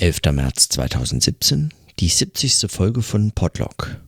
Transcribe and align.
11. 0.00 0.20
März 0.30 0.68
2017, 0.68 1.74
die 1.98 2.08
70. 2.08 2.70
Folge 2.70 3.02
von 3.02 3.32
Podlog. 3.32 4.00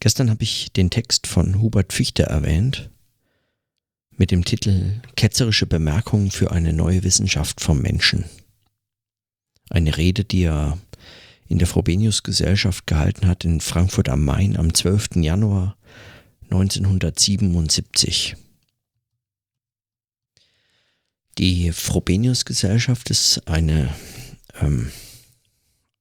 Gestern 0.00 0.30
habe 0.30 0.42
ich 0.42 0.72
den 0.72 0.88
Text 0.88 1.26
von 1.26 1.60
Hubert 1.60 1.92
Fichte 1.92 2.22
erwähnt 2.22 2.88
mit 4.16 4.30
dem 4.30 4.46
Titel 4.46 5.02
Ketzerische 5.16 5.66
Bemerkungen 5.66 6.30
für 6.30 6.52
eine 6.52 6.72
neue 6.72 7.04
Wissenschaft 7.04 7.60
vom 7.60 7.82
Menschen. 7.82 8.24
Eine 9.68 9.98
Rede, 9.98 10.24
die 10.24 10.44
er 10.44 10.78
in 11.46 11.58
der 11.58 11.68
Frobenius 11.68 12.22
Gesellschaft 12.22 12.86
gehalten 12.86 13.26
hat 13.26 13.44
in 13.44 13.60
Frankfurt 13.60 14.08
am 14.08 14.24
Main 14.24 14.56
am 14.56 14.72
12. 14.72 15.16
Januar 15.16 15.76
1977. 16.44 18.36
Die 21.38 21.72
Frobenius-Gesellschaft 21.72 23.10
ist 23.10 23.48
eine, 23.48 23.92
ähm, 24.60 24.92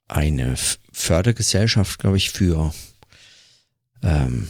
eine 0.08 0.56
Fördergesellschaft, 0.92 2.00
glaube 2.00 2.18
ich, 2.18 2.30
für, 2.30 2.74
ähm, 4.04 4.48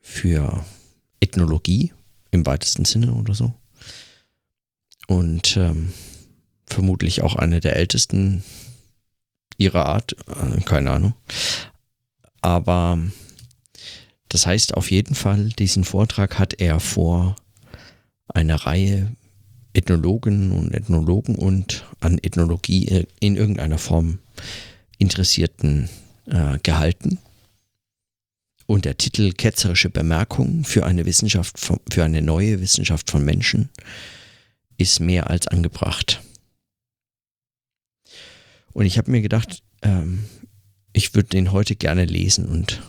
für 0.00 0.64
Ethnologie 1.20 1.92
im 2.30 2.44
weitesten 2.44 2.84
Sinne 2.84 3.14
oder 3.14 3.34
so. 3.34 3.54
Und 5.06 5.56
ähm, 5.56 5.92
vermutlich 6.66 7.22
auch 7.22 7.36
eine 7.36 7.60
der 7.60 7.76
ältesten 7.76 8.44
ihrer 9.56 9.86
Art, 9.86 10.16
äh, 10.28 10.60
keine 10.62 10.90
Ahnung. 10.90 11.14
Aber 12.42 12.98
das 14.28 14.46
heißt 14.46 14.74
auf 14.74 14.90
jeden 14.90 15.14
Fall, 15.14 15.50
diesen 15.50 15.84
Vortrag 15.84 16.38
hat 16.38 16.60
er 16.60 16.80
vor 16.80 17.36
einer 18.28 18.56
Reihe 18.56 19.14
Ethnologinnen 19.74 20.52
und 20.52 20.74
Ethnologen 20.74 21.34
und 21.34 21.84
an 22.00 22.18
Ethnologie 22.22 23.06
in 23.20 23.36
irgendeiner 23.36 23.78
Form 23.78 24.18
Interessierten 24.98 25.88
äh, 26.26 26.58
gehalten. 26.62 27.18
Und 28.66 28.84
der 28.84 28.96
Titel 28.96 29.32
Ketzerische 29.32 29.90
Bemerkungen 29.90 30.64
für 30.64 30.86
eine 30.86 31.04
Wissenschaft, 31.04 31.58
von, 31.58 31.80
für 31.90 32.04
eine 32.04 32.22
neue 32.22 32.60
Wissenschaft 32.60 33.10
von 33.10 33.24
Menschen 33.24 33.70
ist 34.78 35.00
mehr 35.00 35.30
als 35.30 35.48
angebracht. 35.48 36.22
Und 38.72 38.86
ich 38.86 38.98
habe 38.98 39.10
mir 39.10 39.20
gedacht, 39.20 39.62
ähm, 39.82 40.24
ich 40.92 41.14
würde 41.14 41.30
den 41.30 41.52
heute 41.52 41.76
gerne 41.76 42.04
lesen 42.04 42.46
und 42.46 42.82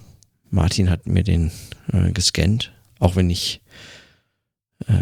Martin 0.49 0.89
hat 0.89 1.07
mir 1.07 1.23
den 1.23 1.51
äh, 1.91 2.11
gescannt, 2.11 2.71
auch 2.99 3.15
wenn 3.15 3.29
ich 3.29 3.55
äh, 3.57 4.02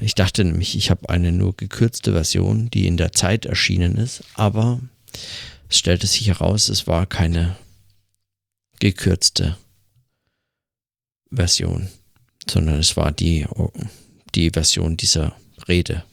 ich 0.02 0.16
dachte 0.16 0.44
nämlich, 0.44 0.76
ich 0.76 0.90
habe 0.90 1.10
eine 1.10 1.32
nur 1.32 1.56
gekürzte 1.56 2.14
Version, 2.14 2.70
die 2.70 2.88
in 2.88 2.98
der 2.98 3.12
Zeit 3.12 3.46
erschienen 3.46 3.98
ist, 3.98 4.24
aber 4.36 4.80
es 5.70 5.78
stellte 5.78 6.08
sich 6.08 6.28
heraus, 6.28 6.70
es 6.70 6.88
war 6.88 7.06
keine 7.06 7.56
gekürzte 8.80 9.58
Version, 11.32 11.88
sondern 12.50 12.80
es 12.80 12.98
war 12.98 13.12
die, 13.12 13.46
die 14.36 14.50
Version 14.50 14.98
dieser 14.98 15.36
Rede. 15.68 16.04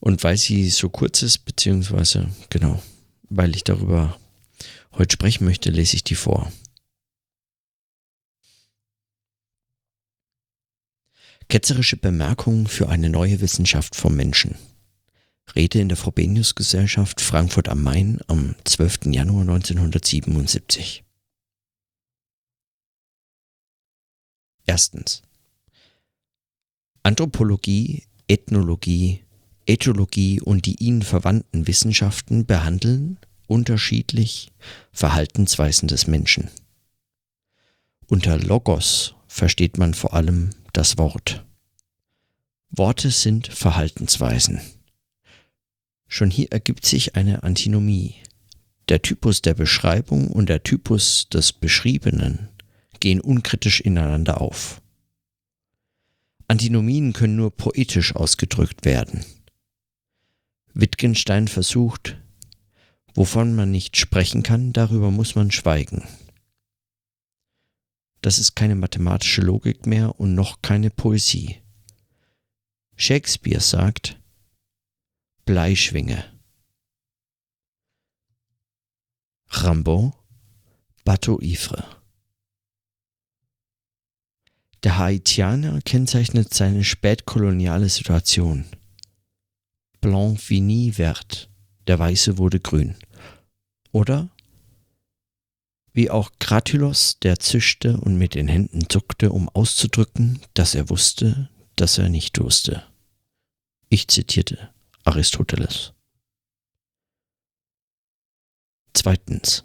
Und 0.00 0.22
weil 0.22 0.36
sie 0.36 0.70
so 0.70 0.88
kurz 0.88 1.22
ist, 1.22 1.38
beziehungsweise 1.38 2.28
genau, 2.50 2.80
weil 3.28 3.54
ich 3.56 3.64
darüber 3.64 4.18
heute 4.92 5.14
sprechen 5.14 5.44
möchte, 5.44 5.70
lese 5.70 5.96
ich 5.96 6.04
die 6.04 6.14
vor. 6.14 6.52
Ketzerische 11.48 11.96
Bemerkungen 11.96 12.66
für 12.66 12.88
eine 12.88 13.08
neue 13.08 13.40
Wissenschaft 13.40 13.96
vom 13.96 14.14
Menschen. 14.14 14.56
Rede 15.56 15.80
in 15.80 15.88
der 15.88 15.96
Frobenius 15.96 16.54
Gesellschaft 16.54 17.20
Frankfurt 17.20 17.68
am 17.68 17.82
Main 17.82 18.20
am 18.26 18.54
12. 18.64 19.06
Januar 19.06 19.42
1977. 19.42 21.04
Erstens. 24.66 25.22
Anthropologie, 27.02 28.04
Ethnologie, 28.28 29.24
Ethologie 29.64 30.40
und 30.40 30.66
die 30.66 30.76
ihnen 30.76 31.02
verwandten 31.02 31.66
Wissenschaften 31.66 32.44
behandeln 32.44 33.18
unterschiedlich 33.46 34.52
Verhaltensweisen 34.92 35.88
des 35.88 36.06
Menschen. 36.06 36.50
Unter 38.06 38.38
Logos 38.38 39.14
versteht 39.26 39.78
man 39.78 39.94
vor 39.94 40.14
allem 40.14 40.50
das 40.78 40.96
Wort. 40.96 41.44
Worte 42.70 43.10
sind 43.10 43.48
Verhaltensweisen. 43.48 44.60
Schon 46.06 46.30
hier 46.30 46.52
ergibt 46.52 46.86
sich 46.86 47.16
eine 47.16 47.42
Antinomie. 47.42 48.14
Der 48.88 49.02
Typus 49.02 49.42
der 49.42 49.54
Beschreibung 49.54 50.28
und 50.28 50.48
der 50.48 50.62
Typus 50.62 51.28
des 51.30 51.52
Beschriebenen 51.52 52.48
gehen 53.00 53.20
unkritisch 53.20 53.80
ineinander 53.80 54.40
auf. 54.40 54.80
Antinomien 56.46 57.12
können 57.12 57.34
nur 57.34 57.50
poetisch 57.50 58.14
ausgedrückt 58.14 58.84
werden. 58.84 59.24
Wittgenstein 60.74 61.48
versucht, 61.48 62.18
wovon 63.14 63.56
man 63.56 63.72
nicht 63.72 63.96
sprechen 63.96 64.44
kann, 64.44 64.72
darüber 64.72 65.10
muss 65.10 65.34
man 65.34 65.50
schweigen. 65.50 66.04
Das 68.20 68.38
ist 68.38 68.56
keine 68.56 68.74
mathematische 68.74 69.42
Logik 69.42 69.86
mehr 69.86 70.18
und 70.18 70.34
noch 70.34 70.60
keine 70.62 70.90
Poesie. 70.90 71.62
Shakespeare 72.96 73.60
sagt 73.60 74.20
Bleischwinge. 75.44 76.24
Rimbaud 79.50 80.12
Bateau 81.04 81.40
Ivre. 81.40 81.84
Der 84.82 84.98
Haitianer 84.98 85.80
kennzeichnet 85.80 86.52
seine 86.52 86.84
spätkoloniale 86.84 87.88
Situation. 87.88 88.66
Blanc 90.00 90.50
wie 90.50 90.60
nie 90.60 90.92
vert, 90.92 91.50
der 91.86 91.98
Weiße 91.98 92.38
wurde 92.38 92.60
grün. 92.60 92.94
Oder 93.90 94.28
wie 95.98 96.10
auch 96.10 96.30
Gratulos, 96.38 97.18
der 97.24 97.40
zischte 97.40 97.96
und 97.96 98.16
mit 98.16 98.36
den 98.36 98.46
Händen 98.46 98.88
zuckte, 98.88 99.32
um 99.32 99.48
auszudrücken, 99.48 100.38
dass 100.54 100.76
er 100.76 100.90
wusste, 100.90 101.48
dass 101.74 101.98
er 101.98 102.08
nicht 102.08 102.38
wusste. 102.38 102.84
Ich 103.88 104.06
zitierte 104.06 104.70
Aristoteles. 105.02 105.94
Zweitens. 108.94 109.64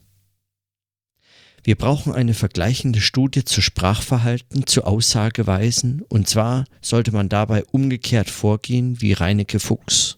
Wir 1.63 1.75
brauchen 1.75 2.11
eine 2.11 2.33
vergleichende 2.33 2.99
Studie 2.99 3.45
zu 3.45 3.61
Sprachverhalten, 3.61 4.65
zu 4.65 4.85
Aussageweisen, 4.85 6.01
und 6.01 6.27
zwar 6.27 6.65
sollte 6.81 7.11
man 7.11 7.29
dabei 7.29 7.63
umgekehrt 7.65 8.31
vorgehen 8.31 8.99
wie 9.01 9.13
Reineke 9.13 9.59
Fuchs. 9.59 10.17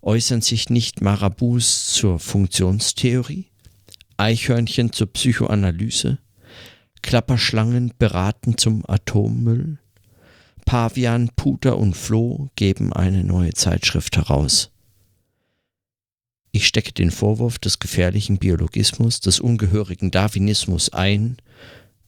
Äußern 0.00 0.40
sich 0.40 0.70
nicht 0.70 1.02
Marabous 1.02 1.88
zur 1.88 2.18
Funktionstheorie? 2.18 3.50
Eichhörnchen 4.20 4.92
zur 4.92 5.06
Psychoanalyse, 5.12 6.18
Klapperschlangen 7.02 7.92
beraten 7.98 8.58
zum 8.58 8.84
Atommüll, 8.86 9.78
Pavian, 10.66 11.30
Puter 11.34 11.78
und 11.78 11.96
Floh 11.96 12.50
geben 12.54 12.92
eine 12.92 13.24
neue 13.24 13.54
Zeitschrift 13.54 14.16
heraus. 14.16 14.70
Ich 16.52 16.66
stecke 16.66 16.92
den 16.92 17.10
Vorwurf 17.10 17.58
des 17.58 17.78
gefährlichen 17.78 18.38
Biologismus, 18.38 19.20
des 19.20 19.40
ungehörigen 19.40 20.10
Darwinismus 20.10 20.92
ein, 20.92 21.38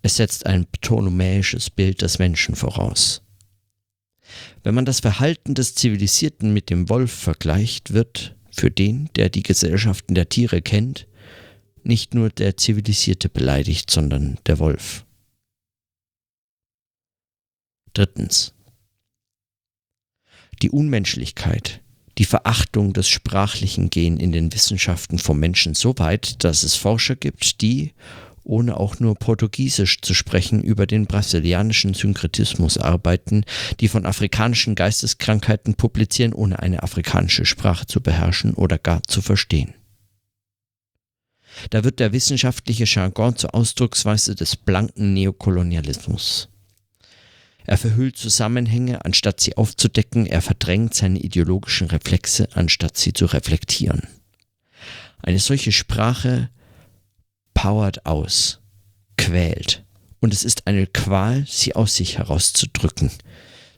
es 0.03 0.17
setzt 0.17 0.47
ein 0.47 0.67
ptolemäisches 0.67 1.71
Bild 1.71 2.03
des 2.03 2.19
Menschen 2.19 2.57
voraus. 2.57 3.23
Wenn 4.63 4.75
man 4.75 4.85
das 4.85 5.01
Verhalten 5.01 5.55
des 5.55 5.75
Zivilisierten 5.75 6.53
mit 6.53 6.71
dem 6.71 6.89
Wolf 6.89 7.13
vergleicht, 7.13 7.93
wird, 7.93 8.35
für 8.55 8.71
den, 8.71 9.09
der 9.17 9.31
die 9.31 9.43
Gesellschaften 9.43 10.15
der 10.15 10.29
Tiere 10.29 10.61
kennt, 10.61 11.07
nicht 11.87 12.15
nur 12.15 12.31
der 12.31 12.57
Zivilisierte 12.57 13.29
beleidigt, 13.29 13.91
sondern 13.91 14.39
der 14.47 14.59
Wolf. 14.59 15.05
Drittens. 17.93 18.55
Die 20.63 20.71
Unmenschlichkeit, 20.71 21.81
die 22.19 22.25
Verachtung 22.25 22.93
des 22.93 23.09
Sprachlichen 23.09 23.91
gehen 23.91 24.19
in 24.19 24.33
den 24.33 24.53
Wissenschaften 24.53 25.19
vom 25.19 25.39
Menschen 25.39 25.75
so 25.75 25.95
weit, 25.99 26.45
dass 26.45 26.63
es 26.63 26.77
Forscher 26.77 27.17
gibt, 27.17 27.61
die, 27.61 27.93
ohne 28.45 28.77
auch 28.77 28.99
nur 28.99 29.15
Portugiesisch 29.15 30.01
zu 30.01 30.15
sprechen, 30.15 30.63
über 30.63 30.87
den 30.87 31.07
brasilianischen 31.07 31.95
Synkretismus 31.95 32.79
arbeiten, 32.79 33.45
die 33.81 33.89
von 33.89 34.07
afrikanischen 34.07 34.75
Geisteskrankheiten 34.75 35.75
publizieren, 35.75 36.33
ohne 36.33 36.59
eine 36.59 36.83
afrikanische 36.83 37.45
Sprache 37.45 37.87
zu 37.87 38.01
beherrschen 38.01 38.55
oder 38.55 38.79
gar 38.79 39.03
zu 39.05 39.23
verstehen. 39.23 39.75
Da 41.71 41.85
wird 41.85 42.01
der 42.01 42.13
wissenschaftliche 42.13 42.85
Jargon 42.85 43.37
zur 43.37 43.55
Ausdrucksweise 43.55 44.35
des 44.35 44.57
blanken 44.57 45.13
Neokolonialismus. 45.13 46.49
Er 47.65 47.79
verhüllt 47.79 48.17
Zusammenhänge, 48.17 49.05
anstatt 49.05 49.41
sie 49.41 49.57
aufzudecken, 49.57 50.27
er 50.27 50.43
verdrängt 50.43 50.95
seine 50.95 51.21
ideologischen 51.21 51.89
Reflexe, 51.89 52.49
anstatt 52.55 52.97
sie 52.97 53.13
zu 53.13 53.27
reflektieren. 53.27 54.03
Eine 55.23 55.39
solche 55.39 55.71
Sprache 55.71 56.51
powert 57.55 58.05
aus, 58.07 58.61
quält, 59.17 59.85
und 60.21 60.33
es 60.33 60.43
ist 60.43 60.67
eine 60.67 60.87
Qual, 60.87 61.45
sie 61.49 61.77
aus 61.77 61.95
sich 61.95 62.19
herauszudrücken, 62.19 63.11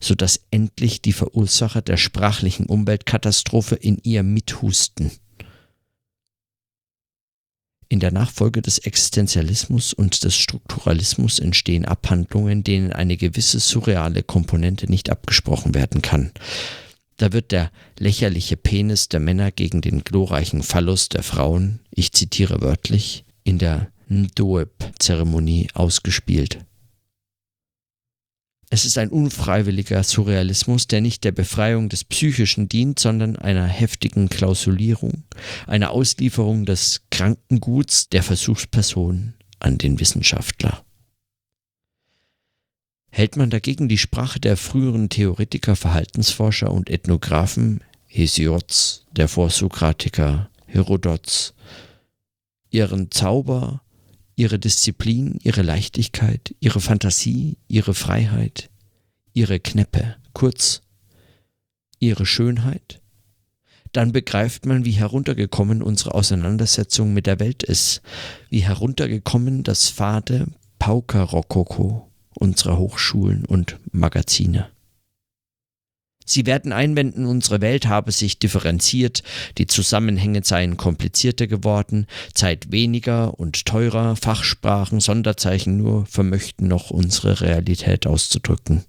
so 0.01 0.15
dass 0.15 0.41
endlich 0.51 1.03
die 1.03 1.13
Verursacher 1.13 1.83
der 1.83 1.99
sprachlichen 1.99 2.67
Umweltkatastrophe 2.67 3.75
in 3.75 3.99
ihr 4.03 4.23
mithusten. 4.23 5.11
In 7.95 8.01
der 8.01 8.11
Nachfolge 8.11 8.61
des 8.61 8.79
Existenzialismus 8.79 9.93
und 9.93 10.25
des 10.25 10.35
Strukturalismus 10.35 11.39
entstehen 11.39 11.85
Abhandlungen, 11.85 12.65
denen 12.65 12.93
eine 12.93 13.17
gewisse 13.17 13.61
surreale 13.61 14.25
Komponente 14.25 14.91
nicht 14.91 15.11
abgesprochen 15.11 15.77
werden 15.77 16.03
kann. 16.03 16.33
Da 17.19 17.33
wird 17.33 17.53
der 17.53 17.71
lächerliche 17.97 18.57
Penis 18.57 19.09
der 19.11 19.21
Männer 19.21 19.53
gegen 19.53 19.81
den 19.81 20.03
glorreichen 20.03 20.65
Phallus 20.65 21.09
der 21.09 21.23
Frauen, 21.23 21.79
ich 21.93 22.11
zitiere 22.11 22.63
wörtlich, 22.63 23.25
in 23.45 23.61
der 23.61 23.93
Ndoeb-Zeremonie 24.09 25.69
ausgespielt. 25.75 26.67
Es 28.75 28.85
ist 28.85 28.99
ein 28.99 29.11
unfreiwilliger 29.11 30.03
Surrealismus, 30.03 30.89
der 30.89 31.01
nicht 31.01 31.23
der 31.23 31.31
Befreiung 31.31 31.89
des 31.89 32.03
Psychischen 32.03 32.69
dient, 32.69 32.99
sondern 32.99 33.37
einer 33.37 33.67
heftigen 33.69 34.29
Klausulierung, 34.29 35.23
einer 35.69 35.93
Auslieferung 35.93 36.65
des 36.67 37.03
Krankenguts 37.13 38.09
der 38.09 38.25
Versuchsperson 38.25 39.35
an 39.61 39.79
den 39.79 40.01
Wissenschaftler. 40.01 40.85
Hält 43.13 43.37
man 43.37 43.49
dagegen 43.49 43.89
die 43.89 43.97
Sprache 43.97 44.41
der 44.41 44.57
früheren 44.57 45.09
Theoretiker, 45.09 45.77
Verhaltensforscher 45.77 46.73
und 46.73 46.91
Ethnographen, 46.91 47.81
Hesiods, 48.07 49.07
der 49.13 49.29
Vorsokratiker, 49.29 50.51
Herodots, 50.67 51.55
ihren 52.71 53.13
Zauber 53.13 53.84
ihre 54.37 54.59
Disziplin, 54.59 55.39
ihre 55.43 55.63
Leichtigkeit, 55.63 56.55
ihre 56.61 56.81
Fantasie, 56.81 57.57
ihre 57.69 57.95
Freiheit, 57.95 58.71
ihre 59.33 59.61
Kneppe, 59.61 60.17
kurz 60.33 60.83
ihre 61.99 62.27
Schönheit, 62.27 63.01
dann 63.93 64.13
begreift 64.13 64.67
man, 64.67 64.85
wie 64.85 64.93
heruntergekommen 64.93 65.81
unsere 65.81 66.15
Auseinandersetzung 66.15 67.13
mit 67.15 67.27
der 67.27 67.39
Welt 67.39 67.63
ist, 67.63 68.03
wie 68.51 68.65
heruntergekommen 68.65 69.63
das 69.63 69.89
fade 69.89 70.47
Pauker-Rokoko 70.81 72.11
unserer 72.35 72.77
Hochschulen 72.77 73.45
und 73.45 73.79
Magazine. 73.93 74.74
Sie 76.25 76.47
werden 76.47 76.73
einwenden, 76.73 77.27
unsere 77.27 77.61
Welt 77.61 77.87
habe 77.87 78.11
sich 78.11 78.39
differenziert, 78.39 79.23
die 79.59 79.67
Zusammenhänge 79.67 80.43
seien 80.43 80.77
komplizierter 80.77 81.47
geworden, 81.47 82.07
Zeit 82.33 82.73
weniger 82.73 83.39
und 83.39 83.67
teurer, 83.67 84.17
Fachsprachen, 84.17 85.01
Sonderzeichen 85.01 85.77
nur 85.77 86.07
vermöchten 86.07 86.67
noch 86.67 86.91
unsere 86.91 87.41
Realität 87.41 88.07
auszudrücken. 88.07 88.85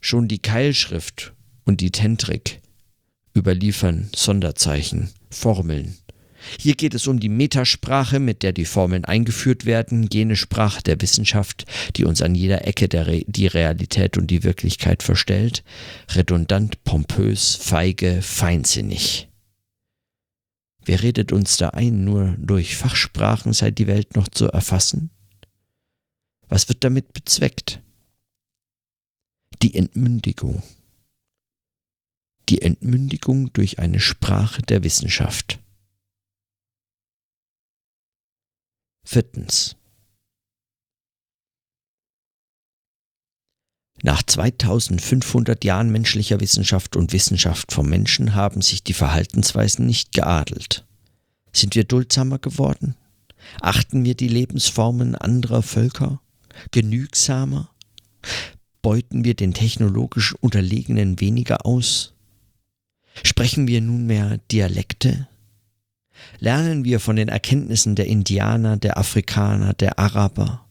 Schon 0.00 0.26
die 0.28 0.40
Keilschrift 0.40 1.32
und 1.64 1.80
die 1.80 1.90
Tentrik 1.92 2.60
überliefern 3.36 4.08
Sonderzeichen, 4.14 5.10
Formeln, 5.30 5.96
hier 6.58 6.74
geht 6.74 6.94
es 6.94 7.06
um 7.06 7.20
die 7.20 7.28
Metasprache, 7.28 8.18
mit 8.18 8.42
der 8.42 8.52
die 8.52 8.64
Formeln 8.64 9.04
eingeführt 9.04 9.66
werden, 9.66 10.08
jene 10.12 10.36
Sprache 10.36 10.82
der 10.82 11.00
Wissenschaft, 11.00 11.64
die 11.96 12.04
uns 12.04 12.22
an 12.22 12.34
jeder 12.34 12.66
Ecke 12.66 12.86
Re 12.92 13.24
die 13.26 13.46
Realität 13.46 14.16
und 14.16 14.28
die 14.28 14.42
Wirklichkeit 14.42 15.02
verstellt, 15.02 15.64
redundant, 16.10 16.82
pompös, 16.84 17.54
feige, 17.54 18.22
feinsinnig. 18.22 19.28
Wer 20.84 21.02
redet 21.02 21.32
uns 21.32 21.56
da 21.56 21.70
ein, 21.70 22.04
nur 22.04 22.36
durch 22.38 22.76
Fachsprachen 22.76 23.52
sei 23.52 23.72
die 23.72 23.88
Welt 23.88 24.14
noch 24.14 24.28
zu 24.28 24.46
erfassen? 24.46 25.10
Was 26.48 26.68
wird 26.68 26.84
damit 26.84 27.12
bezweckt? 27.12 27.82
Die 29.62 29.74
Entmündigung. 29.74 30.62
Die 32.48 32.62
Entmündigung 32.62 33.52
durch 33.52 33.80
eine 33.80 33.98
Sprache 33.98 34.62
der 34.62 34.84
Wissenschaft. 34.84 35.58
Viertens. 39.08 39.76
Nach 44.02 44.20
2500 44.20 45.64
Jahren 45.64 45.90
menschlicher 45.90 46.40
Wissenschaft 46.40 46.96
und 46.96 47.12
Wissenschaft 47.12 47.70
vom 47.70 47.88
Menschen 47.88 48.34
haben 48.34 48.62
sich 48.62 48.82
die 48.82 48.94
Verhaltensweisen 48.94 49.86
nicht 49.86 50.10
geadelt. 50.10 50.84
Sind 51.52 51.76
wir 51.76 51.84
duldsamer 51.84 52.40
geworden? 52.40 52.96
Achten 53.60 54.04
wir 54.04 54.16
die 54.16 54.28
Lebensformen 54.28 55.14
anderer 55.14 55.62
Völker? 55.62 56.20
Genügsamer? 56.72 57.70
Beuten 58.82 59.24
wir 59.24 59.34
den 59.34 59.54
technologisch 59.54 60.34
Unterlegenen 60.34 61.20
weniger 61.20 61.64
aus? 61.64 62.12
Sprechen 63.22 63.68
wir 63.68 63.80
nunmehr 63.80 64.38
Dialekte? 64.50 65.28
Lernen 66.38 66.84
wir 66.84 67.00
von 67.00 67.16
den 67.16 67.28
Erkenntnissen 67.28 67.96
der 67.96 68.06
Indianer, 68.06 68.76
der 68.76 68.98
Afrikaner, 68.98 69.74
der 69.74 69.98
Araber, 69.98 70.66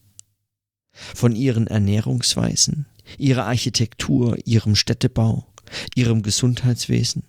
von 0.92 1.34
ihren 1.34 1.66
Ernährungsweisen, 1.66 2.86
ihrer 3.18 3.46
Architektur, 3.46 4.36
ihrem 4.44 4.74
Städtebau, 4.74 5.46
ihrem 5.94 6.22
Gesundheitswesen. 6.22 7.22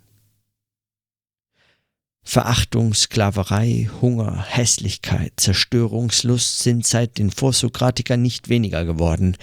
Verachtung, 2.23 2.93
Sklaverei, 2.93 3.89
Hunger, 4.01 4.43
Hässlichkeit, 4.49 5.31
Zerstörungslust 5.37 6.59
sind 6.59 6.85
seit 6.85 7.17
den 7.17 7.31
Vorsokratikern 7.31 8.21
nicht 8.21 8.49
weniger 8.49 8.83
geworden, 8.83 9.37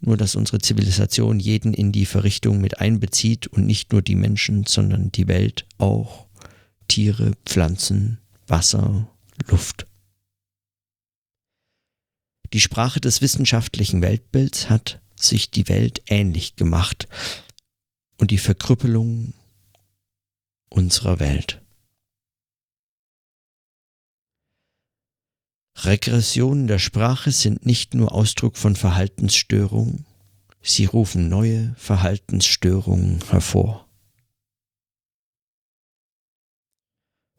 nur 0.00 0.16
dass 0.16 0.34
unsere 0.34 0.58
Zivilisation 0.58 1.38
jeden 1.38 1.72
in 1.72 1.92
die 1.92 2.06
Verrichtung 2.06 2.60
mit 2.60 2.80
einbezieht 2.80 3.46
und 3.46 3.66
nicht 3.66 3.92
nur 3.92 4.02
die 4.02 4.16
Menschen, 4.16 4.66
sondern 4.66 5.12
die 5.12 5.28
Welt 5.28 5.64
auch, 5.78 6.23
Tiere, 6.88 7.32
Pflanzen, 7.44 8.18
Wasser, 8.46 9.08
Luft. 9.48 9.86
Die 12.52 12.60
Sprache 12.60 13.00
des 13.00 13.20
wissenschaftlichen 13.20 14.00
Weltbilds 14.00 14.70
hat 14.70 15.00
sich 15.16 15.50
die 15.50 15.68
Welt 15.68 16.02
ähnlich 16.06 16.56
gemacht 16.56 17.08
und 18.18 18.30
die 18.30 18.38
Verkrüppelung 18.38 19.34
unserer 20.70 21.20
Welt. 21.20 21.60
Regressionen 25.76 26.66
der 26.66 26.78
Sprache 26.78 27.32
sind 27.32 27.66
nicht 27.66 27.94
nur 27.94 28.12
Ausdruck 28.12 28.56
von 28.56 28.76
Verhaltensstörungen, 28.76 30.06
sie 30.62 30.86
rufen 30.86 31.28
neue 31.28 31.74
Verhaltensstörungen 31.76 33.22
hervor. 33.28 33.83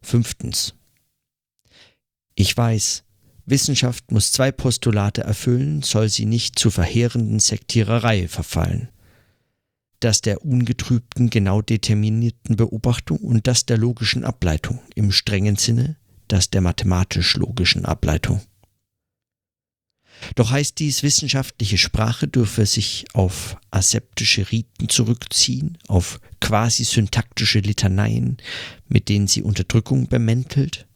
Fünftens. 0.06 0.74
Ich 2.36 2.56
weiß, 2.56 3.02
Wissenschaft 3.44 4.12
muss 4.12 4.32
zwei 4.32 4.52
Postulate 4.52 5.22
erfüllen, 5.22 5.82
soll 5.82 6.08
sie 6.08 6.26
nicht 6.26 6.58
zu 6.58 6.70
verheerenden 6.70 7.40
Sektiererei 7.40 8.28
verfallen. 8.28 8.88
Das 10.00 10.20
der 10.20 10.44
ungetrübten, 10.44 11.30
genau 11.30 11.60
determinierten 11.60 12.56
Beobachtung 12.56 13.18
und 13.18 13.46
das 13.46 13.66
der 13.66 13.78
logischen 13.78 14.24
Ableitung, 14.24 14.80
im 14.94 15.10
strengen 15.10 15.56
Sinne 15.56 15.96
das 16.28 16.50
der 16.50 16.60
mathematisch-logischen 16.60 17.84
Ableitung. 17.84 18.40
Doch 20.34 20.50
heißt 20.50 20.78
dies, 20.78 21.02
wissenschaftliche 21.02 21.78
Sprache 21.78 22.26
dürfe 22.26 22.66
sich 22.66 23.04
auf 23.12 23.56
aseptische 23.70 24.50
Riten 24.50 24.88
zurückziehen, 24.88 25.78
auf 25.88 26.20
quasi 26.40 26.84
syntaktische 26.84 27.60
Litaneien, 27.60 28.38
mit 28.88 29.08
denen 29.08 29.26
sie 29.26 29.42
Unterdrückung 29.42 30.08
bemäntelt, 30.08 30.86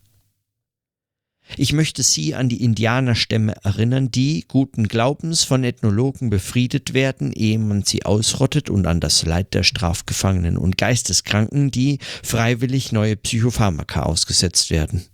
ich 1.57 1.73
möchte 1.73 2.03
Sie 2.03 2.35
an 2.35 2.49
die 2.49 2.63
Indianerstämme 2.63 3.57
erinnern, 3.65 4.11
die 4.11 4.45
guten 4.47 4.87
Glaubens 4.89 5.43
von 5.45 5.65
Ethnologen 5.65 6.31
befriedet 6.31 6.95
werden, 6.95 7.33
ehe 7.33 7.59
man 7.59 7.83
sie 7.83 8.05
ausrottet 8.05 8.71
und 8.71 8.87
an 8.87 9.01
das 9.01 9.25
Leid 9.25 9.55
der 9.55 9.65
Strafgefangenen 9.65 10.57
und 10.57 10.79
Geisteskranken, 10.79 11.71
die 11.71 11.99
freiwillig 12.23 12.93
neue 12.93 13.17
Psychopharmaka 13.17 14.03
ausgesetzt 14.03 14.71
werden. 14.71 15.05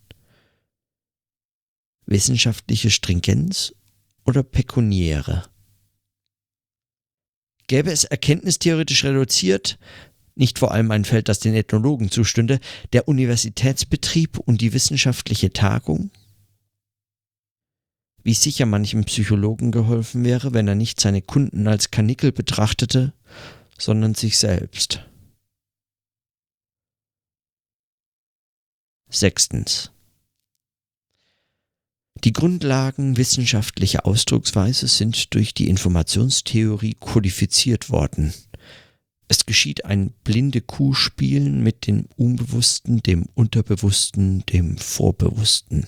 Wissenschaftliche 2.04 2.90
Stringenz 2.90 3.75
oder 4.26 4.42
pekuniäre? 4.42 5.45
Gäbe 7.68 7.90
es 7.90 8.04
erkenntnistheoretisch 8.04 9.04
reduziert, 9.04 9.78
nicht 10.35 10.59
vor 10.59 10.73
allem 10.73 10.90
ein 10.90 11.04
Feld, 11.04 11.28
das 11.28 11.40
den 11.40 11.54
Ethnologen 11.54 12.11
zustünde, 12.11 12.61
der 12.92 13.09
Universitätsbetrieb 13.09 14.38
und 14.38 14.61
die 14.61 14.73
wissenschaftliche 14.73 15.52
Tagung? 15.52 16.11
wie 18.26 18.35
sicher 18.35 18.66
manchem 18.66 19.04
Psychologen 19.04 19.71
geholfen 19.71 20.25
wäre, 20.25 20.52
wenn 20.52 20.66
er 20.66 20.75
nicht 20.75 20.99
seine 20.99 21.23
Kunden 21.23 21.68
als 21.68 21.92
Kanickel 21.92 22.33
betrachtete, 22.33 23.12
sondern 23.78 24.16
sich 24.16 24.37
selbst. 24.37 25.06
Sechstens. 29.09 29.92
Die 32.26 32.33
Grundlagen 32.33 33.16
wissenschaftlicher 33.16 34.04
Ausdrucksweise 34.04 34.88
sind 34.88 35.33
durch 35.33 35.54
die 35.54 35.68
Informationstheorie 35.68 36.97
kodifiziert 36.99 37.88
worden. 37.88 38.35
Es 39.28 39.47
geschieht 39.47 39.85
ein 39.85 40.11
blinde 40.25 40.61
Kuhspielen 40.61 41.62
mit 41.62 41.87
dem 41.87 42.06
Unbewussten, 42.16 43.00
dem 43.00 43.26
Unterbewussten, 43.35 44.45
dem 44.47 44.76
Vorbewussten. 44.76 45.87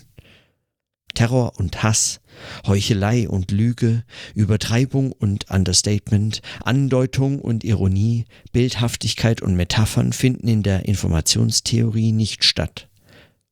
Terror 1.13 1.59
und 1.59 1.83
Hass, 1.83 2.21
Heuchelei 2.65 3.29
und 3.29 3.51
Lüge, 3.51 4.05
Übertreibung 4.37 5.11
und 5.11 5.51
Understatement, 5.51 6.41
Andeutung 6.63 7.41
und 7.41 7.65
Ironie, 7.65 8.27
Bildhaftigkeit 8.53 9.43
und 9.43 9.57
Metaphern 9.57 10.13
finden 10.13 10.47
in 10.47 10.63
der 10.63 10.85
Informationstheorie 10.85 12.13
nicht 12.13 12.45
statt. 12.45 12.88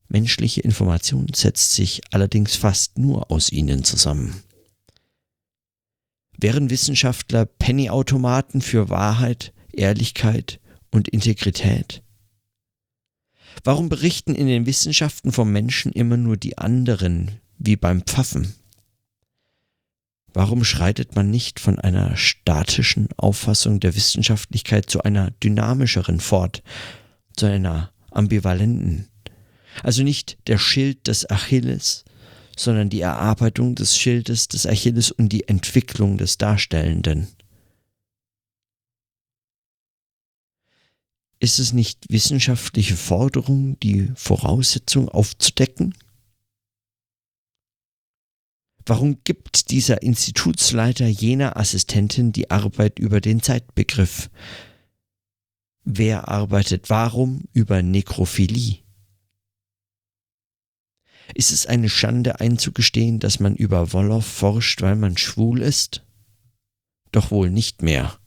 Menschliche 0.09 0.61
Information 0.61 1.27
setzt 1.33 1.73
sich 1.73 2.01
allerdings 2.11 2.55
fast 2.55 2.97
nur 2.97 3.31
aus 3.31 3.51
ihnen 3.51 3.83
zusammen. 3.83 4.41
Wären 6.37 6.69
Wissenschaftler 6.69 7.45
Pennyautomaten 7.45 8.61
für 8.61 8.89
Wahrheit, 8.89 9.53
Ehrlichkeit 9.73 10.59
und 10.91 11.07
Integrität? 11.07 12.03
Warum 13.63 13.89
berichten 13.89 14.35
in 14.35 14.47
den 14.47 14.65
Wissenschaften 14.65 15.31
vom 15.31 15.51
Menschen 15.51 15.91
immer 15.91 16.17
nur 16.17 16.37
die 16.37 16.57
anderen, 16.57 17.39
wie 17.57 17.75
beim 17.75 18.03
Pfaffen? 18.03 18.53
Warum 20.33 20.63
schreitet 20.63 21.15
man 21.15 21.31
nicht 21.31 21.59
von 21.59 21.79
einer 21.79 22.15
statischen 22.15 23.09
Auffassung 23.17 23.79
der 23.79 23.95
Wissenschaftlichkeit 23.95 24.89
zu 24.89 25.01
einer 25.01 25.31
dynamischeren 25.31 26.19
fort, 26.19 26.61
zu 27.35 27.47
einer 27.47 27.91
ambivalenten? 28.11 29.07
Also 29.83 30.03
nicht 30.03 30.37
der 30.47 30.57
Schild 30.57 31.07
des 31.07 31.29
Achilles, 31.29 32.03
sondern 32.57 32.89
die 32.89 33.01
Erarbeitung 33.01 33.75
des 33.75 33.97
Schildes 33.97 34.47
des 34.47 34.65
Achilles 34.65 35.11
und 35.11 35.29
die 35.29 35.47
Entwicklung 35.47 36.17
des 36.17 36.37
Darstellenden. 36.37 37.27
Ist 41.39 41.59
es 41.59 41.71
nicht 41.71 42.05
wissenschaftliche 42.09 42.97
Forderung, 42.97 43.79
die 43.79 44.11
Voraussetzung 44.15 45.07
aufzudecken? 45.07 45.93
Warum 48.87 49.23
gibt 49.23 49.69
dieser 49.69 50.01
Institutsleiter 50.01 51.07
jener 51.07 51.57
Assistentin 51.57 52.31
die 52.31 52.49
Arbeit 52.49 52.97
über 52.97 53.21
den 53.21 53.43
Zeitbegriff? 53.43 54.29
Wer 55.83 56.27
arbeitet 56.27 56.89
warum 56.89 57.43
über 57.53 57.83
Nekrophilie? 57.83 58.86
Ist 61.33 61.51
es 61.51 61.65
eine 61.65 61.89
Schande 61.89 62.39
einzugestehen, 62.39 63.19
dass 63.19 63.39
man 63.39 63.55
über 63.55 63.93
Wolof 63.93 64.25
forscht, 64.25 64.81
weil 64.81 64.95
man 64.95 65.17
schwul 65.17 65.61
ist? 65.61 66.03
Doch 67.11 67.31
wohl 67.31 67.49
nicht 67.49 67.81
mehr. 67.81 68.17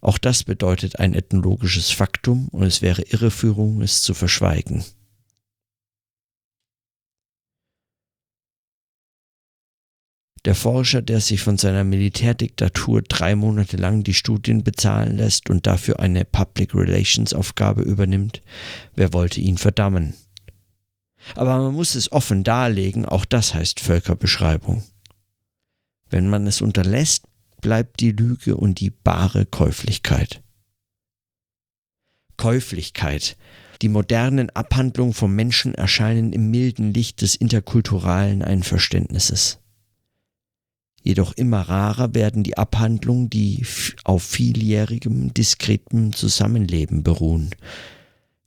Auch 0.00 0.18
das 0.18 0.44
bedeutet 0.44 0.98
ein 0.98 1.14
ethnologisches 1.14 1.90
Faktum 1.90 2.48
und 2.48 2.62
es 2.62 2.82
wäre 2.82 3.02
Irreführung, 3.02 3.82
es 3.82 4.00
zu 4.00 4.14
verschweigen. 4.14 4.84
Der 10.44 10.54
Forscher, 10.54 11.02
der 11.02 11.20
sich 11.20 11.42
von 11.42 11.58
seiner 11.58 11.84
Militärdiktatur 11.84 13.02
drei 13.02 13.34
Monate 13.34 13.76
lang 13.76 14.04
die 14.04 14.14
Studien 14.14 14.62
bezahlen 14.62 15.16
lässt 15.16 15.50
und 15.50 15.66
dafür 15.66 15.98
eine 15.98 16.24
Public 16.24 16.74
Relations 16.74 17.34
Aufgabe 17.34 17.82
übernimmt, 17.82 18.40
wer 18.94 19.12
wollte 19.12 19.40
ihn 19.40 19.58
verdammen? 19.58 20.14
Aber 21.34 21.58
man 21.58 21.74
muss 21.74 21.94
es 21.94 22.12
offen 22.12 22.44
darlegen, 22.44 23.04
auch 23.04 23.24
das 23.24 23.54
heißt 23.54 23.80
Völkerbeschreibung. 23.80 24.82
Wenn 26.10 26.28
man 26.28 26.46
es 26.46 26.60
unterlässt, 26.60 27.24
bleibt 27.60 28.00
die 28.00 28.12
Lüge 28.12 28.56
und 28.56 28.80
die 28.80 28.90
bare 28.90 29.46
Käuflichkeit. 29.46 30.42
Käuflichkeit. 32.36 33.36
Die 33.82 33.88
modernen 33.88 34.50
Abhandlungen 34.50 35.12
vom 35.12 35.34
Menschen 35.34 35.74
erscheinen 35.74 36.32
im 36.32 36.50
milden 36.50 36.94
Licht 36.94 37.20
des 37.20 37.36
interkulturalen 37.36 38.42
Einverständnisses. 38.42 39.58
Jedoch 41.02 41.32
immer 41.34 41.60
rarer 41.60 42.14
werden 42.14 42.42
die 42.42 42.58
Abhandlungen, 42.58 43.30
die 43.30 43.64
auf 44.04 44.22
vieljährigem, 44.22 45.32
diskretem 45.32 46.12
Zusammenleben 46.12 47.02
beruhen. 47.02 47.50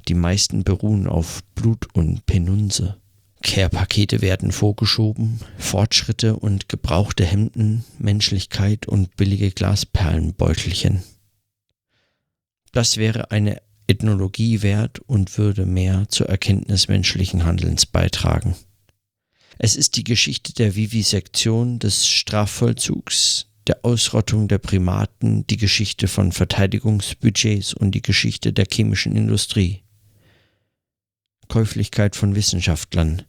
Die 0.08 0.14
meisten 0.14 0.64
beruhen 0.64 1.08
auf 1.08 1.44
Blut 1.56 1.88
und 1.94 2.26
Penunse. 2.26 2.98
Care-Pakete 3.44 4.22
werden 4.22 4.52
vorgeschoben, 4.52 5.40
Fortschritte 5.58 6.36
und 6.36 6.70
gebrauchte 6.70 7.26
Hemden, 7.26 7.84
Menschlichkeit 7.98 8.88
und 8.88 9.16
billige 9.16 9.52
Glasperlenbeutelchen. 9.52 11.02
Das 12.72 12.98
wäre 12.98 13.32
eine 13.32 13.62
Ethnologie 13.88 14.62
wert 14.62 15.00
und 15.00 15.38
würde 15.38 15.66
mehr 15.66 16.06
zur 16.08 16.30
Erkenntnis 16.30 16.88
menschlichen 16.88 17.44
Handelns 17.44 17.86
beitragen. 17.86 18.56
Es 19.58 19.76
ist 19.76 19.98
die 19.98 20.04
Geschichte 20.04 20.54
der 20.54 20.76
Vivisektion, 20.76 21.80
des 21.80 22.08
Strafvollzugs, 22.08 23.48
der 23.68 23.84
Ausrottung 23.84 24.48
der 24.48 24.58
Primaten, 24.58 25.46
die 25.48 25.58
Geschichte 25.58 26.08
von 26.08 26.32
Verteidigungsbudgets 26.32 27.74
und 27.74 27.92
die 27.92 28.02
Geschichte 28.02 28.54
der 28.54 28.66
chemischen 28.72 29.16
Industrie. 29.16 29.84
Käuflichkeit 31.52 32.16
von 32.16 32.34
Wissenschaftlern, 32.34 33.24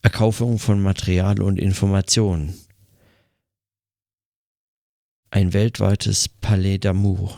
Erkaufung 0.00 0.58
von 0.58 0.80
Material 0.80 1.42
und 1.42 1.58
Information. 1.58 2.54
Ein 5.28 5.52
weltweites 5.52 6.26
Palais 6.26 6.78
d'Amour. 6.78 7.36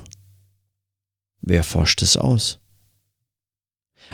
Wer 1.40 1.64
forscht 1.64 2.02
es 2.02 2.16
aus? 2.16 2.60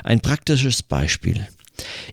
Ein 0.02 0.22
praktisches 0.22 0.82
Beispiel. 0.82 1.46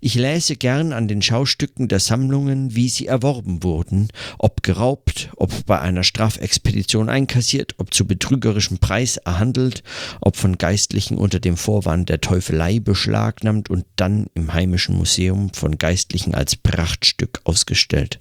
Ich 0.02 0.16
lese 0.16 0.56
gern 0.56 0.94
an 0.94 1.08
den 1.08 1.22
Schaustücken 1.22 1.88
der 1.88 2.00
Sammlungen, 2.00 2.76
wie 2.76 2.90
sie 2.90 3.08
erworben 3.08 3.64
wurden, 3.64 4.10
ob 4.38 4.64
geraubt, 4.64 5.30
ob 5.38 5.66
bei 5.66 5.80
einer 5.80 6.04
Strafexpedition 6.04 7.10
einkassiert, 7.10 7.76
ob 7.78 7.94
zu 7.94 8.06
betrügerischem 8.06 8.78
Preis 8.78 9.18
erhandelt, 9.18 9.84
ob 10.22 10.38
von 10.38 10.58
Geistlichen 10.58 11.18
unter 11.18 11.40
dem 11.40 11.58
Vorwand 11.58 12.10
der 12.10 12.22
Teufelei 12.22 12.80
beschlagnahmt 12.80 13.70
und 13.70 13.86
dann 13.96 14.28
im 14.34 14.54
heimischen 14.54 14.98
Museum 14.98 15.52
von 15.54 15.78
Geistlichen 15.78 16.36
als 16.36 16.56
Prachtstück 16.56 17.42
ausgestellt. 17.44 18.20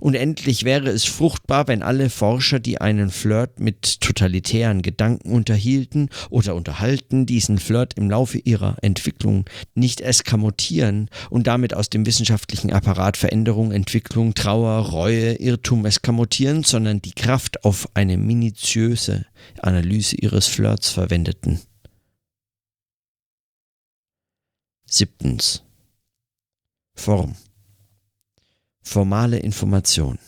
Unendlich 0.00 0.64
wäre 0.64 0.88
es 0.88 1.04
fruchtbar, 1.04 1.68
wenn 1.68 1.82
alle 1.82 2.08
Forscher, 2.08 2.58
die 2.58 2.80
einen 2.80 3.10
Flirt 3.10 3.60
mit 3.60 4.00
totalitären 4.00 4.80
Gedanken 4.80 5.30
unterhielten 5.32 6.08
oder 6.30 6.54
unterhalten, 6.54 7.26
diesen 7.26 7.58
Flirt 7.58 7.94
im 7.98 8.10
Laufe 8.10 8.38
ihrer 8.38 8.76
Entwicklung 8.80 9.44
nicht 9.74 10.00
eskamotieren 10.00 11.10
und 11.28 11.46
damit 11.46 11.74
aus 11.74 11.90
dem 11.90 12.06
wissenschaftlichen 12.06 12.72
Apparat 12.72 13.18
Veränderung, 13.18 13.72
Entwicklung, 13.72 14.34
Trauer, 14.34 14.78
Reue, 14.88 15.34
Irrtum 15.34 15.84
eskamotieren, 15.84 16.64
sondern 16.64 17.02
die 17.02 17.12
Kraft 17.12 17.64
auf 17.64 17.88
eine 17.94 18.16
minutiöse 18.16 19.26
Analyse 19.60 20.16
ihres 20.16 20.46
Flirts 20.46 20.90
verwendeten. 20.90 21.60
Siebtens. 24.86 25.62
Form. 26.94 27.36
Formale 28.82 29.38
Information. 29.38 30.18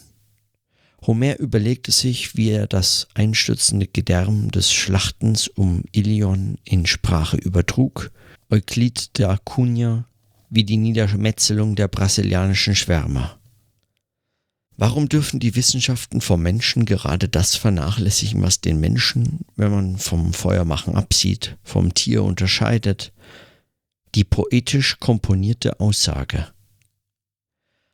Homer 1.07 1.39
überlegte 1.39 1.91
sich, 1.91 2.37
wie 2.37 2.51
er 2.51 2.67
das 2.67 3.09
einstürzende 3.15 3.89
Gedärm 3.89 4.51
des 4.51 4.73
Schlachtens 4.73 5.49
um 5.49 5.83
Ilion 5.93 6.59
in 6.65 6.87
Sprache 6.87 7.37
übertrug, 7.37 8.13
Euklid 8.51 9.19
der 9.19 9.31
Acuña 9.31 10.05
wie 10.51 10.65
die 10.65 10.77
Niedermetzelung 10.77 11.77
der 11.77 11.89
brasilianischen 11.89 12.77
Schwärmer. 12.77 13.39
Warum 14.77 15.09
dürfen 15.09 15.41
die 15.41 15.55
Wissenschaften 15.55 16.21
vom 16.21 16.43
Menschen 16.43 16.85
gerade 16.85 17.29
das 17.29 17.57
vernachlässigen, 17.57 18.43
was 18.43 18.61
den 18.61 18.79
Menschen, 18.79 19.47
wenn 19.57 19.71
man 19.71 19.97
vom 19.97 20.35
Feuermachen 20.35 20.95
absieht, 20.95 21.57
vom 21.63 21.95
Tier 21.95 22.23
unterscheidet? 22.23 23.13
Die 24.15 24.25
poetisch 24.25 24.99
komponierte 25.01 25.81
Aussage. 25.81 26.49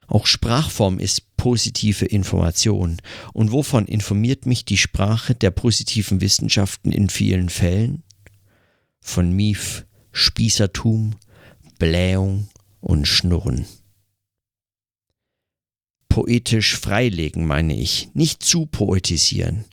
Auch 0.08 0.26
Sprachform 0.26 0.98
ist 0.98 1.36
positive 1.36 2.06
Information. 2.06 2.96
Und 3.34 3.52
wovon 3.52 3.84
informiert 3.84 4.46
mich 4.46 4.64
die 4.64 4.78
Sprache 4.78 5.34
der 5.34 5.50
positiven 5.50 6.22
Wissenschaften 6.22 6.90
in 6.90 7.10
vielen 7.10 7.50
Fällen? 7.50 8.02
Von 9.00 9.32
Mief, 9.32 9.86
Spießertum, 10.12 11.14
Blähung 11.78 12.48
und 12.80 13.06
Schnurren. 13.06 13.66
Poetisch 16.08 16.76
freilegen, 16.76 17.46
meine 17.46 17.76
ich, 17.76 18.08
nicht 18.14 18.42
zu 18.42 18.64
poetisieren. 18.64 19.66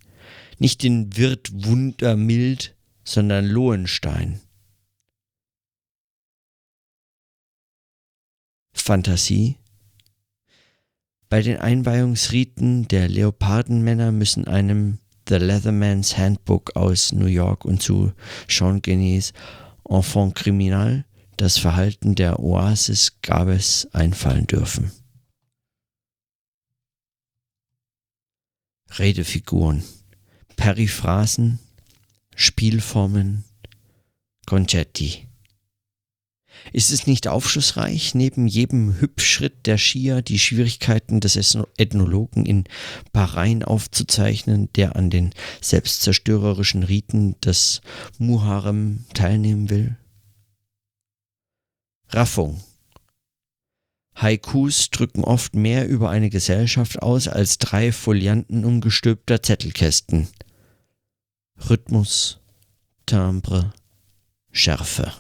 Nicht 0.60 0.84
den 0.84 1.16
Wirt 1.16 1.50
wundermild, 1.54 2.76
sondern 3.06 3.46
Lohenstein. 3.46 4.42
Fantasie. 8.74 9.58
Bei 11.36 11.42
den 11.42 11.58
Einweihungsriten 11.58 12.88
der 12.88 13.10
Leopardenmänner 13.10 14.14
müssen 14.14 14.48
einem 14.48 15.00
The 15.28 15.36
Leatherman's 15.36 16.18
Handbook 16.18 16.78
aus 16.78 17.12
New 17.12 17.26
York 17.26 17.66
und 17.66 17.82
zu 17.82 18.14
Jean 18.48 18.82
Genets 18.82 19.34
Enfant 19.84 20.36
Criminal 20.36 21.04
das 21.36 21.58
Verhalten 21.58 22.16
der 22.16 22.40
Oasis 22.40 23.18
Gabes 23.22 23.86
einfallen 23.92 24.48
dürfen. 24.48 24.94
Redefiguren, 28.98 29.84
Periphrasen, 30.56 31.60
Spielformen, 32.34 33.44
Concetti. 34.46 35.25
Ist 36.74 36.92
es 36.92 37.08
nicht 37.08 37.28
aufschlussreich, 37.28 38.16
neben 38.16 38.48
jedem 38.48 39.00
Hübschritt 39.00 39.66
der 39.66 39.78
Skier 39.78 40.22
die 40.22 40.40
Schwierigkeiten 40.40 41.20
des 41.20 41.36
Ethnologen 41.78 42.46
in 42.46 42.64
Bahrain 43.14 43.64
aufzuzeichnen, 43.64 44.70
der 44.74 44.96
an 44.96 45.10
den 45.10 45.32
selbstzerstörerischen 45.62 46.84
Riten 46.84 47.40
des 47.42 47.82
Muharrem 48.18 49.06
teilnehmen 49.14 49.70
will? 49.70 49.98
Raffung. 52.10 52.62
Haikus 54.16 54.90
drücken 54.92 55.24
oft 55.24 55.56
mehr 55.56 55.88
über 55.88 56.10
eine 56.10 56.30
Gesellschaft 56.30 57.02
aus 57.02 57.28
als 57.28 57.58
drei 57.58 57.92
Folianten 57.92 58.64
umgestülpter 58.64 59.44
Zettelkästen. 59.44 60.30
Rhythmus, 61.70 62.40
Timbre, 63.06 63.74
Schärfe. 64.52 65.12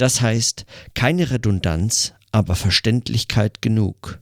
Das 0.00 0.22
heißt, 0.22 0.64
keine 0.94 1.30
Redundanz, 1.30 2.14
aber 2.32 2.56
Verständlichkeit 2.56 3.60
genug. 3.60 4.18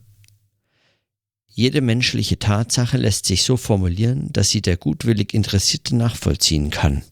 Jede 1.47 1.79
menschliche 1.79 2.37
Tatsache 2.37 2.97
lässt 2.97 3.25
sich 3.25 3.43
so 3.43 3.55
formulieren, 3.55 4.27
dass 4.33 4.49
sie 4.49 4.61
der 4.61 4.75
gutwillig 4.75 5.33
Interessierte 5.33 5.95
nachvollziehen 5.95 6.69
kann. 6.69 7.03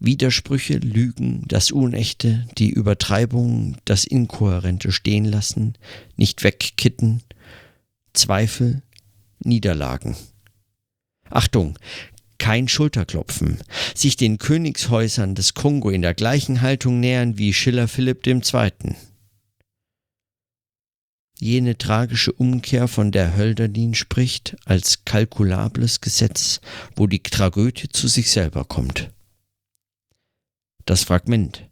Widersprüche, 0.00 0.78
Lügen, 0.78 1.44
das 1.46 1.70
Unechte, 1.70 2.48
die 2.58 2.70
Übertreibung, 2.70 3.76
das 3.84 4.04
Inkohärente 4.04 4.90
stehen 4.90 5.26
lassen, 5.26 5.78
nicht 6.16 6.42
wegkitten, 6.42 7.22
Zweifel, 8.14 8.82
Niederlagen. 9.38 10.16
Achtung, 11.30 11.78
kein 12.40 12.66
Schulterklopfen, 12.66 13.62
sich 13.94 14.16
den 14.16 14.38
Königshäusern 14.38 15.36
des 15.36 15.54
Kongo 15.54 15.90
in 15.90 16.02
der 16.02 16.14
gleichen 16.14 16.62
Haltung 16.62 16.98
nähern 16.98 17.38
wie 17.38 17.52
Schiller 17.52 17.86
Philipp 17.86 18.26
II. 18.26 18.96
Jene 21.38 21.78
tragische 21.78 22.32
Umkehr, 22.32 22.88
von 22.88 23.12
der 23.12 23.36
Hölderlin 23.36 23.94
spricht, 23.94 24.56
als 24.64 25.04
kalkulables 25.04 26.00
Gesetz, 26.00 26.60
wo 26.96 27.06
die 27.06 27.22
Tragödie 27.22 27.88
zu 27.88 28.08
sich 28.08 28.30
selber 28.30 28.64
kommt. 28.64 29.10
Das 30.86 31.04
Fragment. 31.04 31.68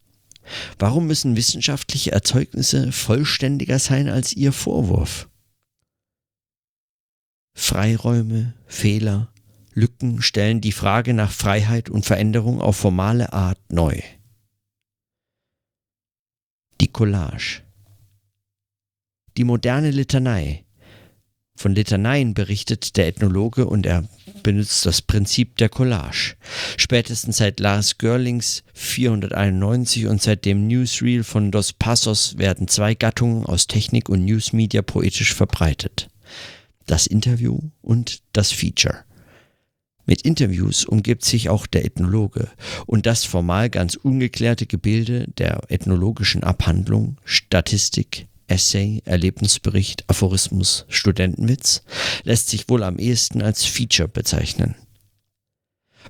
Warum 0.78 1.06
müssen 1.06 1.36
wissenschaftliche 1.36 2.12
Erzeugnisse 2.12 2.92
vollständiger 2.92 3.78
sein 3.78 4.08
als 4.08 4.32
ihr 4.32 4.52
Vorwurf? 4.52 5.28
Freiräume, 7.54 8.54
Fehler, 8.66 9.32
Lücken 9.78 10.22
stellen 10.22 10.60
die 10.60 10.72
Frage 10.72 11.14
nach 11.14 11.30
Freiheit 11.30 11.88
und 11.88 12.04
Veränderung 12.04 12.60
auf 12.60 12.76
formale 12.76 13.32
Art 13.32 13.60
neu. 13.70 14.00
Die 16.80 16.88
Collage. 16.88 17.62
Die 19.36 19.44
moderne 19.44 19.92
Litanei. 19.92 20.64
Von 21.54 21.74
Litaneien 21.74 22.34
berichtet 22.34 22.96
der 22.96 23.06
Ethnologe 23.06 23.66
und 23.66 23.86
er 23.86 24.08
benutzt 24.42 24.84
das 24.84 25.00
Prinzip 25.00 25.56
der 25.58 25.68
Collage. 25.68 26.36
Spätestens 26.76 27.36
seit 27.36 27.60
Lars 27.60 27.98
Görlings 27.98 28.64
491 28.74 30.06
und 30.06 30.20
seit 30.20 30.44
dem 30.44 30.66
Newsreel 30.66 31.22
von 31.22 31.52
Dos 31.52 31.72
Passos 31.72 32.36
werden 32.36 32.66
zwei 32.66 32.94
Gattungen 32.94 33.46
aus 33.46 33.68
Technik 33.68 34.08
und 34.08 34.24
Newsmedia 34.24 34.82
poetisch 34.82 35.34
verbreitet. 35.34 36.08
Das 36.86 37.06
Interview 37.06 37.60
und 37.80 38.22
das 38.32 38.50
Feature. 38.50 39.04
Mit 40.08 40.22
Interviews 40.22 40.86
umgibt 40.86 41.22
sich 41.22 41.50
auch 41.50 41.66
der 41.66 41.84
Ethnologe 41.84 42.48
und 42.86 43.04
das 43.04 43.24
formal 43.26 43.68
ganz 43.68 43.94
ungeklärte 43.94 44.64
Gebilde 44.64 45.26
der 45.36 45.60
ethnologischen 45.68 46.42
Abhandlung, 46.44 47.18
Statistik, 47.26 48.26
Essay, 48.46 49.02
Erlebnisbericht, 49.04 50.08
Aphorismus, 50.08 50.86
Studentenwitz 50.88 51.82
lässt 52.24 52.48
sich 52.48 52.70
wohl 52.70 52.84
am 52.84 52.98
ehesten 52.98 53.42
als 53.42 53.66
Feature 53.66 54.08
bezeichnen. 54.08 54.76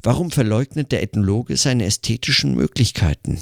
Warum 0.01 0.31
verleugnet 0.31 0.93
der 0.93 1.03
Ethnologe 1.03 1.57
seine 1.57 1.85
ästhetischen 1.85 2.55
Möglichkeiten? 2.55 3.41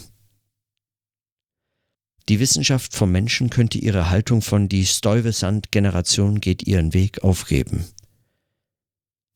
Die 2.30 2.40
Wissenschaft 2.40 2.94
vom 2.94 3.12
Menschen 3.12 3.50
könnte 3.50 3.76
ihre 3.76 4.08
Haltung 4.08 4.40
von 4.40 4.70
die 4.70 4.86
Stuyvesant-Generation 4.86 6.40
geht 6.40 6.66
ihren 6.66 6.94
Weg 6.94 7.22
aufgeben. 7.22 7.84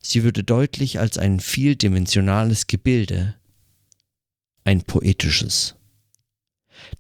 Sie 0.02 0.22
würde 0.22 0.42
deutlich 0.42 0.98
als 0.98 1.18
ein 1.18 1.40
vieldimensionales 1.40 2.66
Gebilde, 2.66 3.36
ein 4.64 4.82
poetisches. 4.82 5.76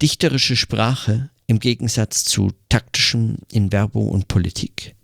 Dichterische 0.02 0.56
Sprache 0.56 1.30
im 1.46 1.58
Gegensatz 1.58 2.24
zu 2.24 2.52
taktischem 2.68 3.38
in 3.50 3.72
Werbung 3.72 4.08
und 4.08 4.28
Politik 4.28 4.94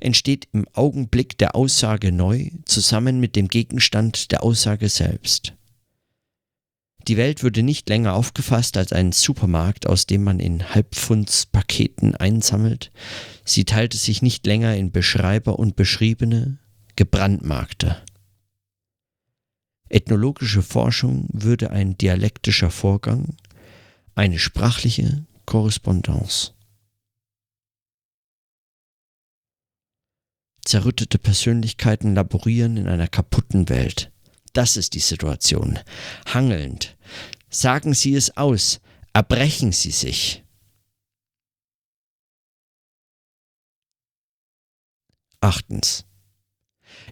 entsteht 0.00 0.48
im 0.52 0.66
Augenblick 0.72 1.38
der 1.38 1.54
Aussage 1.54 2.12
neu 2.12 2.50
zusammen 2.64 3.20
mit 3.20 3.36
dem 3.36 3.48
Gegenstand 3.48 4.30
der 4.32 4.42
Aussage 4.42 4.88
selbst. 4.88 5.54
Die 7.08 7.16
Welt 7.16 7.42
würde 7.42 7.62
nicht 7.62 7.88
länger 7.88 8.14
aufgefasst 8.14 8.76
als 8.76 8.92
ein 8.92 9.12
Supermarkt, 9.12 9.86
aus 9.86 10.06
dem 10.06 10.24
man 10.24 10.40
in 10.40 10.74
Halbpfundspaketen 10.74 12.16
einsammelt. 12.16 12.90
Sie 13.44 13.64
teilte 13.64 13.96
sich 13.96 14.22
nicht 14.22 14.44
länger 14.44 14.74
in 14.74 14.90
Beschreiber 14.90 15.58
und 15.58 15.76
Beschriebene, 15.76 16.58
gebrandmarkte. 16.96 18.02
Ethnologische 19.88 20.62
Forschung 20.62 21.28
würde 21.32 21.70
ein 21.70 21.96
dialektischer 21.96 22.70
Vorgang, 22.70 23.36
eine 24.14 24.38
sprachliche 24.38 25.24
Korrespondenz. 25.44 26.54
Zerrüttete 30.64 31.18
Persönlichkeiten 31.18 32.16
laborieren 32.16 32.76
in 32.76 32.88
einer 32.88 33.06
kaputten 33.06 33.68
Welt. 33.68 34.10
Das 34.52 34.76
ist 34.76 34.94
die 34.94 35.00
Situation. 35.00 35.78
Hangelnd. 36.26 36.96
Sagen 37.50 37.94
Sie 37.94 38.16
es 38.16 38.36
aus. 38.36 38.80
Erbrechen 39.12 39.70
Sie 39.70 39.92
sich. 39.92 40.42
Achtens. 45.40 46.04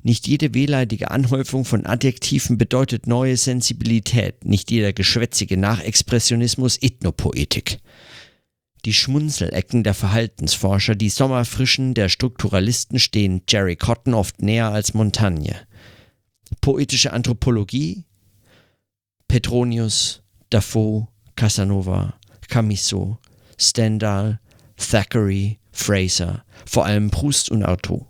Nicht 0.06 0.28
jede 0.28 0.52
wehleidige 0.52 1.10
Anhäufung 1.10 1.64
von 1.64 1.86
Adjektiven 1.86 2.58
bedeutet 2.58 3.06
neue 3.06 3.38
Sensibilität, 3.38 4.44
nicht 4.44 4.70
jeder 4.70 4.92
geschwätzige 4.92 5.56
Nachexpressionismus 5.56 6.76
Ethnopoetik. 6.82 7.78
Die 8.84 8.92
Schmunzelecken 8.92 9.82
der 9.82 9.94
Verhaltensforscher, 9.94 10.94
die 10.94 11.08
Sommerfrischen 11.08 11.94
der 11.94 12.10
Strukturalisten 12.10 12.98
stehen 12.98 13.44
Jerry 13.48 13.76
Cotton 13.76 14.12
oft 14.12 14.42
näher 14.42 14.68
als 14.72 14.92
Montagne. 14.92 15.56
Poetische 16.60 17.14
Anthropologie 17.14 18.04
Petronius, 19.26 20.22
Dafoe, 20.50 21.08
Casanova, 21.34 22.12
Camiso, 22.50 23.16
Stendhal, 23.56 24.38
Thackeray, 24.76 25.58
Fraser, 25.72 26.44
vor 26.66 26.84
allem 26.84 27.10
Proust 27.10 27.50
und 27.50 27.62
Artaud 27.62 28.06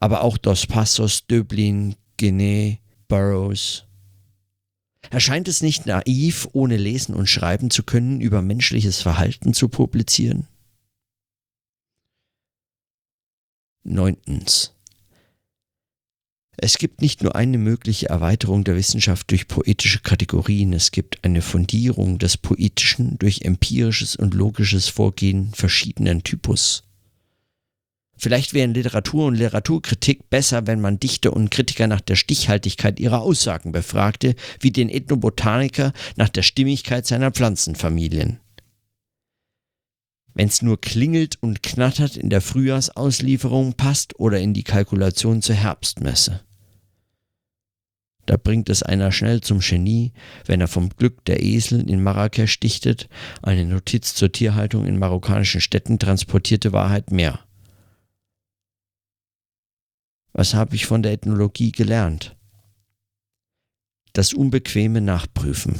aber 0.00 0.22
auch 0.22 0.38
Dos 0.38 0.66
Passos, 0.66 1.26
Döblin, 1.26 1.94
Genet, 2.16 2.78
Burroughs. 3.06 3.84
Erscheint 5.10 5.48
es 5.48 5.62
nicht 5.62 5.86
naiv, 5.86 6.48
ohne 6.52 6.76
lesen 6.76 7.14
und 7.14 7.28
schreiben 7.28 7.70
zu 7.70 7.82
können, 7.82 8.20
über 8.20 8.42
menschliches 8.42 9.00
Verhalten 9.00 9.54
zu 9.54 9.68
publizieren? 9.68 10.46
Neuntens. 13.82 14.74
Es 16.56 16.76
gibt 16.76 17.00
nicht 17.00 17.22
nur 17.22 17.36
eine 17.36 17.56
mögliche 17.56 18.10
Erweiterung 18.10 18.64
der 18.64 18.76
Wissenschaft 18.76 19.30
durch 19.30 19.48
poetische 19.48 20.00
Kategorien, 20.00 20.74
es 20.74 20.90
gibt 20.90 21.24
eine 21.24 21.40
Fundierung 21.40 22.18
des 22.18 22.36
Poetischen 22.36 23.18
durch 23.18 23.42
empirisches 23.42 24.14
und 24.14 24.34
logisches 24.34 24.88
Vorgehen 24.88 25.54
verschiedenen 25.54 26.22
Typus. 26.22 26.84
Vielleicht 28.22 28.52
wären 28.52 28.74
Literatur 28.74 29.28
und 29.28 29.36
Literaturkritik 29.36 30.28
besser, 30.28 30.66
wenn 30.66 30.82
man 30.82 31.00
Dichter 31.00 31.32
und 31.32 31.50
Kritiker 31.50 31.86
nach 31.86 32.02
der 32.02 32.16
Stichhaltigkeit 32.16 33.00
ihrer 33.00 33.22
Aussagen 33.22 33.72
befragte, 33.72 34.34
wie 34.60 34.70
den 34.70 34.90
Ethnobotaniker 34.90 35.94
nach 36.16 36.28
der 36.28 36.42
Stimmigkeit 36.42 37.06
seiner 37.06 37.30
Pflanzenfamilien. 37.30 38.38
Wenn's 40.34 40.60
nur 40.60 40.78
klingelt 40.78 41.38
und 41.40 41.62
knattert 41.62 42.18
in 42.18 42.28
der 42.28 42.42
Frühjahrsauslieferung 42.42 43.72
passt 43.72 44.20
oder 44.20 44.38
in 44.38 44.52
die 44.52 44.64
Kalkulation 44.64 45.40
zur 45.40 45.54
Herbstmesse. 45.54 46.42
Da 48.26 48.36
bringt 48.36 48.68
es 48.68 48.82
einer 48.82 49.12
schnell 49.12 49.40
zum 49.40 49.60
Genie, 49.60 50.12
wenn 50.44 50.60
er 50.60 50.68
vom 50.68 50.90
Glück 50.90 51.24
der 51.24 51.42
Esel 51.42 51.88
in 51.88 52.02
Marrakesch 52.02 52.60
dichtet, 52.60 53.08
eine 53.40 53.64
Notiz 53.64 54.14
zur 54.14 54.30
Tierhaltung 54.30 54.84
in 54.84 54.98
marokkanischen 54.98 55.62
Städten 55.62 55.98
transportierte 55.98 56.74
Wahrheit 56.74 57.12
mehr. 57.12 57.40
Was 60.32 60.54
habe 60.54 60.76
ich 60.76 60.86
von 60.86 61.02
der 61.02 61.12
Ethnologie 61.12 61.72
gelernt? 61.72 62.36
Das 64.12 64.32
unbequeme 64.32 65.00
Nachprüfen. 65.00 65.78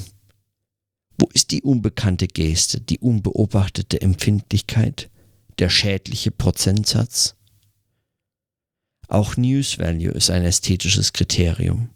Wo 1.19 1.29
ist 1.33 1.51
die 1.51 1.63
unbekannte 1.63 2.27
Geste, 2.27 2.81
die 2.81 2.99
unbeobachtete 2.99 4.01
Empfindlichkeit, 4.01 5.11
der 5.59 5.69
schädliche 5.69 6.31
Prozentsatz? 6.31 7.37
Auch 9.09 9.37
News 9.37 9.79
Value 9.79 10.13
ist 10.13 10.31
ein 10.31 10.45
ästhetisches 10.45 11.13
Kriterium. 11.13 11.91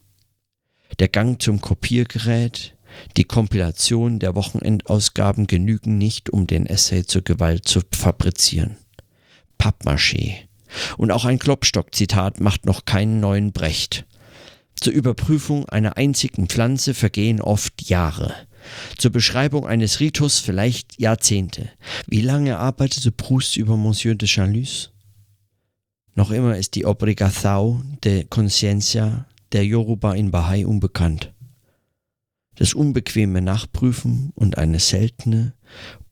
Der 0.98 1.08
Gang 1.08 1.40
zum 1.40 1.60
Kopiergerät, 1.60 2.76
die 3.16 3.24
Kompilation 3.24 4.18
der 4.18 4.34
Wochenendausgaben 4.34 5.46
genügen 5.46 5.96
nicht, 5.96 6.30
um 6.30 6.46
den 6.46 6.66
Essay 6.66 7.04
zur 7.04 7.22
Gewalt 7.22 7.66
zu 7.66 7.80
fabrizieren. 7.92 8.76
Pappmaché, 9.58 10.48
und 10.96 11.10
auch 11.10 11.24
ein 11.24 11.38
Klopstock-Zitat 11.38 12.40
macht 12.40 12.66
noch 12.66 12.84
keinen 12.84 13.20
neuen 13.20 13.52
Brecht. 13.52 14.06
Zur 14.80 14.92
Überprüfung 14.92 15.68
einer 15.68 15.96
einzigen 15.96 16.48
Pflanze 16.48 16.94
vergehen 16.94 17.40
oft 17.40 17.88
Jahre. 17.88 18.34
Zur 18.98 19.12
Beschreibung 19.12 19.66
eines 19.66 20.00
Ritus 20.00 20.38
vielleicht 20.38 20.98
Jahrzehnte. 20.98 21.70
Wie 22.06 22.22
lange 22.22 22.58
arbeitete 22.58 23.12
Proust 23.12 23.56
über 23.56 23.76
Monsieur 23.76 24.14
de 24.14 24.28
Chalus? 24.28 24.90
Noch 26.14 26.30
immer 26.30 26.56
ist 26.56 26.74
die 26.74 26.86
Obrigação 26.86 27.82
de 28.04 28.24
Conciencia 28.24 29.26
der 29.52 29.64
Yoruba 29.64 30.14
in 30.14 30.30
Bahai 30.30 30.66
unbekannt. 30.66 31.32
Das 32.56 32.72
unbequeme 32.72 33.42
Nachprüfen 33.42 34.30
und 34.34 34.58
eine 34.58 34.78
seltene, 34.78 35.54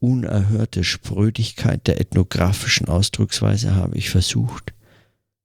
unerhörte 0.02 0.82
Sprödigkeit 0.82 1.86
der 1.86 2.00
ethnografischen 2.00 2.88
Ausdrucksweise 2.88 3.76
habe 3.76 3.96
ich 3.96 4.10
versucht, 4.10 4.74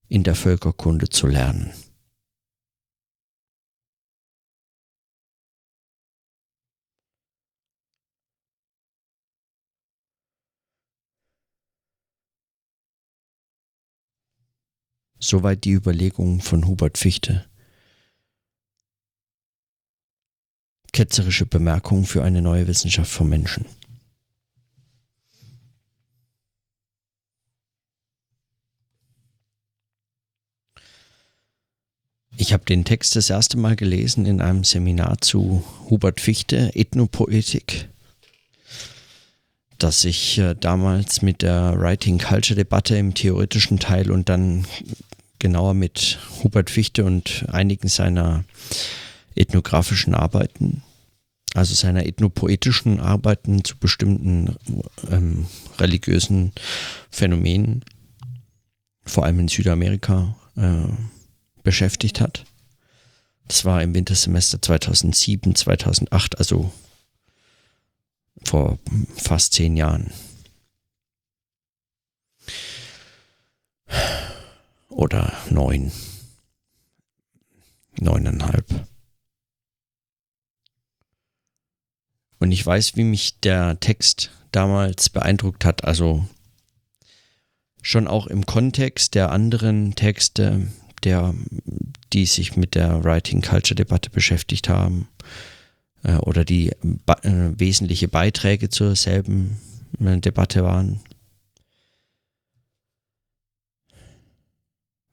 in 0.08 0.24
der 0.24 0.34
Völkerkunde 0.34 1.10
zu 1.10 1.28
lernen. 1.28 1.72
Soweit 15.20 15.65
die 15.65 15.72
Überlegungen 15.72 16.41
von 16.41 16.65
Hubert 16.65 16.98
Fichte. 16.98 17.46
Ketzerische 20.93 21.46
Bemerkungen 21.46 22.06
für 22.06 22.24
eine 22.24 22.41
neue 22.41 22.65
Wissenschaft 22.67 23.12
vom 23.12 23.30
Menschen. 23.30 23.65
Ich 32.39 32.54
habe 32.54 32.63
den 32.65 32.86
Text 32.86 33.15
das 33.15 33.32
erste 33.32 33.58
Mal 33.58 33.76
gelesen 33.76 34.28
in 34.28 34.41
einem 34.41 34.63
Seminar 34.63 35.17
zu 35.21 35.63
Hubert 35.89 36.21
Fichte, 36.21 36.71
Ethnopoetik, 36.76 37.89
das 39.80 40.06
ich 40.06 40.38
äh, 40.38 40.54
damals 40.54 41.23
mit 41.23 41.41
der 41.41 41.73
Writing 41.80 42.19
Culture 42.19 42.56
Debatte 42.56 42.95
im 42.95 43.15
theoretischen 43.15 43.80
Teil 43.80 44.12
und 44.12 44.30
dann 44.30 44.67
genauer 45.39 45.73
mit 45.73 46.19
Hubert 46.43 46.69
Fichte 46.69 47.06
und 47.06 47.45
einigen 47.47 47.88
seiner 47.88 48.43
ethnografischen 49.34 50.13
Arbeiten, 50.13 50.84
also 51.56 51.73
seiner 51.73 52.06
ethnopoetischen 52.06 53.00
Arbeiten 53.00 53.63
zu 53.63 53.76
bestimmten 53.80 54.56
ähm, 55.10 55.47
religiösen 55.80 56.52
Phänomenen, 57.10 57.84
vor 59.06 59.26
allem 59.26 59.39
in 59.39 59.47
Südamerika, 59.47 60.36
äh, 60.56 61.16
beschäftigt 61.67 62.21
hat. 62.21 62.45
Das 63.49 63.65
war 63.65 63.84
im 63.84 63.93
Wintersemester 63.93 64.62
2007, 64.62 65.53
2008, 65.53 66.38
also 66.38 66.71
vor 68.45 68.80
fast 69.17 69.51
zehn 69.51 69.75
Jahren. 69.75 70.13
Oder 74.88 75.34
neun. 75.49 75.91
Neuneinhalb. 77.99 78.88
Und 82.39 82.53
ich 82.53 82.65
weiß, 82.65 82.95
wie 82.95 83.03
mich 83.03 83.41
der 83.41 83.77
Text 83.82 84.32
damals 84.53 85.10
beeindruckt 85.10 85.65
hat. 85.65 85.84
Also 85.84 86.25
schon 87.82 88.08
auch 88.08 88.27
im 88.27 88.45
Kontext 88.45 89.15
der 89.15 89.34
anderen 89.34 89.95
Texte, 89.95 90.67
der, 91.04 91.34
die 92.14 92.26
sich 92.26 92.56
mit 92.56 92.76
der 92.76 93.04
Writing 93.04 93.42
Culture 93.42 93.76
Debatte 93.76 94.10
beschäftigt 94.10 94.70
haben 94.70 95.08
äh, 96.04 96.16
oder 96.16 96.46
die 96.46 96.70
äh, 96.70 97.52
wesentliche 97.58 98.08
Beiträge 98.08 98.70
zur 98.70 98.96
selben 98.96 99.58
äh, 100.00 100.18
Debatte 100.18 100.64
waren. 100.64 101.00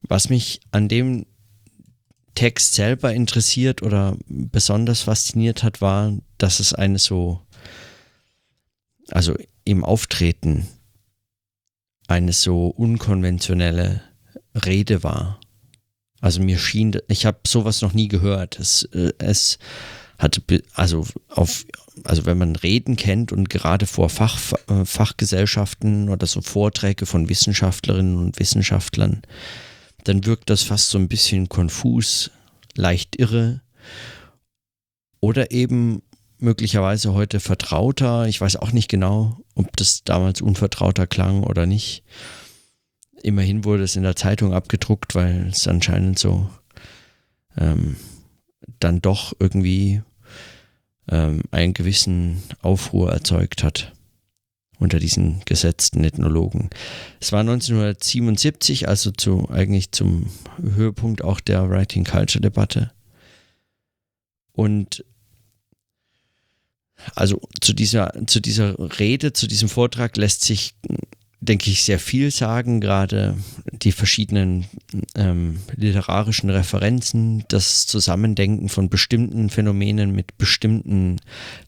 Was 0.03 0.29
mich 0.29 0.61
an 0.70 0.88
dem 0.88 1.27
Text 2.35 2.75
selber 2.75 3.14
interessiert 3.14 3.83
oder 3.83 4.16
besonders 4.27 5.03
fasziniert 5.03 5.62
hat, 5.62 5.81
war, 5.81 6.12
dass 6.37 6.61
es 6.61 6.75
eine 6.75 6.99
so, 6.99 7.40
also 9.09 9.37
im 9.64 9.85
Auftreten 9.85 10.66
eine 12.07 12.33
so 12.33 12.66
unkonventionelle 12.66 14.03
Rede 14.55 15.03
war. 15.03 15.40
Also 16.24 16.40
mir 16.40 16.58
schien, 16.58 16.96
ich 17.06 17.26
habe 17.26 17.40
sowas 17.46 17.82
noch 17.82 17.92
nie 17.92 18.08
gehört. 18.08 18.58
Es, 18.58 18.84
äh, 18.94 19.12
es 19.18 19.58
hatte, 20.18 20.40
also 20.72 21.06
auf, 21.28 21.66
also 22.04 22.24
wenn 22.24 22.38
man 22.38 22.56
Reden 22.56 22.96
kennt 22.96 23.30
und 23.30 23.50
gerade 23.50 23.84
vor 23.84 24.08
Fach, 24.08 24.40
äh, 24.70 24.87
Fachgesellschaften 24.87 26.08
oder 26.08 26.26
so 26.26 26.40
Vorträge 26.40 27.04
von 27.04 27.28
Wissenschaftlerinnen 27.28 28.16
und 28.16 28.38
Wissenschaftlern, 28.38 29.20
dann 30.04 30.24
wirkt 30.24 30.48
das 30.48 30.62
fast 30.62 30.88
so 30.88 30.96
ein 30.96 31.08
bisschen 31.08 31.50
konfus, 31.50 32.30
leicht 32.74 33.16
irre 33.16 33.60
oder 35.20 35.50
eben 35.50 36.00
möglicherweise 36.38 37.12
heute 37.12 37.38
vertrauter. 37.38 38.28
Ich 38.28 38.40
weiß 38.40 38.56
auch 38.56 38.72
nicht 38.72 38.88
genau, 38.88 39.37
ob 39.54 39.76
das 39.76 40.04
damals 40.04 40.40
unvertrauter 40.40 41.06
klang 41.06 41.42
oder 41.42 41.66
nicht 41.66 42.02
immerhin 43.24 43.64
wurde 43.64 43.82
es 43.82 43.96
in 43.96 44.02
der 44.02 44.16
Zeitung 44.16 44.52
abgedruckt, 44.52 45.14
weil 45.14 45.48
es 45.48 45.66
anscheinend 45.66 46.18
so 46.18 46.50
ähm, 47.56 47.96
dann 48.80 49.00
doch 49.00 49.34
irgendwie 49.38 50.02
ähm, 51.08 51.42
einen 51.50 51.74
gewissen 51.74 52.42
Aufruhr 52.60 53.12
erzeugt 53.12 53.64
hat 53.64 53.92
unter 54.78 54.98
diesen 54.98 55.40
gesetzten 55.46 56.04
Ethnologen. 56.04 56.68
Es 57.20 57.32
war 57.32 57.40
1977, 57.40 58.88
also 58.88 59.12
zu, 59.12 59.48
eigentlich 59.48 59.92
zum 59.92 60.26
Höhepunkt 60.60 61.22
auch 61.22 61.40
der 61.40 61.70
Writing 61.70 62.04
Culture 62.04 62.42
Debatte. 62.42 62.90
Und 64.52 65.04
also 67.14 67.40
zu 67.60 67.72
dieser, 67.72 68.12
zu 68.26 68.40
dieser 68.40 68.76
Rede, 68.98 69.32
zu 69.32 69.46
diesem 69.46 69.68
Vortrag 69.68 70.16
lässt 70.16 70.42
sich 70.42 70.74
denke 71.44 71.70
ich, 71.70 71.83
sehr 71.83 71.98
viel 71.98 72.30
sagen, 72.30 72.80
gerade 72.80 73.37
die 73.72 73.92
verschiedenen 73.92 74.64
ähm, 75.14 75.59
literarischen 75.76 76.50
Referenzen, 76.50 77.44
das 77.48 77.87
Zusammendenken 77.87 78.68
von 78.68 78.88
bestimmten 78.88 79.50
Phänomenen 79.50 80.14
mit 80.14 80.37
bestimmten 80.38 81.20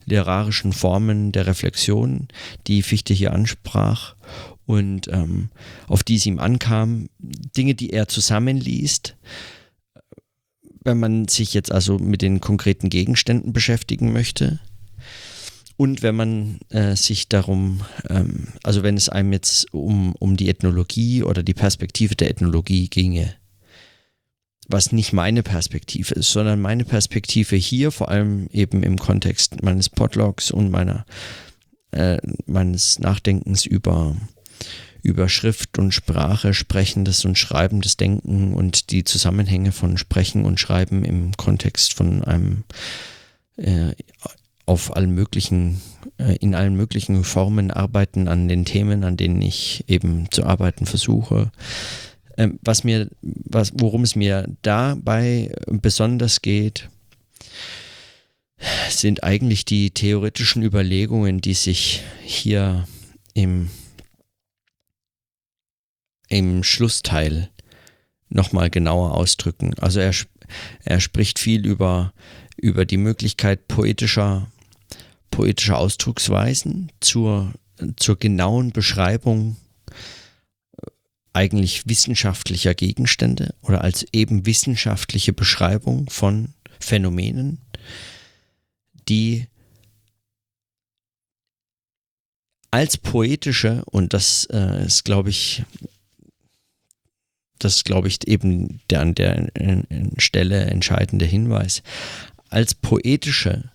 literarischen 0.05 0.73
Formen 0.73 1.33
der 1.33 1.47
Reflexion, 1.47 2.29
die 2.67 2.83
Fichte 2.83 3.15
hier 3.15 3.33
ansprach 3.33 4.17
und 4.67 5.09
ähm, 5.09 5.51
auf 5.87 6.03
die 6.03 6.17
es 6.17 6.27
ihm 6.27 6.39
ankam, 6.39 7.09
Dinge, 7.19 7.75
die 7.75 7.91
er 7.91 8.09
zusammenliest, 8.09 9.17
wenn 10.85 10.99
man 10.99 11.29
sich 11.29 11.55
jetzt 11.55 11.73
also 11.73 11.99
mit 11.99 12.23
den 12.23 12.41
konkreten 12.41 12.91
Gegenständen 12.91 13.53
beschäftigen 13.53 14.13
möchte. 14.13 14.61
Und 15.77 16.03
wenn 16.03 16.17
man 16.17 16.59
äh, 16.71 16.97
sich 16.97 17.29
darum, 17.29 17.83
ähm, 18.09 18.49
also 18.63 18.83
wenn 18.83 18.97
es 18.97 19.09
einem 19.09 19.33
jetzt 19.33 19.73
um, 19.75 20.15
um 20.17 20.37
die 20.37 20.49
Ethnologie 20.49 21.23
oder 21.23 21.43
die 21.43 21.55
Perspektive 21.55 22.15
der 22.15 22.31
Ethnologie 22.31 22.89
ginge, 22.89 23.35
was 24.69 24.91
nicht 24.91 25.13
meine 25.13 25.43
Perspektive 25.43 26.15
ist, 26.15 26.33
sondern 26.33 26.61
meine 26.61 26.85
Perspektive 26.85 27.57
hier, 27.57 27.93
vor 27.93 28.09
allem 28.09 28.49
eben 28.53 28.83
im 28.83 28.99
Kontext 28.99 29.63
meines 29.63 29.89
Podlogs 29.89 30.51
und 30.51 30.71
meiner, 30.71 31.05
äh, 31.93 32.19
meines 32.47 32.99
Nachdenkens 32.99 33.67
über 33.67 34.17
über 35.03 35.29
Schrift 35.29 35.79
und 35.79 35.93
Sprache, 35.93 36.53
sprechendes 36.53 37.25
und 37.25 37.39
schreibendes 37.39 37.97
Denken 37.97 38.55
und 38.55 38.91
die 38.91 39.05
Zusammenhänge 39.05 39.71
von 39.71 39.99
Sprechen 39.99 40.45
und 40.45 40.59
Schreiben 40.59 41.05
im 41.05 41.37
Kontext 41.37 41.95
von 41.95 42.25
einem 42.25 42.65
äh, 43.57 43.93
auf 44.67 44.95
allen 44.97 45.13
möglichen, 45.13 45.81
äh, 46.19 46.37
in 46.37 46.55
allen 46.55 46.77
möglichen 46.77 47.25
Formen 47.25 47.71
arbeiten 47.71 48.29
an 48.29 48.49
den 48.49 48.65
Themen, 48.65 49.05
an 49.05 49.17
denen 49.17 49.41
ich 49.41 49.85
eben 49.89 50.31
zu 50.31 50.45
arbeiten 50.45 50.87
versuche. 50.87 51.51
Ähm, 52.37 52.59
was 52.63 52.85
mir, 52.85 53.09
was, 53.23 53.73
worum 53.77 54.03
es 54.03 54.17
mir 54.17 54.47
dabei 54.63 55.53
besonders 55.67 56.43
geht, 56.43 56.89
sind 58.91 59.23
eigentlich 59.23 59.65
die 59.65 59.91
theoretischen 59.91 60.63
Überlegungen, 60.63 61.41
die 61.41 61.55
sich 61.55 62.03
hier 62.23 62.87
im 63.35 63.69
im 66.29 66.63
Schlussteil 66.63 67.51
nochmal 68.29 68.71
genauer 68.71 69.15
ausdrücken. 69.15 69.75
Also 69.79 70.01
er, 70.01 70.13
er 70.85 71.01
spricht 71.01 71.39
viel 71.39 71.67
über, 71.67 72.13
über 72.57 72.85
die 72.85 72.97
Möglichkeit 72.97 73.69
poetischer, 73.69 74.51
poetischer 75.37 75.77
Ausdrucksweisen 75.77 76.91
zur, 77.01 77.53
zur 77.97 78.19
genauen 78.19 78.73
Beschreibung 78.73 79.59
äh, 79.87 80.87
eigentlich 81.35 81.87
wissenschaftlicher 81.87 82.75
Gegenstände 82.75 83.55
oder 83.61 83.83
als 83.83 84.07
eben 84.15 84.47
wissenschaftliche 84.47 85.35
Beschreibung 85.35 86.09
von 86.09 86.55
Phänomenen, 86.81 87.59
die 89.11 89.47
als 92.71 92.97
poetische, 92.97 93.83
und 93.85 94.15
das 94.15 94.47
äh, 94.47 94.87
ist, 94.87 95.05
glaube 95.05 95.29
ich, 95.29 95.65
das 97.59 97.85
glaube 97.85 98.09
ich, 98.09 98.27
eben 98.27 98.81
der 98.89 99.01
an 99.03 99.15
der 99.15 99.51
Stelle 100.17 100.65
entscheidende 100.65 101.27
Hinweis, 101.27 101.83
als 102.49 102.75
poetische 102.75 103.71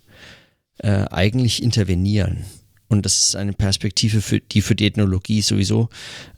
äh, 0.81 1.05
eigentlich 1.11 1.63
intervenieren. 1.63 2.45
Und 2.87 3.05
das 3.05 3.19
ist 3.19 3.35
eine 3.35 3.53
Perspektive, 3.53 4.21
für, 4.21 4.39
die 4.39 4.61
für 4.61 4.75
die 4.75 4.85
Ethnologie 4.85 5.41
sowieso 5.41 5.89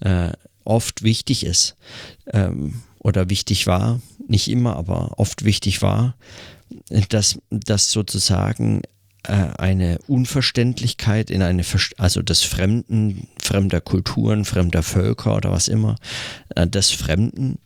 äh, 0.01 0.31
oft 0.63 1.03
wichtig 1.03 1.45
ist 1.45 1.75
ähm, 2.31 2.81
oder 2.99 3.29
wichtig 3.29 3.67
war, 3.67 4.01
nicht 4.27 4.47
immer, 4.47 4.75
aber 4.75 5.17
oft 5.17 5.45
wichtig 5.45 5.81
war, 5.81 6.15
dass, 7.09 7.39
dass 7.49 7.91
sozusagen 7.91 8.81
äh, 9.23 9.33
eine 9.57 9.99
Unverständlichkeit 10.07 11.31
in 11.31 11.41
eine, 11.41 11.63
also 11.97 12.21
des 12.21 12.43
Fremden, 12.43 13.27
fremder 13.41 13.81
Kulturen, 13.81 14.45
fremder 14.45 14.83
Völker 14.83 15.35
oder 15.35 15.51
was 15.51 15.67
immer, 15.67 15.95
äh, 16.55 16.67
des 16.67 16.91
Fremden, 16.91 17.57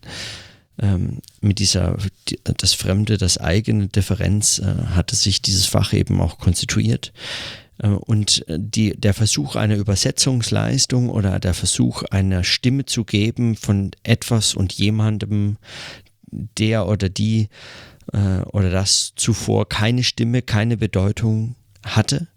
ähm, 0.80 1.20
mit 1.42 1.60
dieser, 1.60 1.98
das 2.44 2.74
Fremde, 2.74 3.18
das 3.18 3.38
eigene 3.38 3.88
Differenz, 3.88 4.60
äh, 4.60 4.66
hatte 4.96 5.16
sich 5.16 5.42
dieses 5.42 5.66
Fach 5.66 5.94
eben 5.94 6.22
auch 6.22 6.38
konstituiert. 6.38 7.14
Und 7.80 8.44
die, 8.50 9.00
der 9.00 9.14
Versuch 9.14 9.56
einer 9.56 9.76
Übersetzungsleistung 9.76 11.12
oder 11.12 11.40
der 11.40 11.54
Versuch 11.54 12.02
einer 12.10 12.44
Stimme 12.44 12.86
zu 12.88 13.06
geben 13.06 13.56
von 13.56 13.92
etwas 14.02 14.56
und 14.56 14.74
jemandem, 14.74 15.58
der 16.32 16.88
oder 16.88 17.08
die 17.08 17.50
äh, 18.14 18.42
oder 18.52 18.70
das 18.70 19.14
zuvor 19.16 19.68
keine 19.68 20.04
Stimme, 20.04 20.42
keine 20.42 20.78
Bedeutung 20.78 21.56
hatte, 21.84 22.28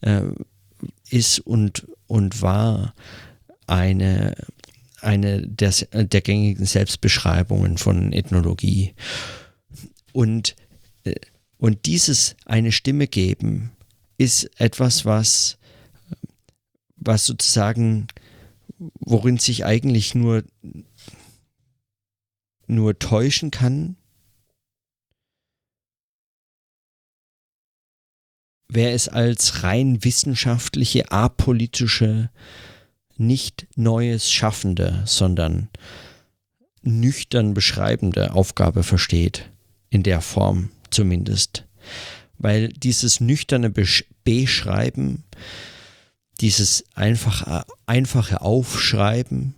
äh, 0.00 0.22
ist 1.10 1.40
und, 1.40 1.86
und 2.06 2.42
war 2.42 2.94
eine, 3.66 4.34
eine 5.02 5.46
der, 5.46 5.72
der 5.92 6.20
gängigen 6.20 6.66
Selbstbeschreibungen 6.66 7.78
von 7.78 8.12
Ethnologie. 8.12 8.94
Und, 10.12 10.56
äh, 11.04 11.14
und 11.58 11.86
dieses 11.86 12.36
eine 12.44 12.72
Stimme 12.72 13.06
geben 13.06 13.72
ist 14.18 14.50
etwas, 14.60 15.04
was, 15.04 15.58
was 16.96 17.24
sozusagen, 17.24 18.08
worin 18.78 19.38
sich 19.38 19.64
eigentlich 19.64 20.14
nur, 20.14 20.44
nur 22.66 22.98
täuschen 22.98 23.50
kann, 23.50 23.96
wer 28.68 28.94
es 28.94 29.08
als 29.08 29.62
rein 29.62 30.04
wissenschaftliche, 30.04 31.10
apolitische, 31.10 32.30
nicht 33.20 33.66
Neues 33.76 34.32
schaffende, 34.32 35.02
sondern 35.04 35.68
nüchtern 36.82 37.54
beschreibende 37.54 38.32
Aufgabe 38.32 38.82
versteht, 38.82 39.50
in 39.90 40.02
der 40.02 40.20
Form 40.22 40.70
zumindest. 40.90 41.66
Weil 42.38 42.68
dieses 42.68 43.20
nüchterne 43.20 43.70
Beschreiben, 43.70 45.24
dieses 46.40 46.84
einfach, 46.94 47.64
einfache 47.86 48.40
Aufschreiben, 48.40 49.54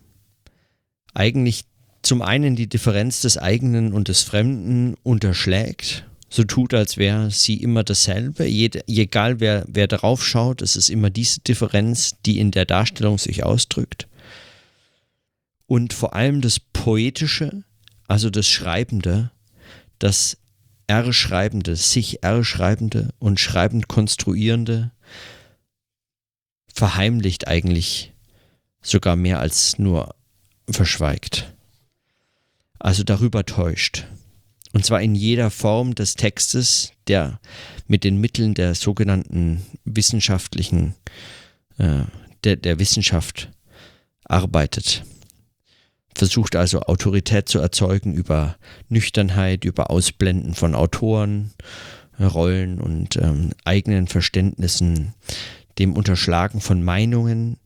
eigentlich 1.14 1.64
zum 2.02 2.20
einen 2.20 2.56
die 2.56 2.68
Differenz 2.68 3.20
des 3.20 3.38
eigenen 3.38 3.92
und 3.92 4.08
des 4.08 4.22
Fremden 4.22 4.96
unterschlägt 5.04 6.04
so 6.32 6.44
tut, 6.44 6.72
als 6.72 6.96
wäre 6.96 7.30
sie 7.30 7.56
immer 7.56 7.84
dasselbe. 7.84 8.46
Jed, 8.46 8.88
egal 8.88 9.38
wer, 9.38 9.66
wer 9.68 9.86
darauf 9.86 10.24
schaut, 10.24 10.62
es 10.62 10.76
ist 10.76 10.88
immer 10.88 11.10
diese 11.10 11.40
Differenz, 11.40 12.16
die 12.24 12.38
in 12.38 12.50
der 12.50 12.64
Darstellung 12.64 13.18
sich 13.18 13.44
ausdrückt. 13.44 14.08
Und 15.66 15.92
vor 15.92 16.14
allem 16.14 16.40
das 16.40 16.58
Poetische, 16.58 17.64
also 18.08 18.30
das 18.30 18.48
Schreibende, 18.48 19.30
das 19.98 20.38
R-Schreibende, 20.86 21.76
sich 21.76 22.22
R-Schreibende 22.22 23.10
und 23.18 23.38
schreibend 23.38 23.88
Konstruierende, 23.88 24.90
verheimlicht 26.72 27.46
eigentlich 27.46 28.14
sogar 28.80 29.16
mehr 29.16 29.38
als 29.38 29.78
nur 29.78 30.14
verschweigt. 30.66 31.52
Also 32.78 33.02
darüber 33.04 33.44
täuscht. 33.44 34.06
Und 34.72 34.84
zwar 34.84 35.02
in 35.02 35.14
jeder 35.14 35.50
Form 35.50 35.94
des 35.94 36.14
Textes, 36.14 36.92
der 37.06 37.40
mit 37.86 38.04
den 38.04 38.18
Mitteln 38.20 38.54
der 38.54 38.74
sogenannten 38.74 39.62
wissenschaftlichen, 39.84 40.94
äh, 41.78 42.04
der, 42.44 42.56
der 42.56 42.78
Wissenschaft 42.78 43.50
arbeitet. 44.24 45.04
Versucht 46.14 46.56
also 46.56 46.80
Autorität 46.80 47.48
zu 47.48 47.58
erzeugen 47.58 48.14
über 48.14 48.56
Nüchternheit, 48.88 49.64
über 49.64 49.90
Ausblenden 49.90 50.54
von 50.54 50.74
Autoren, 50.74 51.52
Rollen 52.20 52.80
und 52.80 53.16
ähm, 53.16 53.50
eigenen 53.64 54.06
Verständnissen 54.06 55.14
dem 55.78 55.94
Unterschlagen 55.94 56.60
von 56.60 56.82
Meinungen 56.82 57.58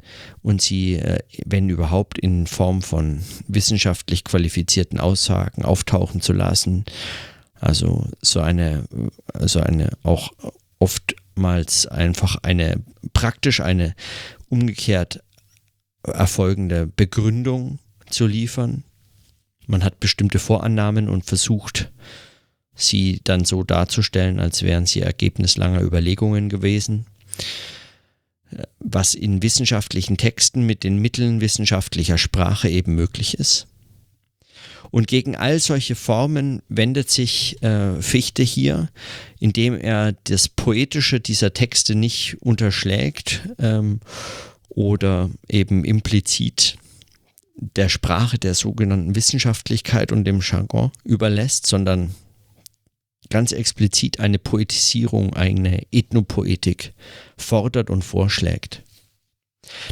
und 0.42 0.62
sie, 0.62 0.94
äh, 0.94 1.20
wenn 1.44 1.68
überhaupt, 1.68 2.18
in 2.18 2.46
Form 2.46 2.82
von 2.82 3.22
wissenschaftlich 3.48 4.24
qualifizierten 4.24 5.00
Aussagen 5.00 5.64
auftauchen 5.64 6.20
zu 6.20 6.32
lassen. 6.32 6.84
Also 7.58 8.06
so 8.20 8.40
eine, 8.40 8.84
so 9.40 9.60
eine 9.60 9.90
auch 10.02 10.32
oftmals 10.78 11.86
einfach 11.86 12.36
eine 12.42 12.82
praktisch 13.12 13.60
eine 13.60 13.94
umgekehrt 14.48 15.22
erfolgende 16.02 16.86
Begründung 16.86 17.78
zu 18.10 18.26
liefern. 18.26 18.84
Man 19.66 19.82
hat 19.82 19.98
bestimmte 19.98 20.38
Vorannahmen 20.38 21.08
und 21.08 21.24
versucht, 21.24 21.90
sie 22.76 23.20
dann 23.24 23.44
so 23.44 23.64
darzustellen, 23.64 24.38
als 24.38 24.62
wären 24.62 24.86
sie 24.86 25.00
Ergebnis 25.00 25.56
langer 25.56 25.80
Überlegungen 25.80 26.48
gewesen 26.48 27.06
was 28.78 29.14
in 29.14 29.42
wissenschaftlichen 29.42 30.16
Texten 30.16 30.64
mit 30.64 30.84
den 30.84 30.98
Mitteln 30.98 31.40
wissenschaftlicher 31.40 32.18
Sprache 32.18 32.68
eben 32.68 32.94
möglich 32.94 33.34
ist. 33.34 33.66
Und 34.90 35.08
gegen 35.08 35.36
all 35.36 35.58
solche 35.58 35.94
Formen 35.94 36.62
wendet 36.68 37.10
sich 37.10 37.60
äh, 37.62 38.00
Fichte 38.00 38.42
hier, 38.42 38.88
indem 39.40 39.78
er 39.78 40.12
das 40.24 40.48
Poetische 40.48 41.20
dieser 41.20 41.52
Texte 41.52 41.94
nicht 41.94 42.36
unterschlägt 42.40 43.42
ähm, 43.58 44.00
oder 44.68 45.30
eben 45.48 45.84
implizit 45.84 46.78
der 47.56 47.88
Sprache 47.88 48.38
der 48.38 48.54
sogenannten 48.54 49.16
Wissenschaftlichkeit 49.16 50.12
und 50.12 50.24
dem 50.24 50.40
Jargon 50.40 50.92
überlässt, 51.04 51.66
sondern 51.66 52.14
ganz 53.30 53.52
explizit 53.52 54.20
eine 54.20 54.38
Poetisierung, 54.38 55.34
eine 55.34 55.82
Ethnopoetik 55.90 56.92
fordert 57.36 57.90
und 57.90 58.02
vorschlägt. 58.02 58.82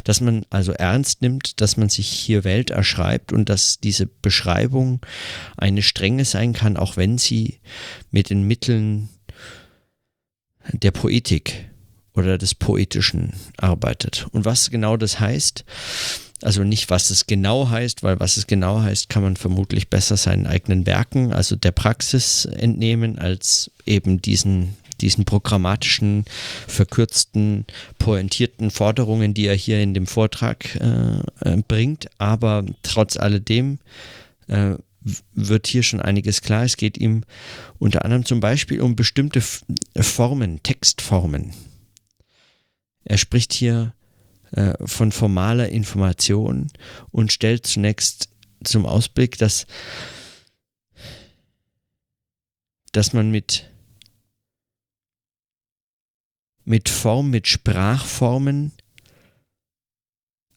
Dass 0.05 0.21
man 0.21 0.45
also 0.49 0.71
ernst 0.71 1.21
nimmt, 1.21 1.59
dass 1.59 1.75
man 1.75 1.89
sich 1.89 2.07
hier 2.07 2.43
Welt 2.43 2.69
erschreibt 2.69 3.33
und 3.33 3.49
dass 3.49 3.79
diese 3.79 4.05
Beschreibung 4.05 5.01
eine 5.57 5.81
strenge 5.81 6.23
sein 6.23 6.53
kann, 6.53 6.77
auch 6.77 6.95
wenn 6.95 7.17
sie 7.17 7.59
mit 8.11 8.29
den 8.29 8.43
Mitteln 8.43 9.09
der 10.71 10.91
Poetik 10.91 11.69
oder 12.13 12.37
des 12.37 12.55
Poetischen 12.55 13.33
arbeitet. 13.57 14.27
Und 14.31 14.45
was 14.45 14.69
genau 14.69 14.95
das 14.95 15.19
heißt, 15.19 15.65
also 16.41 16.63
nicht, 16.63 16.89
was 16.89 17.09
es 17.09 17.27
genau 17.27 17.69
heißt, 17.69 18.03
weil 18.03 18.19
was 18.19 18.37
es 18.37 18.47
genau 18.47 18.81
heißt, 18.81 19.09
kann 19.09 19.23
man 19.23 19.35
vermutlich 19.35 19.89
besser 19.89 20.17
seinen 20.17 20.47
eigenen 20.47 20.85
Werken, 20.85 21.33
also 21.33 21.55
der 21.55 21.71
Praxis 21.71 22.45
entnehmen, 22.45 23.19
als 23.19 23.71
eben 23.85 24.21
diesen 24.21 24.75
diesen 25.01 25.25
programmatischen, 25.25 26.25
verkürzten, 26.67 27.65
pointierten 27.99 28.71
Forderungen, 28.71 29.33
die 29.33 29.47
er 29.47 29.55
hier 29.55 29.81
in 29.81 29.93
dem 29.93 30.07
Vortrag 30.07 30.75
äh, 30.75 31.19
äh, 31.41 31.63
bringt. 31.67 32.07
Aber 32.17 32.65
trotz 32.83 33.17
alledem 33.17 33.79
äh, 34.47 34.75
wird 35.33 35.67
hier 35.67 35.83
schon 35.83 36.01
einiges 36.01 36.41
klar. 36.41 36.63
Es 36.63 36.77
geht 36.77 36.97
ihm 36.97 37.23
unter 37.77 38.03
anderem 38.03 38.25
zum 38.25 38.39
Beispiel 38.39 38.81
um 38.81 38.95
bestimmte 38.95 39.41
Formen, 39.99 40.63
Textformen. 40.63 41.53
Er 43.03 43.17
spricht 43.17 43.53
hier 43.53 43.93
äh, 44.51 44.73
von 44.85 45.11
formaler 45.11 45.69
Information 45.69 46.69
und 47.11 47.31
stellt 47.31 47.67
zunächst 47.67 48.29
zum 48.63 48.85
Ausblick, 48.85 49.37
dass, 49.37 49.67
dass 52.91 53.13
man 53.13 53.29
mit 53.29 53.69
mit 56.65 56.89
Form, 56.89 57.29
mit 57.29 57.47
Sprachformen 57.47 58.71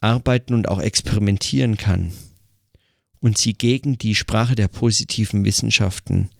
arbeiten 0.00 0.54
und 0.54 0.68
auch 0.68 0.80
experimentieren 0.80 1.76
kann 1.76 2.12
und 3.20 3.36
sie 3.36 3.52
gegen 3.52 3.98
die 3.98 4.14
Sprache 4.14 4.54
der 4.54 4.68
positiven 4.68 5.44
Wissenschaften 5.44 6.30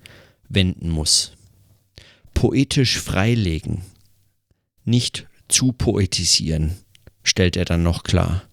wenden 0.49 0.91
muss. 0.91 1.33
Poetisch 2.35 2.99
freilegen, 2.99 3.83
nicht 4.85 5.29
zu 5.49 5.73
poetisieren, 5.73 6.77
stellt 7.23 7.57
er 7.57 7.65
dann 7.65 7.83
noch 7.83 8.05
klar. 8.05 8.45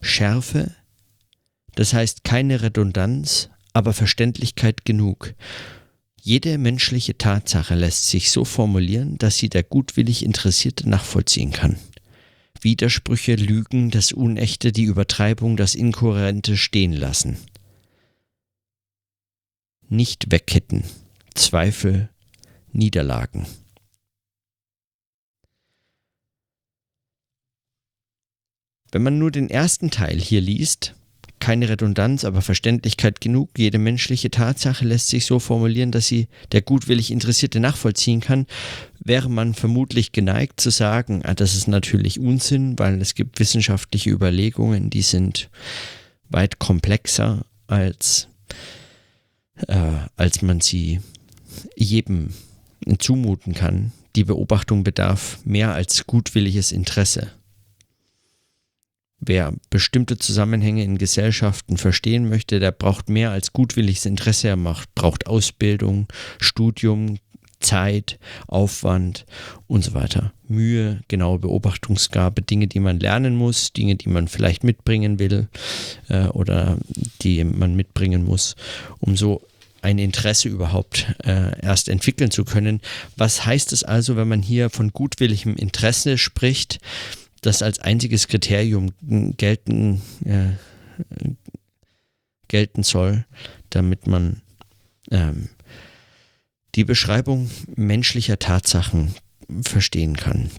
Schärfe 0.00 0.75
das 1.76 1.94
heißt 1.94 2.24
keine 2.24 2.62
Redundanz, 2.62 3.50
aber 3.72 3.92
Verständlichkeit 3.92 4.84
genug. 4.84 5.34
Jede 6.20 6.58
menschliche 6.58 7.16
Tatsache 7.16 7.76
lässt 7.76 8.08
sich 8.08 8.32
so 8.32 8.44
formulieren, 8.44 9.18
dass 9.18 9.36
sie 9.36 9.48
der 9.48 9.62
gutwillig 9.62 10.24
Interessierte 10.24 10.88
nachvollziehen 10.88 11.52
kann. 11.52 11.76
Widersprüche, 12.60 13.36
Lügen, 13.36 13.90
das 13.90 14.10
Unechte, 14.10 14.72
die 14.72 14.84
Übertreibung, 14.84 15.56
das 15.56 15.74
Inkohärente 15.74 16.56
stehen 16.56 16.94
lassen. 16.94 17.36
Nicht 19.88 20.32
wegkitten, 20.32 20.82
Zweifel, 21.34 22.08
Niederlagen. 22.72 23.46
Wenn 28.90 29.02
man 29.02 29.18
nur 29.18 29.30
den 29.30 29.50
ersten 29.50 29.90
Teil 29.90 30.18
hier 30.18 30.40
liest, 30.40 30.94
keine 31.38 31.68
Redundanz, 31.68 32.24
aber 32.24 32.42
Verständlichkeit 32.42 33.20
genug. 33.20 33.50
Jede 33.56 33.78
menschliche 33.78 34.30
Tatsache 34.30 34.84
lässt 34.84 35.08
sich 35.08 35.26
so 35.26 35.38
formulieren, 35.38 35.92
dass 35.92 36.06
sie 36.06 36.28
der 36.52 36.62
gutwillig 36.62 37.10
Interessierte 37.10 37.60
nachvollziehen 37.60 38.20
kann, 38.20 38.46
wäre 38.98 39.28
man 39.28 39.54
vermutlich 39.54 40.12
geneigt 40.12 40.60
zu 40.60 40.70
sagen, 40.70 41.22
ah, 41.24 41.34
das 41.34 41.54
ist 41.54 41.68
natürlich 41.68 42.18
Unsinn, 42.18 42.78
weil 42.78 43.00
es 43.00 43.14
gibt 43.14 43.38
wissenschaftliche 43.38 44.10
Überlegungen, 44.10 44.90
die 44.90 45.02
sind 45.02 45.50
weit 46.28 46.58
komplexer 46.58 47.44
als, 47.66 48.28
äh, 49.68 49.92
als 50.16 50.42
man 50.42 50.60
sie 50.60 51.00
jedem 51.76 52.30
zumuten 52.98 53.54
kann. 53.54 53.92
Die 54.16 54.24
Beobachtung 54.24 54.82
bedarf 54.84 55.38
mehr 55.44 55.74
als 55.74 56.06
gutwilliges 56.06 56.72
Interesse. 56.72 57.30
Wer 59.18 59.54
bestimmte 59.70 60.18
Zusammenhänge 60.18 60.84
in 60.84 60.98
Gesellschaften 60.98 61.78
verstehen 61.78 62.28
möchte, 62.28 62.60
der 62.60 62.72
braucht 62.72 63.08
mehr 63.08 63.30
als 63.30 63.52
gutwilliges 63.52 64.06
Interesse. 64.06 64.48
Er 64.48 64.56
macht, 64.56 64.94
braucht 64.94 65.26
Ausbildung, 65.26 66.06
Studium, 66.38 67.18
Zeit, 67.60 68.18
Aufwand 68.46 69.24
und 69.66 69.82
so 69.84 69.94
weiter. 69.94 70.32
Mühe, 70.46 71.00
genaue 71.08 71.38
Beobachtungsgabe, 71.38 72.42
Dinge, 72.42 72.66
die 72.66 72.80
man 72.80 73.00
lernen 73.00 73.36
muss, 73.36 73.72
Dinge, 73.72 73.96
die 73.96 74.08
man 74.08 74.28
vielleicht 74.28 74.62
mitbringen 74.62 75.18
will 75.18 75.48
äh, 76.08 76.26
oder 76.26 76.78
die 77.22 77.42
man 77.42 77.74
mitbringen 77.74 78.24
muss, 78.24 78.54
um 79.00 79.16
so 79.16 79.42
ein 79.82 79.98
Interesse 79.98 80.48
überhaupt 80.48 81.14
äh, 81.24 81.58
erst 81.60 81.88
entwickeln 81.88 82.30
zu 82.30 82.44
können. 82.44 82.80
Was 83.16 83.46
heißt 83.46 83.72
es 83.72 83.84
also, 83.84 84.16
wenn 84.16 84.28
man 84.28 84.42
hier 84.42 84.68
von 84.70 84.92
gutwilligem 84.92 85.56
Interesse 85.56 86.18
spricht? 86.18 86.80
Das 87.42 87.62
als 87.62 87.78
einziges 87.78 88.28
Kriterium 88.28 88.92
gelten, 89.36 90.02
äh, 90.24 90.52
gelten 92.48 92.82
soll, 92.82 93.24
damit 93.70 94.06
man 94.06 94.42
ähm, 95.10 95.48
die 96.74 96.84
Beschreibung 96.84 97.50
menschlicher 97.74 98.38
Tatsachen 98.38 99.14
verstehen 99.62 100.16
kann. 100.16 100.50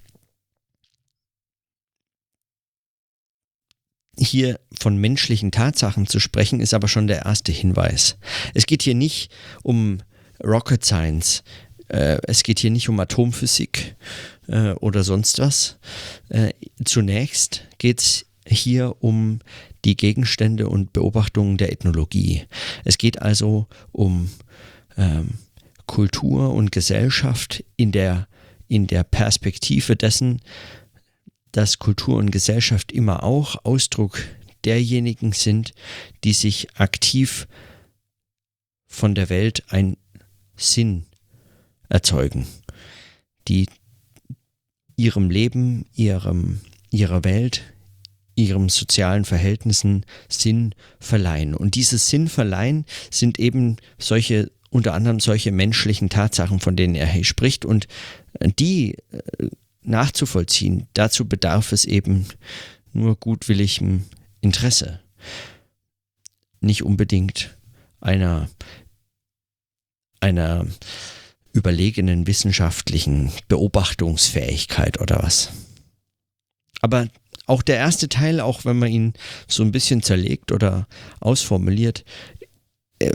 Hier 4.19 4.59
von 4.79 4.97
menschlichen 4.97 5.51
Tatsachen 5.51 6.07
zu 6.07 6.19
sprechen, 6.19 6.59
ist 6.59 6.73
aber 6.73 6.87
schon 6.87 7.05
der 7.05 7.25
erste 7.25 7.51
Hinweis. 7.51 8.17
Es 8.55 8.65
geht 8.65 8.81
hier 8.81 8.95
nicht 8.95 9.31
um 9.61 9.99
Rocket 10.43 10.83
Science, 10.83 11.43
äh, 11.89 12.17
es 12.23 12.43
geht 12.43 12.59
hier 12.59 12.71
nicht 12.71 12.89
um 12.89 12.99
Atomphysik 12.99 13.95
äh, 14.47 14.71
oder 14.71 15.03
sonst 15.03 15.39
was. 15.39 15.77
Äh, 16.29 16.53
zunächst 16.83 17.63
geht 17.77 18.01
es 18.01 18.25
hier 18.45 18.95
um 18.99 19.39
die 19.85 19.97
Gegenstände 19.97 20.69
und 20.69 20.93
Beobachtungen 20.93 21.57
der 21.57 21.71
Ethnologie. 21.71 22.45
Es 22.83 22.97
geht 22.97 23.21
also 23.21 23.67
um 23.91 24.29
ähm, 24.97 25.39
Kultur 25.85 26.53
und 26.53 26.71
Gesellschaft 26.71 27.63
in 27.75 27.91
der, 27.91 28.27
in 28.67 28.87
der 28.87 29.03
Perspektive 29.03 29.95
dessen, 29.95 30.41
dass 31.51 31.79
Kultur 31.79 32.17
und 32.17 32.31
Gesellschaft 32.31 32.91
immer 32.91 33.23
auch 33.23 33.63
Ausdruck 33.63 34.19
derjenigen 34.65 35.31
sind, 35.31 35.73
die 36.23 36.33
sich 36.33 36.75
aktiv 36.75 37.47
von 38.85 39.15
der 39.15 39.29
Welt 39.29 39.63
einen 39.69 39.97
Sinn 40.55 41.05
erzeugen, 41.89 42.47
die 43.47 43.67
ihrem 44.97 45.29
Leben, 45.29 45.85
ihrem, 45.93 46.59
ihrer 46.89 47.23
Welt, 47.23 47.61
ihrem 48.35 48.67
sozialen 48.69 49.23
Verhältnissen 49.25 50.05
Sinn 50.27 50.75
verleihen. 50.99 51.55
Und 51.55 51.75
dieses 51.75 52.09
Sinn 52.09 52.27
verleihen 52.27 52.85
sind 53.09 53.39
eben 53.39 53.77
solche, 53.97 54.51
unter 54.69 54.93
anderem 54.93 55.19
solche 55.19 55.51
menschlichen 55.51 56.09
Tatsachen, 56.09 56.59
von 56.59 56.75
denen 56.75 56.95
er 56.95 57.07
hier 57.07 57.23
spricht. 57.23 57.63
Und 57.63 57.87
die 58.59 58.95
äh, 59.11 59.49
nachzuvollziehen, 59.81 60.87
dazu 60.93 61.27
bedarf 61.27 61.71
es 61.71 61.85
eben 61.85 62.25
nur 62.91 63.15
gutwilligem 63.15 64.03
Interesse. 64.41 64.99
Nicht 66.59 66.83
unbedingt 66.83 67.55
einer, 68.01 68.49
einer 70.19 70.65
überlegenen 71.53 72.27
wissenschaftlichen 72.27 73.31
Beobachtungsfähigkeit 73.47 74.99
oder 74.99 75.23
was. 75.23 75.51
Aber 76.81 77.07
auch 77.45 77.61
der 77.61 77.77
erste 77.77 78.09
Teil, 78.09 78.39
auch 78.39 78.65
wenn 78.65 78.77
man 78.77 78.89
ihn 78.89 79.13
so 79.47 79.63
ein 79.63 79.71
bisschen 79.71 80.03
zerlegt 80.03 80.51
oder 80.51 80.87
ausformuliert, 81.19 82.03
äh, 82.99 83.13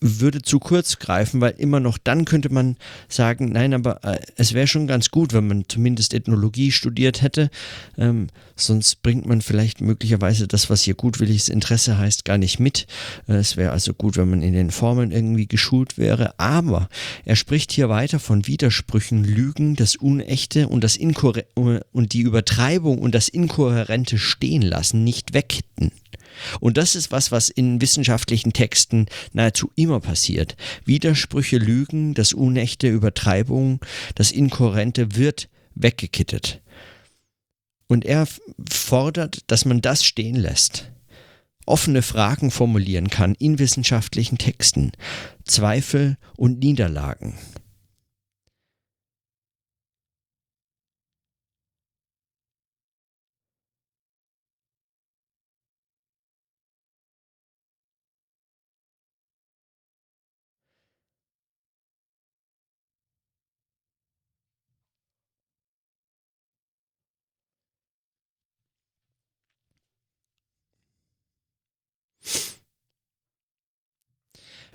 würde 0.00 0.42
zu 0.42 0.58
kurz 0.58 0.98
greifen, 0.98 1.40
weil 1.40 1.54
immer 1.58 1.80
noch 1.80 1.98
dann 1.98 2.24
könnte 2.24 2.52
man 2.52 2.76
sagen, 3.08 3.50
nein, 3.52 3.72
aber 3.72 4.04
äh, 4.04 4.18
es 4.36 4.52
wäre 4.52 4.66
schon 4.66 4.86
ganz 4.86 5.10
gut, 5.10 5.32
wenn 5.32 5.46
man 5.46 5.64
zumindest 5.68 6.12
Ethnologie 6.12 6.70
studiert 6.70 7.22
hätte. 7.22 7.50
Ähm, 7.96 8.28
sonst 8.56 9.02
bringt 9.02 9.26
man 9.26 9.40
vielleicht 9.40 9.80
möglicherweise 9.80 10.46
das, 10.48 10.68
was 10.68 10.82
hier 10.82 10.94
gutwilliges 10.94 11.48
Interesse 11.48 11.96
heißt, 11.96 12.24
gar 12.24 12.36
nicht 12.36 12.60
mit. 12.60 12.86
Äh, 13.26 13.34
es 13.34 13.56
wäre 13.56 13.72
also 13.72 13.94
gut, 13.94 14.16
wenn 14.16 14.28
man 14.28 14.42
in 14.42 14.52
den 14.52 14.70
Formeln 14.70 15.12
irgendwie 15.12 15.46
geschult 15.46 15.96
wäre. 15.96 16.38
Aber 16.38 16.88
er 17.24 17.36
spricht 17.36 17.72
hier 17.72 17.88
weiter 17.88 18.18
von 18.18 18.46
Widersprüchen, 18.46 19.24
Lügen, 19.24 19.76
das 19.76 19.96
Unechte 19.96 20.68
und 20.68 20.84
das 20.84 20.96
Inkohä 20.96 21.44
und 21.54 22.12
die 22.12 22.20
Übertreibung 22.20 22.98
und 22.98 23.14
das 23.14 23.28
Inkohärente 23.28 24.18
stehen 24.18 24.62
lassen, 24.62 25.04
nicht 25.04 25.32
wegkitten. 25.32 25.92
Und 26.60 26.76
das 26.76 26.94
ist 26.94 27.12
was, 27.12 27.32
was 27.32 27.48
in 27.48 27.80
wissenschaftlichen 27.80 28.52
Texten 28.52 29.06
nahezu 29.32 29.70
immer 29.76 30.00
passiert. 30.00 30.56
Widersprüche, 30.84 31.58
Lügen, 31.58 32.14
das 32.14 32.32
Unechte, 32.32 32.88
Übertreibung, 32.88 33.80
das 34.14 34.32
Inkohärente 34.32 35.16
wird 35.16 35.48
weggekittet. 35.74 36.60
Und 37.88 38.04
er 38.04 38.26
fordert, 38.68 39.44
dass 39.46 39.64
man 39.64 39.80
das 39.80 40.04
stehen 40.04 40.36
lässt. 40.36 40.90
Offene 41.66 42.02
Fragen 42.02 42.50
formulieren 42.50 43.10
kann 43.10 43.34
in 43.34 43.58
wissenschaftlichen 43.58 44.38
Texten, 44.38 44.92
Zweifel 45.44 46.16
und 46.36 46.60
Niederlagen. 46.60 47.34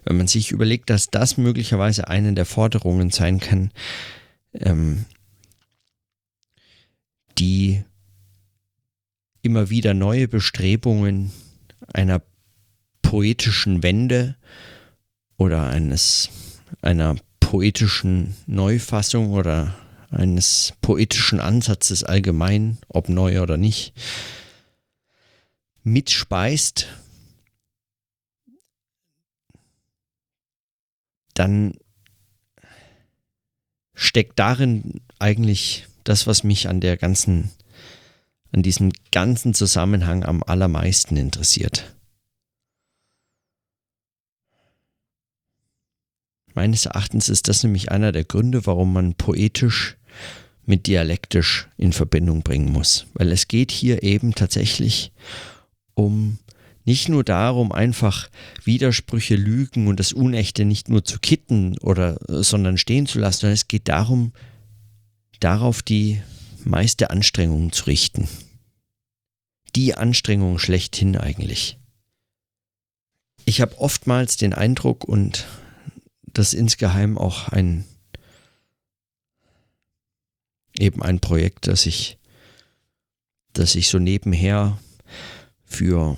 Wenn 0.04 0.18
man 0.18 0.28
sich 0.28 0.52
überlegt, 0.52 0.90
dass 0.90 1.10
das 1.10 1.38
möglicherweise 1.38 2.08
eine 2.08 2.34
der 2.34 2.46
Forderungen 2.46 3.12
sein 3.12 3.40
kann, 3.40 3.72
ähm, 4.54 5.06
die 7.38 7.84
immer 9.42 9.70
wieder 9.70 9.94
neue 9.94 10.28
Bestrebungen 10.28 11.32
einer 11.94 12.22
poetischen 13.02 13.84
Wende 13.84 14.36
oder 15.38 15.68
eines 15.68 16.30
einer 16.82 17.16
poetischen 17.40 18.36
Neufassung 18.46 19.32
oder 19.32 19.76
eines 20.10 20.74
poetischen 20.82 21.40
Ansatzes 21.40 22.04
allgemein, 22.04 22.78
ob 22.88 23.10
neu 23.10 23.42
oder 23.42 23.58
nicht, 23.58 23.94
mitspeist 25.84 26.88
dann 31.42 31.74
steckt 33.96 34.38
darin 34.38 35.02
eigentlich 35.18 35.88
das, 36.04 36.28
was 36.28 36.44
mich 36.44 36.70
an 36.70 36.82
der 36.82 36.98
ganzen, 36.98 37.50
an 38.52 38.62
diesem 38.62 38.92
ganzen 39.12 39.56
Zusammenhang 39.56 40.24
am 40.24 40.44
allermeisten 40.44 41.18
interessiert. 41.18 41.96
Meines 46.54 46.86
Erachtens 46.86 47.28
ist 47.28 47.48
das 47.48 47.64
nämlich 47.64 47.92
einer 47.92 48.12
der 48.12 48.24
Gründe, 48.24 48.68
warum 48.68 48.94
man 48.94 49.16
poetisch 49.16 49.98
mit 50.66 50.86
dialektisch 50.86 51.70
in 51.76 51.92
Verbindung 51.92 52.44
bringen 52.44 52.72
muss. 52.72 53.08
Weil 53.16 53.32
es 53.32 53.48
geht 53.48 53.72
hier 53.72 54.04
eben 54.04 54.36
tatsächlich 54.36 55.12
um 55.96 56.38
nicht 56.86 57.10
nur 57.10 57.24
darum, 57.24 57.72
einfach 57.72 58.30
Widersprüche, 58.64 59.36
Lügen 59.36 59.88
und 59.88 60.00
das 60.00 60.14
Unechte 60.14 60.66
nicht 60.66 60.90
nur 60.90 61.04
zu 61.04 61.20
kitten 61.20 61.78
oder 61.80 62.18
sondern 62.28 62.78
stehen 62.78 63.06
zu 63.06 63.20
lassen, 63.20 63.42
sondern 63.42 63.54
es 63.54 63.68
geht 63.68 63.88
darum, 63.88 64.34
darauf 65.40 65.82
die 65.82 66.22
meiste 66.64 67.10
Anstrengung 67.10 67.72
zu 67.72 67.86
richten. 67.86 68.28
Die 69.76 69.96
Anstrengung 69.96 70.60
schlechthin 70.60 71.18
eigentlich. 71.18 71.78
Ich 73.46 73.62
habe 73.62 73.80
oftmals 73.80 74.38
den 74.38 74.54
Eindruck 74.54 75.04
und 75.04 75.46
das 76.24 76.54
insgeheim 76.54 77.18
auch 77.18 77.50
ein 77.50 77.86
eben 80.78 81.02
ein 81.02 81.20
Projekt, 81.20 81.68
das 81.68 81.86
ich, 81.86 82.18
das 83.54 83.76
ich 83.76 83.90
so 83.90 84.00
nebenher 84.00 84.80
für 85.66 86.18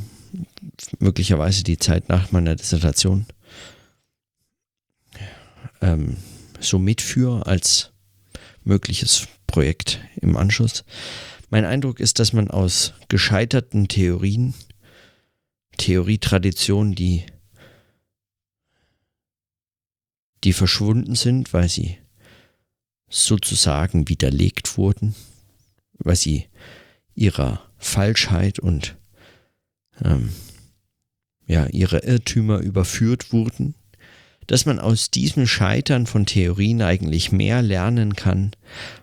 möglicherweise 1.00 1.64
die 1.64 1.78
Zeit 1.78 2.10
nach 2.10 2.32
meiner 2.32 2.56
Dissertation 2.56 3.26
ähm, 5.82 6.18
so 6.60 6.80
mitführe 6.80 7.46
als 7.46 7.92
mögliches 8.64 9.28
Projekt 9.48 10.00
im 10.22 10.38
Anschluss. 10.38 10.84
Mein 11.50 11.66
Eindruck 11.66 12.00
ist, 12.00 12.20
dass 12.20 12.34
man 12.34 12.50
aus 12.50 12.94
gescheiterten 13.10 13.88
Theorien, 13.88 14.56
Theorietraditionen, 15.78 16.96
die, 16.96 17.26
die 20.44 20.54
verschwunden 20.54 21.16
sind, 21.16 21.54
weil 21.54 21.70
sie 21.70 21.98
sozusagen 23.10 24.10
widerlegt 24.10 24.78
wurden, 24.78 25.14
weil 26.00 26.16
sie 26.16 26.48
ihrer 27.14 27.70
Falschheit 27.78 28.60
und 28.60 28.96
ähm, 30.04 30.30
ja, 31.48 31.66
ihre 31.68 32.00
Irrtümer 32.00 32.60
überführt 32.60 33.34
wurden, 33.34 33.76
dass 34.48 34.66
man 34.66 34.80
aus 34.80 35.12
diesem 35.12 35.48
Scheitern 35.48 36.06
von 36.06 36.26
Theorien 36.26 36.82
eigentlich 36.82 37.32
mehr 37.32 37.62
lernen 37.62 38.16
kann 38.16 38.52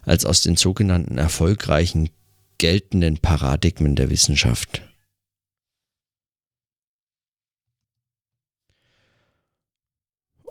als 0.03 0.24
aus 0.24 0.42
den 0.42 0.57
sogenannten 0.57 1.18
erfolgreichen 1.18 2.11
geltenden 2.59 3.18
Paradigmen 3.18 3.96
der 3.96 4.11
Wissenschaft. 4.11 4.82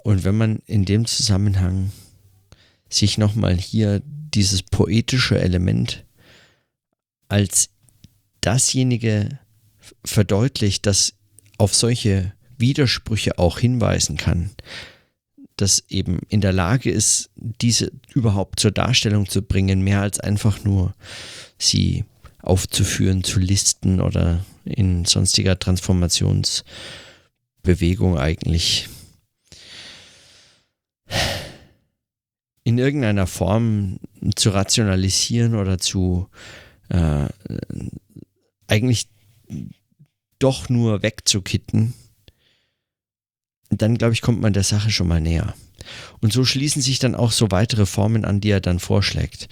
Und 0.04 0.24
wenn 0.24 0.38
man 0.38 0.60
in 0.66 0.86
dem 0.86 1.06
Zusammenhang 1.06 1.92
sich 2.90 3.20
nochmal 3.20 3.56
hier 3.56 4.02
dieses 4.34 4.64
poetische 4.64 5.40
Element 5.40 6.06
als 7.28 7.70
dasjenige 8.42 9.38
verdeutlicht, 10.06 10.86
dass 10.86 11.14
auf 11.58 11.76
solche 11.76 12.32
Widersprüche 12.58 13.38
auch 13.38 13.60
hinweisen 13.60 14.16
kann, 14.18 14.52
dass 15.58 15.84
eben 15.90 16.20
in 16.30 16.42
der 16.42 16.54
Lage 16.54 16.92
ist, 16.92 17.30
diese 17.36 17.92
überhaupt 18.14 18.60
zur 18.60 18.72
Darstellung 18.72 19.28
zu 19.28 19.42
bringen, 19.42 19.82
mehr 19.82 20.02
als 20.02 20.20
einfach 20.20 20.64
nur 20.64 20.94
sie 21.58 22.06
aufzuführen, 22.42 23.24
zu 23.24 23.40
listen 23.40 24.02
oder 24.02 24.46
in 24.64 25.06
sonstiger 25.06 25.60
Transformationsbewegung 25.60 28.18
eigentlich. 28.18 28.90
In 32.64 32.78
irgendeiner 32.78 33.28
Form 33.28 34.00
zu 34.36 34.52
rationalisieren 34.52 35.56
oder 35.56 35.80
zu 35.80 36.30
äh, 36.90 37.28
eigentlich 38.68 39.08
doch 40.40 40.70
nur 40.70 41.04
wegzukitten, 41.04 41.94
dann 43.70 43.98
glaube 43.98 44.14
ich, 44.14 44.22
kommt 44.22 44.42
man 44.42 44.54
der 44.54 44.64
Sache 44.64 44.90
schon 44.90 45.08
mal 45.08 45.22
näher. 45.22 45.54
Und 46.22 46.34
so 46.34 46.44
schließen 46.44 46.82
sich 46.82 47.00
dann 47.00 47.16
auch 47.16 47.32
so 47.32 47.52
weitere 47.52 47.86
Formen 47.86 48.26
an, 48.26 48.42
die 48.42 48.50
er 48.50 48.62
dann 48.62 48.80
vorschlägt. 48.80 49.48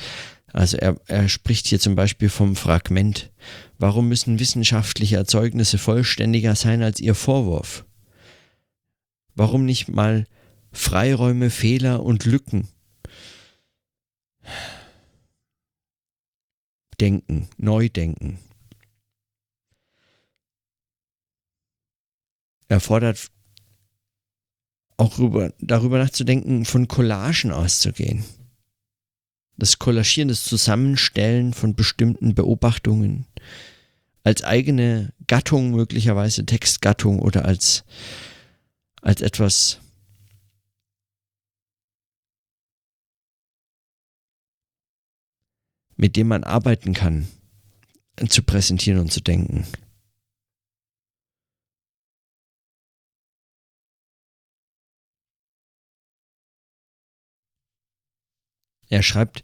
Also 0.54 0.78
er, 0.78 1.00
er 1.08 1.30
spricht 1.30 1.68
hier 1.68 1.80
zum 1.80 1.96
Beispiel 1.96 2.30
vom 2.30 2.56
Fragment. 2.56 3.32
Warum 3.78 4.08
müssen 4.08 4.40
wissenschaftliche 4.40 5.18
Erzeugnisse 5.18 5.78
vollständiger 5.78 6.56
sein 6.56 6.82
als 6.82 7.00
ihr 7.00 7.16
Vorwurf? 7.16 7.86
Warum 9.36 9.66
nicht 9.66 9.88
mal 9.88 10.26
Freiräume, 10.72 11.50
Fehler 11.50 12.04
und 12.04 12.26
Lücken? 12.26 12.68
Denken, 17.00 17.48
neu 17.58 17.90
denken. 17.90 18.40
erfordert 22.68 23.32
auch 24.98 25.20
rüber, 25.20 25.54
darüber 25.60 26.00
nachzudenken, 26.00 26.66
von 26.66 26.88
Collagen 26.88 27.52
auszugehen. 27.52 28.26
Das 29.58 29.80
Collagieren, 29.80 30.28
das 30.28 30.44
Zusammenstellen 30.44 31.54
von 31.54 31.76
bestimmten 31.76 32.36
Beobachtungen 32.36 33.26
als 34.24 34.44
eigene 34.44 35.14
Gattung, 35.28 35.72
möglicherweise 35.72 36.46
Textgattung 36.46 37.20
oder 37.20 37.46
als, 37.46 37.86
als 39.02 39.22
etwas, 39.22 39.80
mit 45.96 46.16
dem 46.16 46.28
man 46.28 46.44
arbeiten 46.44 46.94
kann, 46.94 47.28
zu 48.28 48.44
präsentieren 48.44 49.00
und 49.00 49.12
zu 49.12 49.22
denken. 49.22 49.66
Er 58.90 59.04
schreibt, 59.04 59.44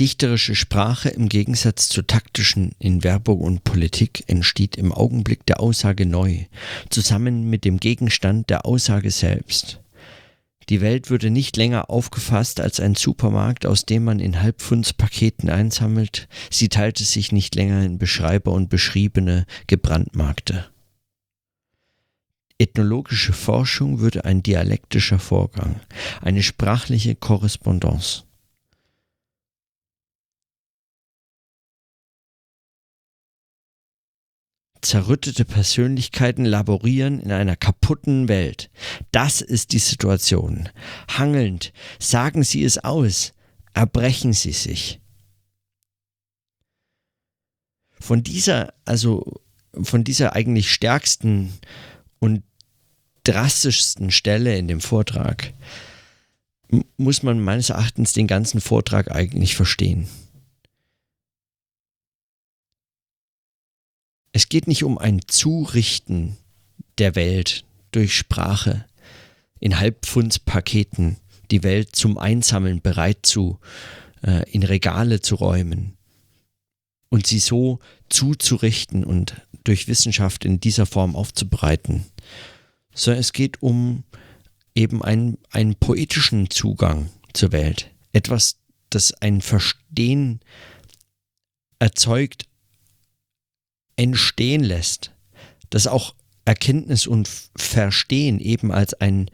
Dichterische 0.00 0.56
Sprache 0.56 1.08
im 1.08 1.28
Gegensatz 1.28 1.88
zur 1.88 2.04
taktischen 2.04 2.72
in 2.80 3.04
Werbung 3.04 3.40
und 3.40 3.62
Politik 3.62 4.24
entsteht 4.26 4.74
im 4.74 4.90
Augenblick 4.90 5.46
der 5.46 5.60
Aussage 5.60 6.04
neu, 6.04 6.46
zusammen 6.90 7.48
mit 7.48 7.64
dem 7.64 7.78
Gegenstand 7.78 8.50
der 8.50 8.66
Aussage 8.66 9.12
selbst. 9.12 9.80
Die 10.68 10.80
Welt 10.80 11.10
würde 11.10 11.30
nicht 11.30 11.56
länger 11.56 11.90
aufgefasst 11.90 12.58
als 12.60 12.80
ein 12.80 12.96
Supermarkt, 12.96 13.66
aus 13.66 13.84
dem 13.84 14.02
man 14.02 14.18
in 14.18 14.42
Halbpfundspaketen 14.42 15.48
einsammelt, 15.48 16.26
sie 16.50 16.68
teilte 16.68 17.04
sich 17.04 17.30
nicht 17.30 17.54
länger 17.54 17.84
in 17.84 17.98
Beschreiber 17.98 18.50
und 18.50 18.70
Beschriebene 18.70 19.46
gebrandmarkte. 19.68 20.66
Ethnologische 22.58 23.32
Forschung 23.32 23.98
würde 23.98 24.24
ein 24.24 24.42
dialektischer 24.42 25.18
Vorgang, 25.18 25.80
eine 26.20 26.42
sprachliche 26.42 27.16
Korrespondenz. 27.16 28.24
Zerrüttete 34.82 35.44
Persönlichkeiten 35.44 36.44
laborieren 36.44 37.18
in 37.18 37.32
einer 37.32 37.56
kaputten 37.56 38.28
Welt. 38.28 38.70
Das 39.10 39.40
ist 39.40 39.72
die 39.72 39.78
Situation. 39.78 40.68
Hangelnd 41.08 41.72
sagen 41.98 42.44
sie 42.44 42.62
es 42.62 42.78
aus, 42.78 43.32
erbrechen 43.72 44.32
sie 44.32 44.52
sich. 44.52 45.00
Von 47.98 48.22
dieser, 48.22 48.74
also 48.84 49.40
von 49.82 50.04
dieser 50.04 50.34
eigentlich 50.34 50.70
stärksten 50.70 51.52
und 52.24 52.42
drastischsten 53.24 54.10
Stelle 54.10 54.56
in 54.56 54.66
dem 54.66 54.80
Vortrag 54.80 55.52
muss 56.96 57.22
man 57.22 57.38
meines 57.38 57.68
Erachtens 57.68 58.14
den 58.14 58.26
ganzen 58.26 58.62
Vortrag 58.62 59.10
eigentlich 59.10 59.54
verstehen. 59.54 60.08
Es 64.32 64.48
geht 64.48 64.66
nicht 64.66 64.84
um 64.84 64.96
ein 64.96 65.20
Zurichten 65.26 66.38
der 66.96 67.14
Welt 67.14 67.66
durch 67.92 68.16
Sprache, 68.16 68.86
in 69.60 69.78
Halbpfundspaketen 69.78 71.18
die 71.50 71.62
Welt 71.62 71.94
zum 71.94 72.16
Einsammeln 72.16 72.80
bereit 72.80 73.18
zu, 73.22 73.60
äh, 74.22 74.50
in 74.50 74.62
Regale 74.62 75.20
zu 75.20 75.34
räumen 75.34 75.98
und 77.10 77.26
sie 77.26 77.38
so 77.38 77.80
zuzurichten 78.08 79.04
und 79.04 79.40
durch 79.62 79.88
Wissenschaft 79.88 80.44
in 80.44 80.60
dieser 80.60 80.84
Form 80.86 81.16
aufzubereiten, 81.16 82.04
sondern 82.94 83.20
es 83.20 83.32
geht 83.32 83.62
um 83.62 84.04
eben 84.74 85.02
einen, 85.02 85.38
einen 85.50 85.74
poetischen 85.74 86.50
Zugang 86.50 87.10
zur 87.32 87.52
Welt. 87.52 87.90
Etwas, 88.12 88.56
das 88.90 89.12
ein 89.14 89.40
Verstehen 89.40 90.40
erzeugt, 91.78 92.46
entstehen 93.96 94.64
lässt. 94.64 95.12
Das 95.70 95.86
auch 95.86 96.14
Erkenntnis 96.44 97.06
und 97.06 97.28
Verstehen 97.56 98.38
eben 98.40 98.70
als 98.72 98.94
ein 98.94 99.30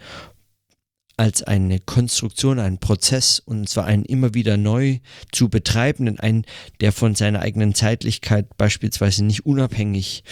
als 1.16 1.42
eine 1.42 1.80
Konstruktion, 1.80 2.58
ein 2.58 2.78
Prozess 2.78 3.40
und 3.40 3.68
zwar 3.68 3.84
einen 3.84 4.06
immer 4.06 4.32
wieder 4.32 4.56
neu 4.56 5.00
zu 5.32 5.50
betreibenden, 5.50 6.18
einen, 6.18 6.46
der 6.80 6.92
von 6.92 7.14
seiner 7.14 7.40
eigenen 7.40 7.74
Zeitlichkeit 7.74 8.56
beispielsweise 8.56 9.22
nicht 9.26 9.44
unabhängig 9.44 10.24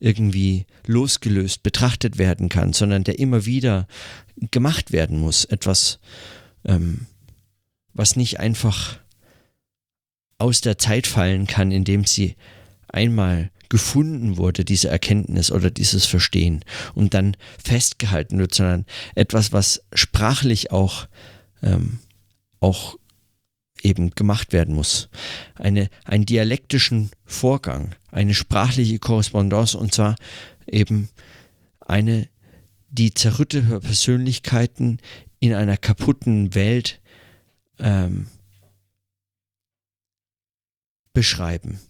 irgendwie 0.00 0.66
losgelöst 0.86 1.62
betrachtet 1.62 2.18
werden 2.18 2.48
kann, 2.48 2.72
sondern 2.72 3.04
der 3.04 3.18
immer 3.18 3.46
wieder 3.46 3.86
gemacht 4.50 4.92
werden 4.92 5.18
muss. 5.18 5.44
Etwas, 5.44 5.98
ähm, 6.64 7.06
was 7.94 8.16
nicht 8.16 8.40
einfach 8.40 8.98
aus 10.38 10.60
der 10.60 10.78
Zeit 10.78 11.06
fallen 11.06 11.46
kann, 11.46 11.72
indem 11.72 12.04
sie 12.04 12.36
einmal 12.88 13.50
gefunden 13.68 14.38
wurde, 14.38 14.64
diese 14.64 14.88
Erkenntnis 14.88 15.50
oder 15.50 15.70
dieses 15.70 16.06
Verstehen 16.06 16.64
und 16.94 17.12
dann 17.12 17.36
festgehalten 17.62 18.38
wird, 18.38 18.54
sondern 18.54 18.86
etwas, 19.14 19.52
was 19.52 19.82
sprachlich 19.92 20.70
auch, 20.70 21.06
ähm, 21.62 21.98
auch 22.60 22.96
eben 23.82 24.10
gemacht 24.10 24.52
werden 24.52 24.74
muss. 24.74 25.08
Eine, 25.54 25.88
einen 26.04 26.26
dialektischen 26.26 27.10
Vorgang, 27.24 27.94
eine 28.10 28.34
sprachliche 28.34 28.98
Korrespondenz 28.98 29.74
und 29.74 29.94
zwar 29.94 30.16
eben 30.66 31.08
eine, 31.80 32.28
die 32.90 33.14
zerrüttete 33.14 33.80
Persönlichkeiten 33.80 34.98
in 35.40 35.54
einer 35.54 35.76
kaputten 35.76 36.54
Welt 36.54 37.00
ähm, 37.78 38.26
beschreiben 41.12 41.80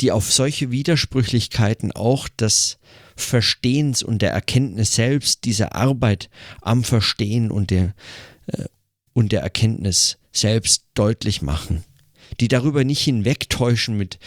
die 0.00 0.12
auf 0.12 0.32
solche 0.32 0.70
Widersprüchlichkeiten 0.70 1.92
auch 1.92 2.28
des 2.28 2.78
Verstehens 3.16 4.02
und 4.02 4.22
der 4.22 4.32
Erkenntnis 4.32 4.94
selbst, 4.94 5.44
dieser 5.44 5.74
Arbeit 5.74 6.30
am 6.60 6.82
Verstehen 6.84 7.50
und 7.50 7.70
der, 7.70 7.94
äh, 8.48 8.64
und 9.14 9.32
der 9.32 9.40
Erkenntnis 9.40 10.18
selbst 10.32 10.84
deutlich 10.92 11.40
machen, 11.40 11.84
die 12.40 12.48
darüber 12.48 12.84
nicht 12.84 13.00
hinwegtäuschen 13.00 13.96
mit, 13.96 14.18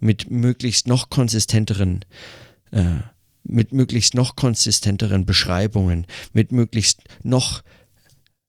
mit 0.00 0.30
möglichst 0.30 0.86
noch 0.86 1.08
konsistenteren 1.08 2.04
äh, 2.72 3.00
mit 3.44 3.72
möglichst 3.72 4.14
noch 4.14 4.36
konsistenteren 4.36 5.26
Beschreibungen, 5.26 6.06
mit 6.32 6.52
möglichst 6.52 7.02
noch 7.22 7.62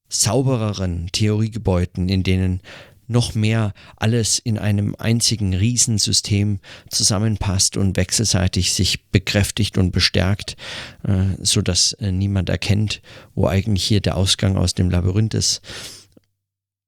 saubereren 0.07 1.09
Theoriegebäuden, 1.11 2.09
in 2.09 2.23
denen 2.23 2.61
noch 3.07 3.35
mehr 3.35 3.73
alles 3.97 4.39
in 4.39 4.57
einem 4.57 4.95
einzigen 4.97 5.53
Riesensystem 5.53 6.59
zusammenpasst 6.89 7.77
und 7.77 7.97
wechselseitig 7.97 8.73
sich 8.73 9.05
bekräftigt 9.07 9.77
und 9.77 9.91
bestärkt, 9.91 10.55
äh, 11.03 11.35
so 11.41 11.61
dass 11.61 11.93
äh, 11.93 12.11
niemand 12.11 12.49
erkennt, 12.49 13.01
wo 13.35 13.47
eigentlich 13.47 13.83
hier 13.83 14.01
der 14.01 14.17
Ausgang 14.17 14.57
aus 14.57 14.73
dem 14.73 14.89
Labyrinth 14.89 15.33
ist 15.33 15.61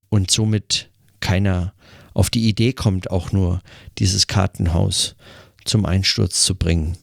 und 0.09 0.31
somit 0.31 0.89
keiner 1.19 1.73
auf 2.13 2.29
die 2.29 2.47
Idee 2.47 2.73
kommt, 2.73 3.11
auch 3.11 3.31
nur 3.31 3.61
dieses 3.97 4.27
Kartenhaus 4.27 5.15
zum 5.65 5.85
Einsturz 5.85 6.43
zu 6.43 6.55
bringen. 6.55 6.97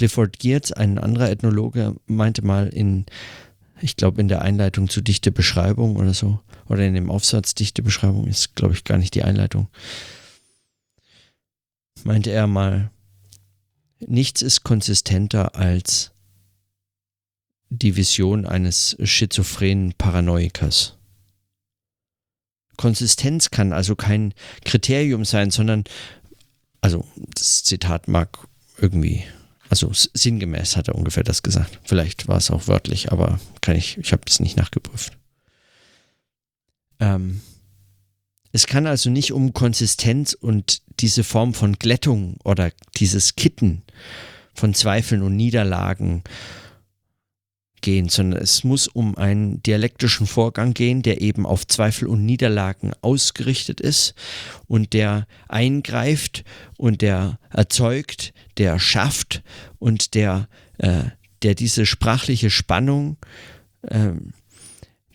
Clifford 0.00 0.38
Geertz, 0.38 0.72
ein 0.72 0.96
anderer 0.96 1.28
Ethnologe, 1.28 1.94
meinte 2.06 2.40
mal 2.40 2.68
in, 2.68 3.04
ich 3.82 3.96
glaube 3.96 4.22
in 4.22 4.28
der 4.28 4.40
Einleitung 4.40 4.88
zu 4.88 5.02
dichte 5.02 5.30
Beschreibung 5.30 5.96
oder 5.96 6.14
so, 6.14 6.40
oder 6.70 6.86
in 6.86 6.94
dem 6.94 7.10
Aufsatz 7.10 7.54
dichte 7.54 7.82
Beschreibung 7.82 8.26
ist, 8.26 8.56
glaube 8.56 8.72
ich, 8.72 8.84
gar 8.84 8.96
nicht 8.96 9.14
die 9.14 9.24
Einleitung, 9.24 9.68
meinte 12.02 12.30
er 12.30 12.46
mal, 12.46 12.90
nichts 13.98 14.40
ist 14.40 14.64
konsistenter 14.64 15.54
als 15.54 16.12
die 17.68 17.94
Vision 17.94 18.46
eines 18.46 18.96
schizophrenen 19.02 19.92
Paranoikers. 19.98 20.96
Konsistenz 22.78 23.50
kann 23.50 23.74
also 23.74 23.96
kein 23.96 24.32
Kriterium 24.64 25.26
sein, 25.26 25.50
sondern, 25.50 25.84
also 26.80 27.06
das 27.34 27.64
Zitat 27.64 28.08
mag 28.08 28.38
irgendwie 28.78 29.26
also 29.70 29.90
sinngemäß 29.92 30.76
hat 30.76 30.88
er 30.88 30.96
ungefähr 30.96 31.22
das 31.22 31.42
gesagt. 31.42 31.78
Vielleicht 31.84 32.26
war 32.26 32.36
es 32.36 32.50
auch 32.50 32.66
wörtlich, 32.66 33.12
aber 33.12 33.38
kann 33.60 33.76
ich, 33.76 33.96
ich 33.98 34.12
habe 34.12 34.22
das 34.26 34.40
nicht 34.40 34.56
nachgeprüft. 34.56 35.16
Ähm, 36.98 37.40
es 38.52 38.66
kann 38.66 38.88
also 38.88 39.10
nicht 39.10 39.32
um 39.32 39.52
Konsistenz 39.52 40.32
und 40.32 40.82
diese 40.98 41.22
Form 41.22 41.54
von 41.54 41.74
Glättung 41.74 42.36
oder 42.42 42.72
dieses 42.96 43.36
Kitten 43.36 43.82
von 44.54 44.74
Zweifeln 44.74 45.22
und 45.22 45.36
Niederlagen 45.36 46.24
gehen, 47.80 48.08
sondern 48.08 48.40
es 48.42 48.64
muss 48.64 48.88
um 48.88 49.16
einen 49.16 49.62
dialektischen 49.62 50.26
Vorgang 50.26 50.74
gehen, 50.74 51.02
der 51.02 51.20
eben 51.20 51.46
auf 51.46 51.66
Zweifel 51.66 52.08
und 52.08 52.24
Niederlagen 52.24 52.92
ausgerichtet 53.02 53.80
ist 53.80 54.14
und 54.66 54.92
der 54.92 55.26
eingreift 55.48 56.44
und 56.76 57.02
der 57.02 57.38
erzeugt, 57.50 58.32
der 58.58 58.78
schafft 58.78 59.42
und 59.78 60.14
der, 60.14 60.48
äh, 60.78 61.04
der 61.42 61.54
diese 61.54 61.86
sprachliche 61.86 62.50
Spannung, 62.50 63.16
äh, 63.82 64.12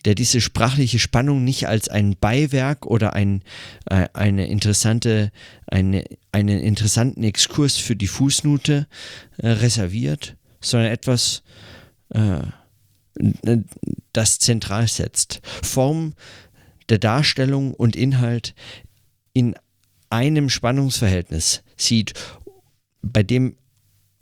der 0.06 0.14
diese 0.14 0.40
sprachliche 0.40 1.00
Spannung 1.00 1.42
nicht 1.42 1.66
als 1.66 1.88
ein 1.88 2.16
Beiwerk 2.18 2.86
oder 2.86 3.14
ein, 3.14 3.42
äh, 3.86 4.06
eine 4.12 4.46
interessante, 4.46 5.32
eine, 5.66 6.04
einen 6.30 6.60
interessanten 6.60 7.24
Exkurs 7.24 7.76
für 7.76 7.96
die 7.96 8.06
Fußnote 8.06 8.86
äh, 9.38 9.48
reserviert, 9.48 10.36
sondern 10.60 10.92
etwas, 10.92 11.42
äh, 12.10 12.38
das 14.12 14.38
zentral 14.38 14.88
setzt. 14.88 15.40
Form 15.62 16.14
der 16.88 16.98
Darstellung 16.98 17.74
und 17.74 17.96
Inhalt 17.96 18.54
in 19.32 19.54
einem 20.10 20.48
Spannungsverhältnis 20.48 21.62
sieht, 21.76 22.14
bei 23.02 23.22
dem 23.22 23.56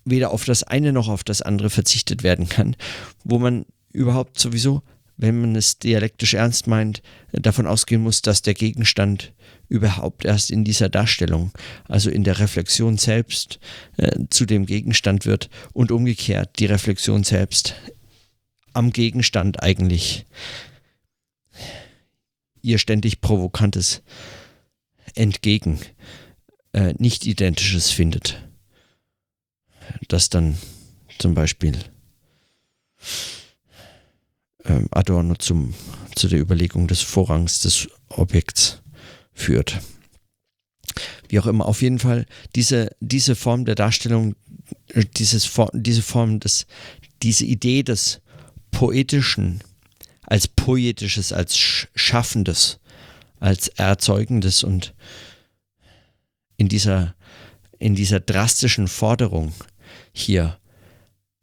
weder 0.04 0.30
auf 0.30 0.44
das 0.44 0.62
eine 0.62 0.92
noch 0.92 1.08
auf 1.08 1.24
das 1.24 1.42
andere 1.42 1.70
verzichtet 1.70 2.22
werden 2.22 2.48
kann, 2.48 2.76
wo 3.24 3.38
man 3.38 3.64
überhaupt 3.92 4.38
sowieso, 4.38 4.82
wenn 5.16 5.40
man 5.40 5.56
es 5.56 5.78
dialektisch 5.78 6.34
ernst 6.34 6.66
meint, 6.66 7.02
davon 7.32 7.66
ausgehen 7.66 8.02
muss, 8.02 8.20
dass 8.20 8.42
der 8.42 8.54
Gegenstand 8.54 9.32
überhaupt 9.68 10.24
erst 10.24 10.50
in 10.50 10.64
dieser 10.64 10.88
Darstellung, 10.88 11.52
also 11.84 12.10
in 12.10 12.24
der 12.24 12.38
Reflexion 12.38 12.98
selbst, 12.98 13.60
äh, 13.96 14.10
zu 14.30 14.44
dem 14.44 14.66
Gegenstand 14.66 15.24
wird 15.24 15.48
und 15.72 15.92
umgekehrt 15.92 16.58
die 16.58 16.66
Reflexion 16.66 17.24
selbst 17.24 17.74
am 18.74 18.92
Gegenstand 18.92 19.62
eigentlich 19.62 20.26
ihr 22.62 22.78
ständig 22.78 23.20
provokantes 23.20 24.02
Entgegen, 25.14 25.78
äh, 26.72 26.94
nicht 26.98 27.26
identisches 27.26 27.90
findet. 27.90 28.42
Das 30.08 30.30
dann 30.30 30.58
zum 31.18 31.34
Beispiel 31.34 31.78
äh, 34.64 34.80
Adorno 34.90 35.34
zum, 35.36 35.74
zu 36.16 36.28
der 36.28 36.40
Überlegung 36.40 36.88
des 36.88 37.00
Vorrangs 37.02 37.60
des 37.60 37.88
Objekts 38.08 38.82
führt. 39.32 39.80
Wie 41.28 41.38
auch 41.38 41.46
immer, 41.46 41.66
auf 41.66 41.82
jeden 41.82 41.98
Fall 41.98 42.26
diese, 42.54 42.90
diese 43.00 43.36
Form 43.36 43.64
der 43.64 43.74
Darstellung, 43.74 44.34
äh, 44.88 45.04
dieses, 45.04 45.50
diese 45.72 46.02
Form 46.02 46.40
des, 46.40 46.66
diese 47.22 47.44
Idee 47.44 47.82
des 47.82 48.20
Poetischen 48.74 49.62
als 50.22 50.48
Poetisches, 50.48 51.32
als 51.32 51.56
Schaffendes, 51.56 52.78
als 53.40 53.68
Erzeugendes 53.68 54.64
und 54.64 54.94
in 56.56 56.68
dieser, 56.68 57.14
in 57.78 57.94
dieser 57.94 58.20
drastischen 58.20 58.88
Forderung 58.88 59.52
hier, 60.12 60.58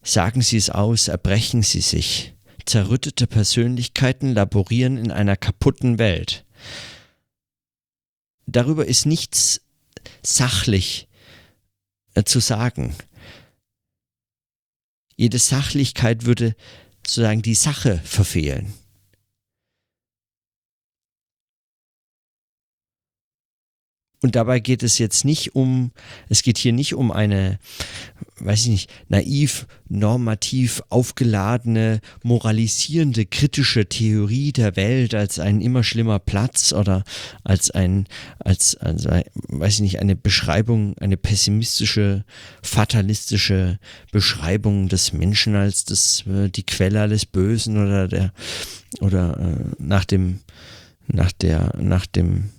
sagen 0.01 0.41
Sie 0.41 0.57
es 0.57 0.69
aus, 0.69 1.07
erbrechen 1.07 1.63
Sie 1.63 1.81
sich. 1.81 2.33
Zerrüttete 2.65 3.27
Persönlichkeiten 3.27 4.33
laborieren 4.33 4.97
in 4.97 5.11
einer 5.11 5.35
kaputten 5.35 5.99
Welt 5.99 6.45
darüber 8.51 8.85
ist 8.85 9.05
nichts 9.05 9.61
sachlich 10.23 11.07
äh, 12.13 12.23
zu 12.23 12.39
sagen. 12.39 12.95
Jede 15.15 15.39
Sachlichkeit 15.39 16.25
würde 16.25 16.55
sozusagen 17.05 17.41
die 17.41 17.55
Sache 17.55 17.99
verfehlen. 18.03 18.73
Und 24.23 24.35
dabei 24.35 24.59
geht 24.59 24.83
es 24.83 24.99
jetzt 24.99 25.25
nicht 25.25 25.55
um, 25.55 25.91
es 26.29 26.43
geht 26.43 26.59
hier 26.59 26.73
nicht 26.73 26.93
um 26.93 27.11
eine, 27.11 27.57
weiß 28.39 28.61
ich 28.61 28.69
nicht, 28.69 28.89
naiv, 29.09 29.65
normativ 29.89 30.83
aufgeladene, 30.89 32.01
moralisierende, 32.21 33.25
kritische 33.25 33.87
Theorie 33.87 34.51
der 34.51 34.75
Welt 34.75 35.15
als 35.15 35.39
ein 35.39 35.59
immer 35.59 35.83
schlimmer 35.83 36.19
Platz 36.19 36.71
oder 36.71 37.03
als 37.43 37.71
ein, 37.71 38.05
als, 38.37 38.75
als 38.75 39.05
weiß 39.05 39.73
ich 39.75 39.81
nicht, 39.81 39.99
eine 39.99 40.15
Beschreibung, 40.15 40.95
eine 40.99 41.17
pessimistische, 41.17 42.23
fatalistische 42.61 43.79
Beschreibung 44.11 44.87
des 44.87 45.13
Menschen 45.13 45.55
als 45.55 45.83
das, 45.83 46.25
äh, 46.27 46.49
die 46.49 46.63
Quelle 46.63 47.01
alles 47.01 47.25
Bösen 47.25 47.83
oder 47.83 48.07
der, 48.07 48.33
oder 48.99 49.39
äh, 49.39 49.65
nach 49.79 50.05
dem, 50.05 50.41
nach 51.07 51.31
der, 51.31 51.73
nach 51.79 52.05
dem, 52.05 52.51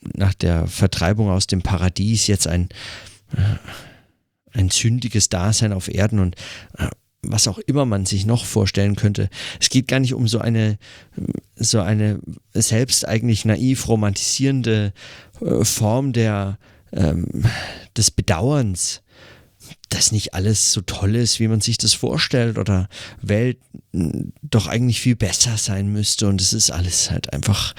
nach 0.00 0.34
der 0.34 0.66
Vertreibung 0.66 1.30
aus 1.30 1.46
dem 1.46 1.62
Paradies 1.62 2.26
jetzt 2.26 2.46
ein, 2.46 2.68
äh, 3.36 4.58
ein 4.58 4.70
sündiges 4.70 5.28
Dasein 5.28 5.72
auf 5.72 5.92
Erden 5.92 6.18
und 6.18 6.36
äh, 6.78 6.88
was 7.22 7.48
auch 7.48 7.58
immer 7.58 7.84
man 7.84 8.06
sich 8.06 8.24
noch 8.24 8.44
vorstellen 8.44 8.96
könnte. 8.96 9.28
Es 9.60 9.68
geht 9.68 9.88
gar 9.88 10.00
nicht 10.00 10.14
um 10.14 10.26
so 10.26 10.38
eine, 10.38 10.78
so 11.54 11.80
eine 11.80 12.18
selbst 12.54 13.06
eigentlich 13.06 13.44
naiv 13.44 13.88
romantisierende 13.88 14.92
äh, 15.40 15.64
Form 15.64 16.12
der, 16.12 16.58
ähm, 16.92 17.26
des 17.96 18.10
Bedauerns, 18.10 19.02
dass 19.90 20.12
nicht 20.12 20.34
alles 20.34 20.72
so 20.72 20.80
toll 20.80 21.14
ist, 21.14 21.40
wie 21.40 21.48
man 21.48 21.60
sich 21.60 21.76
das 21.76 21.92
vorstellt 21.92 22.58
oder 22.58 22.88
Welt 23.20 23.58
doch 23.92 24.66
eigentlich 24.66 25.00
viel 25.00 25.16
besser 25.16 25.58
sein 25.58 25.92
müsste 25.92 26.26
und 26.28 26.40
es 26.40 26.52
ist 26.52 26.70
alles 26.70 27.10
halt 27.10 27.32
einfach 27.32 27.74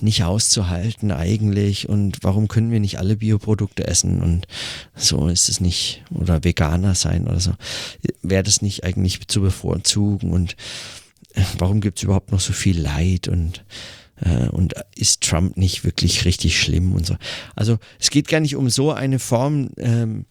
nicht 0.00 0.22
auszuhalten 0.22 1.10
eigentlich 1.10 1.88
und 1.88 2.18
warum 2.22 2.48
können 2.48 2.70
wir 2.70 2.80
nicht 2.80 2.98
alle 2.98 3.16
Bioprodukte 3.16 3.86
essen 3.86 4.22
und 4.22 4.46
so 4.94 5.28
ist 5.28 5.48
es 5.48 5.60
nicht 5.60 6.02
oder 6.10 6.44
Veganer 6.44 6.94
sein 6.94 7.26
oder 7.26 7.40
so. 7.40 7.54
Wäre 8.22 8.44
das 8.44 8.62
nicht 8.62 8.84
eigentlich 8.84 9.26
zu 9.26 9.40
bevorzugen 9.40 10.32
und 10.32 10.56
äh, 11.34 11.42
warum 11.58 11.80
gibt 11.80 11.98
es 11.98 12.04
überhaupt 12.04 12.32
noch 12.32 12.40
so 12.40 12.52
viel 12.52 12.80
Leid 12.80 13.28
und 13.28 13.64
äh, 14.20 14.48
und 14.48 14.74
ist 14.94 15.22
Trump 15.22 15.56
nicht 15.56 15.84
wirklich 15.84 16.24
richtig 16.24 16.60
schlimm 16.60 16.92
und 16.92 17.06
so. 17.06 17.16
Also 17.56 17.78
es 17.98 18.10
geht 18.10 18.28
gar 18.28 18.40
nicht 18.40 18.56
um 18.56 18.70
so 18.70 18.92
eine 18.92 19.18
Form 19.18 19.70
ähm, 19.76 20.26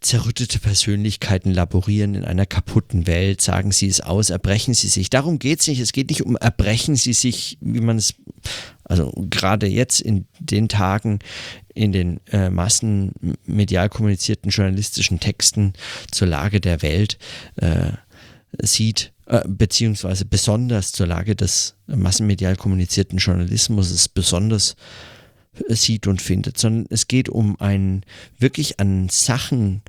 Zerrüttete 0.00 0.58
Persönlichkeiten 0.58 1.52
laborieren 1.52 2.14
in 2.14 2.24
einer 2.24 2.46
kaputten 2.46 3.06
Welt, 3.06 3.40
sagen 3.40 3.72
sie 3.72 3.88
es 3.88 4.00
aus, 4.00 4.30
erbrechen 4.30 4.74
sie 4.74 4.88
sich. 4.88 5.10
Darum 5.10 5.38
geht 5.38 5.60
es 5.60 5.66
nicht. 5.66 5.80
Es 5.80 5.92
geht 5.92 6.10
nicht 6.10 6.22
um 6.22 6.36
erbrechen 6.36 6.96
sie 6.96 7.12
sich, 7.12 7.58
wie 7.60 7.80
man 7.80 7.98
es, 7.98 8.14
also 8.84 9.12
gerade 9.30 9.66
jetzt 9.66 10.00
in 10.00 10.26
den 10.38 10.68
Tagen 10.68 11.18
in 11.74 11.92
den 11.92 12.20
äh, 12.32 12.50
massenmedial 12.50 13.88
kommunizierten 13.88 14.50
journalistischen 14.50 15.20
Texten 15.20 15.74
zur 16.10 16.28
Lage 16.28 16.60
der 16.60 16.82
Welt 16.82 17.18
äh, 17.56 17.92
sieht, 18.60 19.12
äh, 19.26 19.42
beziehungsweise 19.46 20.24
besonders 20.24 20.92
zur 20.92 21.06
Lage 21.06 21.36
des 21.36 21.76
massenmedial 21.86 22.56
kommunizierten 22.56 23.18
Journalismus 23.18 23.90
ist 23.90 24.14
besonders 24.14 24.74
sieht 25.68 26.06
und 26.06 26.22
findet, 26.22 26.58
sondern 26.58 26.86
es 26.90 27.08
geht 27.08 27.28
um 27.28 27.60
ein 27.60 28.04
wirklich 28.38 28.80
an 28.80 29.08
Sachen 29.08 29.82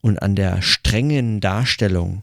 und 0.00 0.20
an 0.22 0.36
der 0.36 0.62
strengen 0.62 1.40
Darstellung 1.40 2.22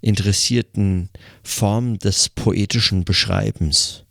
interessierten 0.00 1.10
Form 1.42 1.98
des 1.98 2.28
poetischen 2.28 3.04
Beschreibens. 3.04 4.04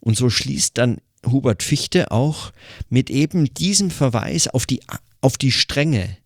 Und 0.00 0.16
so 0.16 0.30
schließt 0.30 0.78
dann 0.78 0.98
Hubert 1.26 1.62
Fichte 1.62 2.10
auch 2.10 2.52
mit 2.90 3.10
eben 3.10 3.52
diesem 3.54 3.90
Verweis 3.90 4.46
auf 4.46 4.66
die, 4.66 4.80
auf 5.20 5.38
die 5.38 5.52
Strenge, 5.52 6.16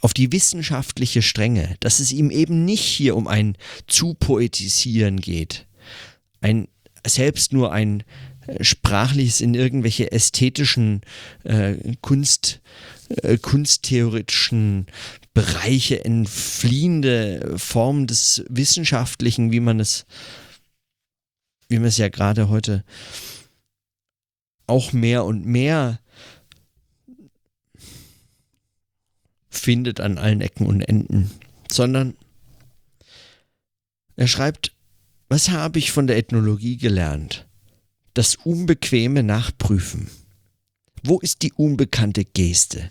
auf 0.00 0.14
die 0.14 0.32
wissenschaftliche 0.32 1.22
Strenge, 1.22 1.76
dass 1.80 2.00
es 2.00 2.12
ihm 2.12 2.30
eben 2.30 2.64
nicht 2.64 2.84
hier 2.84 3.16
um 3.16 3.28
ein 3.28 3.56
zu 3.86 4.14
poetisieren 4.14 5.20
geht, 5.20 5.66
ein 6.40 6.68
selbst 7.06 7.52
nur 7.52 7.72
ein 7.72 8.02
sprachliches 8.60 9.40
in 9.40 9.54
irgendwelche 9.54 10.12
ästhetischen 10.12 11.02
äh, 11.44 11.74
Kunst, 12.00 12.60
äh, 13.08 13.38
kunsttheoretischen 13.38 14.86
Bereiche 15.34 16.04
entfliehende 16.04 17.54
Form 17.56 18.06
des 18.06 18.44
Wissenschaftlichen, 18.48 19.52
wie 19.52 19.60
man 19.60 19.80
es, 19.80 20.06
wie 21.68 21.76
man 21.76 21.86
es 21.86 21.98
ja 21.98 22.08
gerade 22.08 22.48
heute 22.48 22.84
auch 24.66 24.92
mehr 24.92 25.24
und 25.24 25.46
mehr 25.46 26.00
findet 29.48 30.00
an 30.00 30.18
allen 30.18 30.40
Ecken 30.40 30.66
und 30.66 30.80
Enden, 30.82 31.30
sondern 31.70 32.14
er 34.16 34.26
schreibt, 34.26 34.72
was 35.28 35.50
habe 35.50 35.78
ich 35.78 35.92
von 35.92 36.06
der 36.06 36.16
Ethnologie 36.16 36.76
gelernt? 36.76 37.45
Das 38.16 38.36
unbequeme 38.36 39.22
Nachprüfen. 39.22 40.08
Wo 41.02 41.18
ist 41.18 41.42
die 41.42 41.52
unbekannte 41.52 42.24
Geste, 42.24 42.90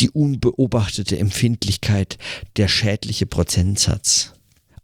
die 0.00 0.10
unbeobachtete 0.10 1.18
Empfindlichkeit, 1.18 2.18
der 2.56 2.66
schädliche 2.66 3.26
Prozentsatz? 3.26 4.32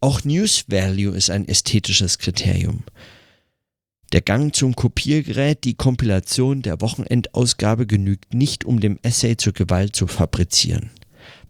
Auch 0.01 0.23
News 0.23 0.67
Value 0.69 1.17
ist 1.17 1.31
ein 1.31 1.49
ästhetisches 1.49 2.19
Kriterium. 2.19 2.85
Der 4.13 4.21
Gang 4.21 4.55
zum 4.55 4.77
Kopiergerät, 4.77 5.65
die 5.65 5.75
Kompilation 5.75 6.63
der 6.63 6.81
Wochenendausgabe 6.81 7.87
genügt 7.87 8.35
nicht, 8.35 8.65
um 8.65 8.79
dem 8.79 9.01
Essay 9.03 9.37
zur 9.37 9.53
Gewalt 9.53 9.97
zu 9.97 10.07
fabrizieren. 10.07 10.91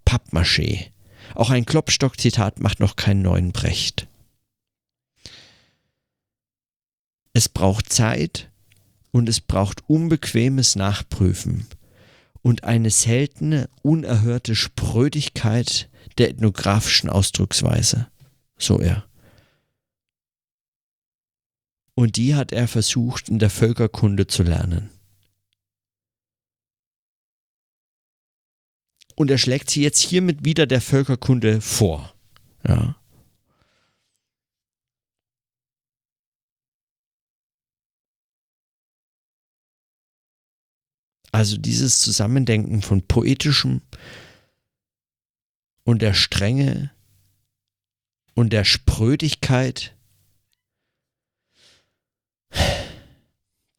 Pappmaché. 0.07 0.87
Auch 1.35 1.51
ein 1.51 1.67
Klopstock-Zitat 1.67 2.61
macht 2.61 2.81
noch 2.81 2.97
keinen 2.97 3.23
neuen 3.23 3.53
Brecht. 3.53 4.07
Es 7.35 7.49
braucht 7.49 7.93
Zeit 7.93 8.51
und 9.11 9.29
es 9.29 9.41
braucht 9.41 9.89
unbequemes 9.89 10.77
Nachprüfen. 10.77 11.67
und 12.43 12.65
eine 12.65 12.91
seltene, 12.91 13.71
unerhörte 13.83 14.55
Sprödigkeit 14.55 15.89
der 16.19 16.29
ethnografischen 16.31 17.09
Ausdrucksweise. 17.09 18.09
So 18.59 18.81
er. 18.81 19.05
Und 21.95 22.17
die 22.17 22.35
hat 22.35 22.53
er 22.53 22.69
versucht 22.69 23.29
in 23.29 23.39
der 23.39 23.51
Völkerkunde 23.51 24.27
zu 24.27 24.43
lernen. 24.43 24.91
Und 29.15 29.31
er 29.31 29.39
schlägt 29.39 29.71
sie 29.71 29.83
jetzt 29.83 30.01
hiermit 30.01 30.45
wieder 30.45 30.67
der 30.67 30.81
Völkerkunde 30.81 31.61
vor. 31.61 32.15
Ja. 32.67 32.97
Also 41.43 41.57
dieses 41.57 41.99
Zusammendenken 41.99 42.83
von 42.83 43.03
poetischem 43.03 43.83
und 45.83 46.01
der 46.01 46.15
Strenge 46.15 46.93
und 48.35 48.53
der 48.53 48.63
Sprödigkeit, 48.63 49.97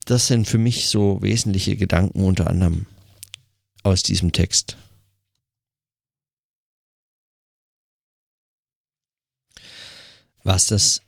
das 0.03 0.27
sind 0.27 0.45
für 0.45 0.57
mich 0.57 0.89
so 0.89 1.21
wesentliche 1.21 1.77
Gedanken 1.77 2.25
unter 2.25 2.47
anderem 2.47 2.85
aus 3.83 4.03
diesem 4.03 4.33
Text. 4.33 4.75
Was 10.43 10.65
das 10.65 11.01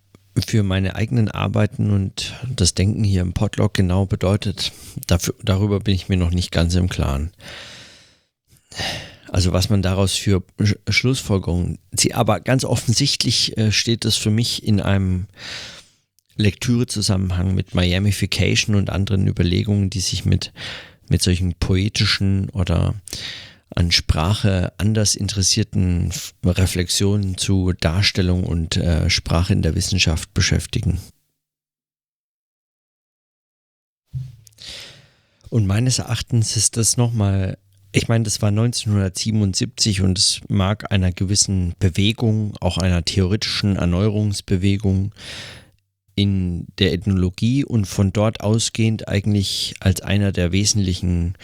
für 0.44 0.64
meine 0.64 0.96
eigenen 0.96 1.30
Arbeiten 1.30 1.92
und 1.92 2.34
das 2.56 2.74
Denken 2.74 3.04
hier 3.04 3.22
im 3.22 3.34
Podlog 3.34 3.74
genau 3.74 4.06
bedeutet, 4.06 4.72
dafür, 5.08 5.36
darüber 5.44 5.80
bin 5.80 5.96
ich 5.96 6.10
mir 6.10 6.18
noch 6.18 6.32
nicht 6.32 6.52
ganz 6.52 6.76
im 6.76 6.90
Klaren. 6.90 7.32
Also 9.30 9.54
was 9.54 9.70
man 9.70 9.82
daraus 9.82 10.14
für 10.14 10.44
Sch 10.62 10.76
Schlussfolgerungen 10.90 11.80
zieht. 11.96 12.16
Aber 12.16 12.40
ganz 12.40 12.64
offensichtlich 12.66 13.58
äh, 13.58 13.72
steht 13.72 14.06
das 14.06 14.18
für 14.18 14.30
mich 14.30 14.66
in 14.66 14.82
einem 14.82 15.28
Lektürezusammenhang 16.38 17.56
mit 17.56 17.74
Miamification 17.74 18.76
und 18.76 18.90
anderen 18.90 19.28
Überlegungen, 19.28 19.90
die 19.90 20.02
sich 20.02 20.26
mit, 20.26 20.52
mit 21.10 21.22
solchen 21.22 21.54
poetischen 21.56 22.50
oder 22.50 22.94
an 23.76 23.92
Sprache 23.92 24.74
anders 24.78 25.16
interessierten 25.16 26.12
Reflexionen 26.44 27.38
zu 27.38 27.74
Darstellung 27.74 28.46
und 28.46 28.78
äh, 28.78 29.10
Sprache 29.10 29.54
in 29.54 29.62
der 29.62 29.76
Wissenschaft 29.76 30.34
beschäftigen. 30.34 31.00
Und 35.50 35.68
meines 35.68 36.00
Erachtens 36.00 36.58
ist 36.58 36.78
das 36.78 36.98
nochmal, 36.98 37.58
ich 37.92 38.08
meine, 38.08 38.24
das 38.24 38.42
war 38.42 38.50
1977 38.50 40.02
und 40.02 40.18
es 40.18 40.42
mag 40.48 40.92
einer 40.92 41.12
gewissen 41.12 41.76
Bewegung, 41.80 42.56
auch 42.62 42.78
einer 42.78 43.04
theoretischen 43.06 43.76
Erneuerungsbewegung 43.76 45.14
in 46.16 46.68
der 46.80 46.94
Ethnologie 46.94 47.66
und 47.66 47.86
von 47.86 48.14
dort 48.14 48.42
ausgehend 48.42 49.08
eigentlich 49.08 49.76
als 49.82 50.02
einer 50.02 50.32
der 50.32 50.52
wesentlichen 50.52 51.36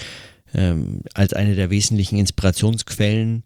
ähm, 0.53 1.01
als 1.13 1.33
eine 1.33 1.55
der 1.55 1.69
wesentlichen 1.69 2.17
Inspirationsquellen 2.17 3.43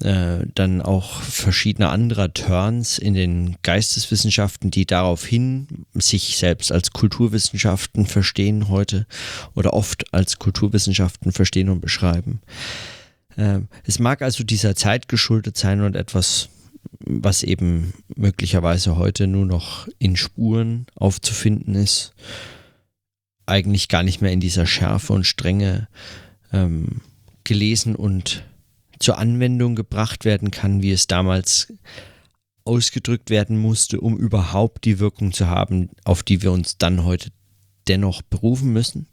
äh, 0.00 0.44
dann 0.54 0.82
auch 0.82 1.22
verschiedene 1.22 1.88
anderer 1.88 2.34
Turns 2.34 2.98
in 2.98 3.14
den 3.14 3.56
Geisteswissenschaften, 3.62 4.70
die 4.70 4.84
daraufhin 4.84 5.86
sich 5.94 6.36
selbst 6.36 6.70
als 6.70 6.90
Kulturwissenschaften 6.90 8.04
verstehen 8.04 8.68
heute 8.68 9.06
oder 9.54 9.72
oft 9.72 10.12
als 10.12 10.38
Kulturwissenschaften 10.38 11.32
verstehen 11.32 11.70
und 11.70 11.80
beschreiben. 11.80 12.40
Äh, 13.36 13.60
es 13.84 13.98
mag 13.98 14.20
also 14.20 14.44
dieser 14.44 14.76
Zeit 14.76 15.08
geschuldet 15.08 15.56
sein 15.56 15.80
und 15.80 15.96
etwas, 15.96 16.50
was 17.00 17.42
eben 17.42 17.94
möglicherweise 18.14 18.96
heute 18.96 19.26
nur 19.26 19.46
noch 19.46 19.88
in 19.98 20.16
Spuren 20.16 20.86
aufzufinden 20.94 21.74
ist, 21.74 22.12
eigentlich 23.46 23.88
gar 23.88 24.02
nicht 24.02 24.20
mehr 24.20 24.32
in 24.32 24.40
dieser 24.40 24.66
Schärfe 24.66 25.14
und 25.14 25.24
Strenge 25.24 25.88
ähm, 26.56 27.00
gelesen 27.44 27.94
und 27.94 28.44
zur 28.98 29.18
Anwendung 29.18 29.76
gebracht 29.76 30.24
werden 30.24 30.50
kann, 30.50 30.82
wie 30.82 30.90
es 30.90 31.06
damals 31.06 31.72
ausgedrückt 32.64 33.30
werden 33.30 33.58
musste, 33.58 34.00
um 34.00 34.16
überhaupt 34.16 34.84
die 34.84 34.98
Wirkung 34.98 35.32
zu 35.32 35.48
haben, 35.48 35.90
auf 36.04 36.22
die 36.22 36.42
wir 36.42 36.50
uns 36.50 36.78
dann 36.78 37.04
heute 37.04 37.30
dennoch 37.88 38.22
berufen 38.22 38.72
müssen. 38.72 39.06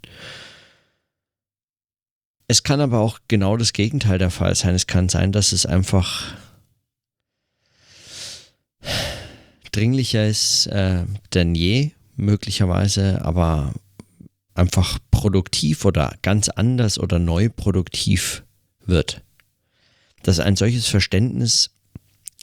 Es 2.48 2.64
kann 2.64 2.82
aber 2.82 3.00
auch 3.00 3.20
genau 3.28 3.58
das 3.58 3.74
Gegenteil 3.74 4.18
der 4.18 4.32
Fall 4.32 4.56
sein. 4.56 4.76
Es 4.76 4.88
kann 4.88 5.10
sein, 5.10 5.32
dass 5.32 5.52
es 5.52 5.66
einfach 5.66 6.34
dringlicher 9.72 10.28
ist 10.28 10.68
äh, 10.68 11.04
denn 11.34 11.56
je, 11.56 11.92
möglicherweise, 12.16 13.24
aber 13.24 13.74
einfach 14.56 15.00
produktiv 15.12 15.86
oder 15.86 16.16
ganz 16.22 16.50
anders 16.50 17.00
oder 17.00 17.20
neu 17.20 17.50
produktiv 17.50 18.44
wird. 18.86 19.24
Dass 20.24 20.40
ein 20.40 20.56
solches 20.56 20.88
Verständnis, 20.88 21.72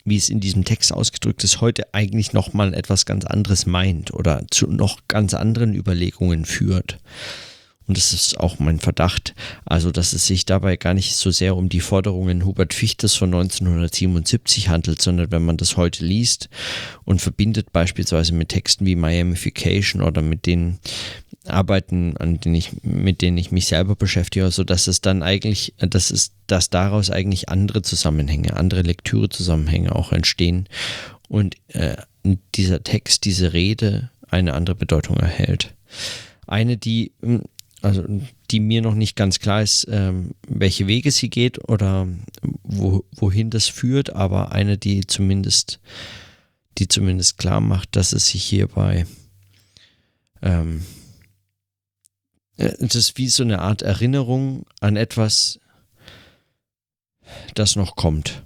wie 0.04 0.16
es 0.16 0.28
in 0.28 0.40
diesem 0.40 0.64
Text 0.64 0.92
ausgedrückt 0.92 1.44
ist, 1.44 1.60
heute 1.60 1.94
eigentlich 1.94 2.32
nochmal 2.32 2.74
etwas 2.74 3.06
ganz 3.06 3.24
anderes 3.24 3.66
meint 3.66 4.12
oder 4.12 4.44
zu 4.50 4.66
noch 4.66 5.00
ganz 5.08 5.34
anderen 5.34 5.74
Überlegungen 5.74 6.44
führt 6.44 6.98
und 7.90 7.96
das 7.96 8.12
ist 8.12 8.38
auch 8.38 8.60
mein 8.60 8.78
Verdacht, 8.78 9.34
also 9.64 9.90
dass 9.90 10.12
es 10.12 10.24
sich 10.24 10.46
dabei 10.46 10.76
gar 10.76 10.94
nicht 10.94 11.16
so 11.16 11.32
sehr 11.32 11.56
um 11.56 11.68
die 11.68 11.80
Forderungen 11.80 12.44
Hubert 12.44 12.72
Fichtes 12.72 13.16
von 13.16 13.34
1977 13.34 14.68
handelt, 14.68 15.02
sondern 15.02 15.32
wenn 15.32 15.44
man 15.44 15.56
das 15.56 15.76
heute 15.76 16.04
liest 16.04 16.48
und 17.02 17.20
verbindet 17.20 17.72
beispielsweise 17.72 18.32
mit 18.32 18.50
Texten 18.50 18.86
wie 18.86 18.94
Miamification 18.94 20.02
oder 20.02 20.22
mit 20.22 20.46
den 20.46 20.78
Arbeiten, 21.48 22.16
an 22.18 22.38
denen 22.38 22.54
ich, 22.54 22.70
mit 22.84 23.22
denen 23.22 23.38
ich 23.38 23.50
mich 23.50 23.66
selber 23.66 23.96
beschäftige, 23.96 24.52
so 24.52 24.62
dass 24.62 24.86
es 24.86 25.00
dann 25.00 25.24
eigentlich, 25.24 25.74
dass 25.78 26.12
es, 26.12 26.30
dass 26.46 26.70
daraus 26.70 27.10
eigentlich 27.10 27.48
andere 27.48 27.82
Zusammenhänge, 27.82 28.56
andere 28.56 28.82
Lektürezusammenhänge 28.82 29.96
auch 29.96 30.12
entstehen 30.12 30.68
und 31.28 31.56
äh, 31.66 31.96
dieser 32.54 32.84
Text, 32.84 33.24
diese 33.24 33.52
Rede 33.52 34.10
eine 34.28 34.54
andere 34.54 34.76
Bedeutung 34.76 35.16
erhält. 35.16 35.74
Eine, 36.46 36.76
die 36.76 37.10
hm, 37.20 37.42
also 37.82 38.04
die 38.50 38.60
mir 38.60 38.82
noch 38.82 38.94
nicht 38.94 39.16
ganz 39.16 39.38
klar 39.38 39.62
ist, 39.62 39.86
ähm, 39.90 40.32
welche 40.46 40.86
Wege 40.86 41.10
sie 41.10 41.30
geht 41.30 41.68
oder 41.68 42.06
wo, 42.62 43.04
wohin 43.12 43.50
das 43.50 43.68
führt, 43.68 44.10
aber 44.14 44.52
eine, 44.52 44.78
die 44.78 45.06
zumindest, 45.06 45.80
die 46.78 46.88
zumindest 46.88 47.38
klar 47.38 47.60
macht, 47.60 47.96
dass 47.96 48.12
es 48.12 48.28
sich 48.28 48.44
hierbei 48.44 49.06
ähm, 50.42 50.84
äh, 52.56 52.72
das 52.78 52.94
ist 52.94 53.18
wie 53.18 53.28
so 53.28 53.42
eine 53.42 53.60
Art 53.60 53.82
Erinnerung 53.82 54.66
an 54.80 54.96
etwas, 54.96 55.60
das 57.54 57.76
noch 57.76 57.96
kommt. 57.96 58.42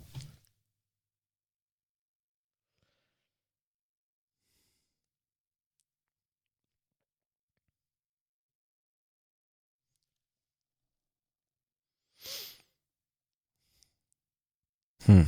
Hm. 15.07 15.27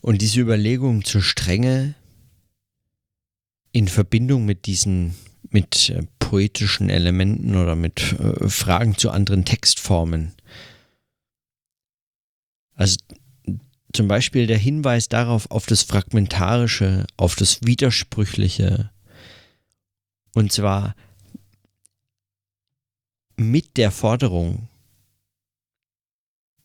Und 0.00 0.22
diese 0.22 0.40
Überlegung 0.40 1.04
zur 1.04 1.20
Strenge 1.20 1.94
in 3.72 3.88
Verbindung 3.88 4.44
mit 4.44 4.66
diesen, 4.66 5.14
mit 5.50 5.90
äh, 5.90 6.04
poetischen 6.18 6.88
Elementen 6.90 7.56
oder 7.56 7.74
mit 7.74 8.14
äh, 8.18 8.48
Fragen 8.48 8.96
zu 8.96 9.10
anderen 9.10 9.44
Textformen. 9.44 10.32
Also 12.74 12.96
zum 13.92 14.08
Beispiel 14.08 14.46
der 14.46 14.58
Hinweis 14.58 15.08
darauf, 15.08 15.50
auf 15.50 15.66
das 15.66 15.82
Fragmentarische, 15.82 17.06
auf 17.16 17.34
das 17.34 17.62
Widersprüchliche, 17.62 18.90
und 20.36 20.52
zwar 20.52 20.94
mit 23.36 23.78
der 23.78 23.90
Forderung 23.90 24.68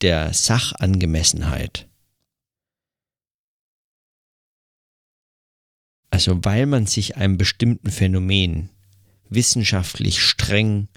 der 0.01 0.34
Sachangemessenheit. 0.34 1.88
Also 6.09 6.43
weil 6.43 6.65
man 6.65 6.86
sich 6.86 7.15
einem 7.15 7.38
bestimmten 7.38 7.91
Phänomen 7.91 8.69
wissenschaftlich 9.30 10.19
streng 10.19 10.89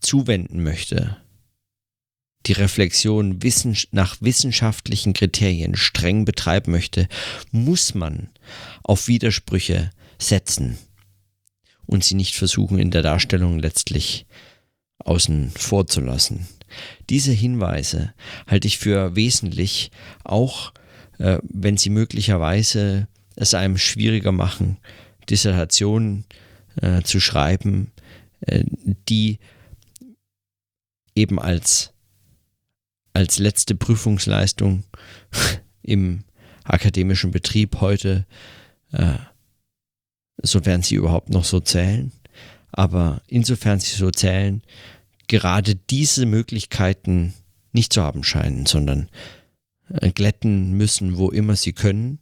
zuwenden 0.00 0.62
möchte, 0.62 1.22
die 2.46 2.52
Reflexion 2.52 3.38
nach 3.90 4.16
wissenschaftlichen 4.22 5.12
Kriterien 5.12 5.76
streng 5.76 6.24
betreiben 6.24 6.72
möchte, 6.72 7.06
muss 7.50 7.92
man 7.92 8.30
auf 8.82 9.08
Widersprüche 9.08 9.90
setzen 10.18 10.78
und 11.86 12.04
sie 12.04 12.14
nicht 12.14 12.34
versuchen 12.34 12.78
in 12.78 12.90
der 12.90 13.02
Darstellung 13.02 13.58
letztlich 13.58 14.26
außen 14.98 15.50
vor 15.50 15.86
zu 15.86 16.00
lassen. 16.00 16.46
Diese 17.10 17.32
Hinweise 17.32 18.14
halte 18.46 18.68
ich 18.68 18.78
für 18.78 19.16
wesentlich, 19.16 19.90
auch 20.24 20.72
äh, 21.18 21.38
wenn 21.42 21.76
sie 21.76 21.90
möglicherweise 21.90 23.08
es 23.36 23.54
einem 23.54 23.78
schwieriger 23.78 24.32
machen, 24.32 24.78
Dissertationen 25.28 26.24
äh, 26.80 27.02
zu 27.02 27.20
schreiben, 27.20 27.92
äh, 28.42 28.64
die 29.08 29.38
eben 31.14 31.38
als, 31.38 31.92
als 33.12 33.38
letzte 33.38 33.74
Prüfungsleistung 33.74 34.84
im 35.82 36.24
akademischen 36.64 37.30
Betrieb 37.30 37.80
heute, 37.80 38.26
äh, 38.92 39.14
sofern 40.42 40.82
sie 40.82 40.96
überhaupt 40.96 41.30
noch 41.30 41.44
so 41.44 41.60
zählen, 41.60 42.12
aber 42.72 43.22
insofern 43.26 43.80
sie 43.80 43.96
so 43.96 44.10
zählen, 44.10 44.62
gerade 45.28 45.74
diese 45.74 46.26
Möglichkeiten 46.26 47.34
nicht 47.72 47.92
zu 47.92 48.02
haben 48.02 48.24
scheinen, 48.24 48.66
sondern 48.66 49.08
äh, 49.88 50.10
glätten 50.10 50.72
müssen, 50.72 51.16
wo 51.16 51.30
immer 51.30 51.56
sie 51.56 51.72
können, 51.72 52.18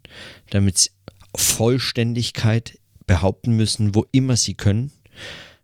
damit 0.50 0.78
sie 0.78 0.90
Vollständigkeit 1.34 2.78
behaupten 3.06 3.56
müssen, 3.56 3.94
wo 3.94 4.06
immer 4.12 4.36
sie 4.36 4.54
können. 4.54 4.92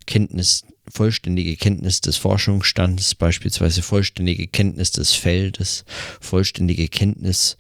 Kenntnis, 0.07 0.64
vollständige 0.88 1.57
Kenntnis 1.57 2.00
des 2.00 2.16
Forschungsstands, 2.16 3.14
beispielsweise 3.14 3.82
vollständige 3.82 4.46
Kenntnis 4.46 4.92
des 4.92 5.12
Feldes, 5.12 5.84
vollständige 6.20 6.88
Kenntnis 6.88 7.57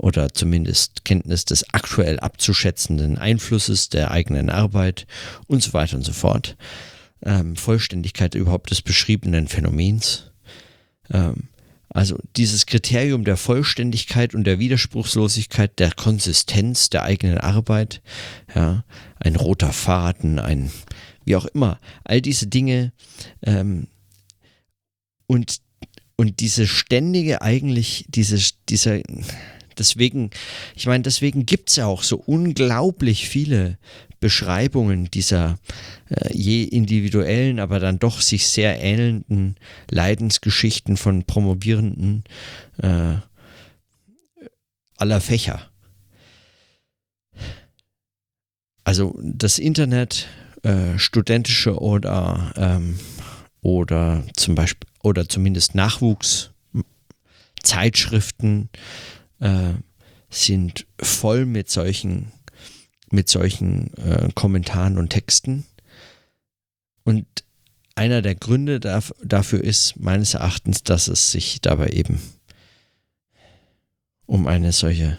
oder 0.00 0.32
zumindest 0.32 1.04
Kenntnis 1.04 1.44
des 1.44 1.74
aktuell 1.74 2.18
abzuschätzenden 2.20 3.18
Einflusses 3.18 3.90
der 3.90 4.10
eigenen 4.10 4.48
Arbeit 4.48 5.06
und 5.46 5.62
so 5.62 5.74
weiter 5.74 5.96
und 5.96 6.04
so 6.04 6.12
fort. 6.12 6.56
Ähm, 7.22 7.54
Vollständigkeit 7.54 8.34
überhaupt 8.34 8.70
des 8.70 8.80
beschriebenen 8.80 9.46
Phänomens. 9.46 10.30
Ähm, 11.10 11.48
also 11.90 12.18
dieses 12.36 12.64
Kriterium 12.64 13.24
der 13.24 13.36
Vollständigkeit 13.36 14.34
und 14.34 14.44
der 14.44 14.58
Widerspruchslosigkeit, 14.58 15.78
der 15.78 15.92
Konsistenz 15.92 16.88
der 16.88 17.02
eigenen 17.02 17.38
Arbeit, 17.38 18.00
ja, 18.54 18.84
ein 19.18 19.36
roter 19.36 19.72
Faden, 19.72 20.38
ein 20.38 20.70
wie 21.26 21.36
auch 21.36 21.44
immer, 21.46 21.78
all 22.04 22.22
diese 22.22 22.46
Dinge 22.46 22.92
ähm, 23.42 23.88
und, 25.26 25.58
und 26.16 26.40
diese 26.40 26.66
ständige 26.66 27.42
eigentlich, 27.42 28.06
diese, 28.08 28.38
dieser, 28.70 29.00
deswegen, 29.80 30.30
ich 30.76 30.86
meine, 30.86 31.02
deswegen 31.02 31.46
gibt 31.46 31.70
es 31.70 31.76
ja 31.76 31.86
auch 31.86 32.04
so 32.04 32.16
unglaublich 32.16 33.28
viele 33.28 33.78
Beschreibungen 34.20 35.10
dieser 35.10 35.58
äh, 36.10 36.32
je 36.32 36.62
individuellen, 36.62 37.58
aber 37.58 37.80
dann 37.80 37.98
doch 37.98 38.20
sich 38.20 38.46
sehr 38.46 38.80
ähnelnden 38.80 39.56
Leidensgeschichten 39.90 40.96
von 40.96 41.24
Promovierenden 41.24 42.22
äh, 42.82 43.16
aller 44.96 45.20
Fächer. 45.20 45.68
Also 48.84 49.18
das 49.22 49.58
Internet, 49.58 50.28
äh, 50.62 50.96
studentische 50.98 51.78
oder, 51.78 52.52
ähm, 52.56 52.98
oder 53.62 54.22
zum 54.36 54.54
Beispiel 54.54 54.88
oder 55.02 55.28
zumindest 55.28 55.74
Nachwuchszeitschriften 55.74 58.68
äh, 59.40 59.74
sind 60.30 60.86
voll 61.00 61.44
mit 61.46 61.68
solchen 61.68 62.32
mit 63.12 63.28
solchen 63.28 63.92
äh, 63.94 64.28
Kommentaren 64.34 64.96
und 64.96 65.10
Texten. 65.10 65.66
Und 67.02 67.26
einer 67.96 68.22
der 68.22 68.36
Gründe 68.36 68.78
daf 68.78 69.12
dafür 69.22 69.62
ist 69.62 69.98
meines 69.98 70.34
Erachtens, 70.34 70.84
dass 70.84 71.08
es 71.08 71.32
sich 71.32 71.60
dabei 71.60 71.88
eben 71.88 72.20
um 74.26 74.46
eine 74.46 74.70
solche 74.72 75.18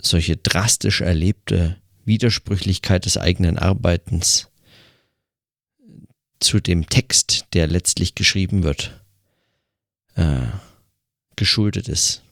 solche 0.00 0.36
drastisch 0.36 1.00
erlebte 1.00 1.80
Widersprüchlichkeit 2.04 3.04
des 3.04 3.18
eigenen 3.18 3.58
Arbeitens 3.58 4.50
zu 6.40 6.60
dem 6.60 6.88
Text, 6.88 7.46
der 7.52 7.68
letztlich 7.68 8.16
geschrieben 8.16 8.64
wird, 8.64 9.01
äh, 10.14 10.46
geschuldet 11.36 11.88
ist. 11.88 12.22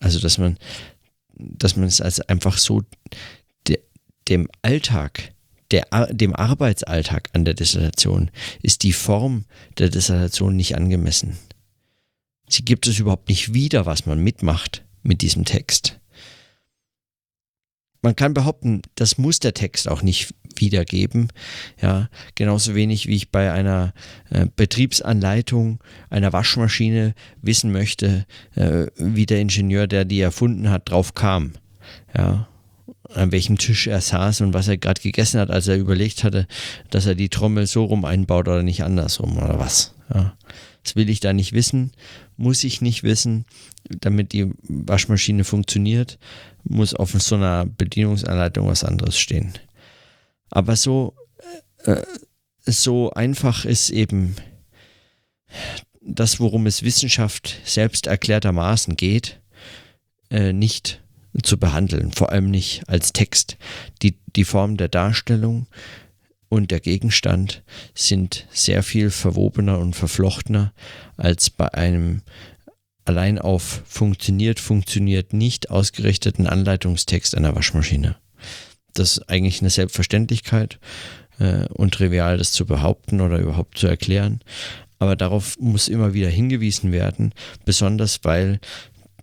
Also, 0.00 0.20
dass 0.20 0.38
man, 0.38 0.58
dass 1.34 1.76
man 1.76 1.86
es 1.86 2.00
als 2.00 2.20
einfach 2.20 2.58
so 2.58 2.82
de, 3.66 3.80
dem 4.28 4.48
Alltag, 4.62 5.32
der, 5.70 5.86
dem 6.12 6.34
Arbeitsalltag 6.34 7.30
an 7.32 7.44
der 7.44 7.54
Dissertation 7.54 8.30
ist 8.62 8.82
die 8.82 8.92
Form 8.92 9.44
der 9.78 9.88
Dissertation 9.88 10.54
nicht 10.54 10.76
angemessen. 10.76 11.36
Sie 12.48 12.64
gibt 12.64 12.86
es 12.86 12.98
überhaupt 12.98 13.28
nicht 13.28 13.54
wieder, 13.54 13.86
was 13.86 14.06
man 14.06 14.22
mitmacht 14.22 14.84
mit 15.02 15.22
diesem 15.22 15.44
Text. 15.44 15.98
Man 18.02 18.16
kann 18.16 18.34
behaupten, 18.34 18.82
das 18.94 19.18
muss 19.18 19.40
der 19.40 19.54
Text 19.54 19.88
auch 19.88 20.02
nicht 20.02 20.34
wiedergeben. 20.56 21.28
Ja, 21.80 22.08
genauso 22.34 22.74
wenig 22.74 23.06
wie 23.06 23.16
ich 23.16 23.30
bei 23.30 23.52
einer 23.52 23.92
äh, 24.30 24.46
Betriebsanleitung 24.54 25.80
einer 26.10 26.32
Waschmaschine 26.32 27.14
wissen 27.42 27.72
möchte, 27.72 28.26
äh, 28.54 28.86
wie 28.96 29.26
der 29.26 29.40
Ingenieur, 29.40 29.86
der 29.86 30.04
die 30.04 30.20
erfunden 30.20 30.70
hat, 30.70 30.90
drauf 30.90 31.14
kam. 31.14 31.52
Ja, 32.16 32.48
an 33.14 33.32
welchem 33.32 33.58
Tisch 33.58 33.86
er 33.86 34.00
saß 34.00 34.40
und 34.40 34.54
was 34.54 34.68
er 34.68 34.78
gerade 34.78 35.00
gegessen 35.00 35.40
hat, 35.40 35.50
als 35.50 35.68
er 35.68 35.76
überlegt 35.76 36.24
hatte, 36.24 36.46
dass 36.90 37.06
er 37.06 37.14
die 37.14 37.28
Trommel 37.28 37.66
so 37.66 37.84
rum 37.84 38.04
einbaut 38.04 38.48
oder 38.48 38.62
nicht 38.62 38.82
andersrum 38.82 39.36
oder 39.36 39.58
was. 39.58 39.95
Ja. 40.12 40.36
Das 40.82 40.94
will 40.94 41.10
ich 41.10 41.20
da 41.20 41.32
nicht 41.32 41.52
wissen, 41.52 41.92
muss 42.36 42.62
ich 42.62 42.80
nicht 42.80 43.02
wissen, 43.02 43.44
damit 43.88 44.32
die 44.32 44.52
Waschmaschine 44.62 45.42
funktioniert, 45.44 46.18
muss 46.62 46.94
auf 46.94 47.10
so 47.10 47.34
einer 47.34 47.66
Bedienungsanleitung 47.66 48.68
was 48.68 48.84
anderes 48.84 49.18
stehen. 49.18 49.54
Aber 50.50 50.76
so, 50.76 51.14
äh, 51.84 52.02
so 52.64 53.10
einfach 53.10 53.64
ist 53.64 53.90
eben 53.90 54.36
das, 56.00 56.38
worum 56.38 56.66
es 56.66 56.84
Wissenschaft 56.84 57.60
selbst 57.64 58.06
erklärtermaßen 58.06 58.96
geht, 58.96 59.40
äh, 60.30 60.52
nicht 60.52 61.02
zu 61.42 61.58
behandeln, 61.58 62.12
vor 62.12 62.30
allem 62.30 62.50
nicht 62.50 62.88
als 62.88 63.12
Text. 63.12 63.56
Die, 64.02 64.18
die 64.36 64.44
Form 64.44 64.76
der 64.76 64.88
Darstellung 64.88 65.66
und 66.56 66.70
der 66.70 66.80
Gegenstand 66.80 67.62
sind 67.94 68.46
sehr 68.50 68.82
viel 68.82 69.10
verwobener 69.10 69.78
und 69.78 69.94
verflochtener 69.94 70.72
als 71.16 71.50
bei 71.50 71.72
einem 71.72 72.22
allein 73.04 73.38
auf 73.38 73.82
funktioniert, 73.86 74.58
funktioniert 74.58 75.32
nicht 75.32 75.70
ausgerichteten 75.70 76.46
Anleitungstext 76.46 77.36
einer 77.36 77.54
Waschmaschine 77.54 78.16
das 78.98 79.18
ist 79.18 79.30
eigentlich 79.30 79.60
eine 79.60 79.70
Selbstverständlichkeit 79.70 80.78
äh, 81.38 81.66
und 81.68 81.94
trivial, 81.94 82.38
das 82.38 82.52
zu 82.52 82.66
behaupten 82.66 83.20
oder 83.20 83.38
überhaupt 83.38 83.78
zu 83.78 83.86
erklären. 83.86 84.40
Aber 84.98 85.16
darauf 85.16 85.58
muss 85.58 85.88
immer 85.88 86.14
wieder 86.14 86.30
hingewiesen 86.30 86.92
werden, 86.92 87.32
besonders 87.64 88.20
weil 88.22 88.60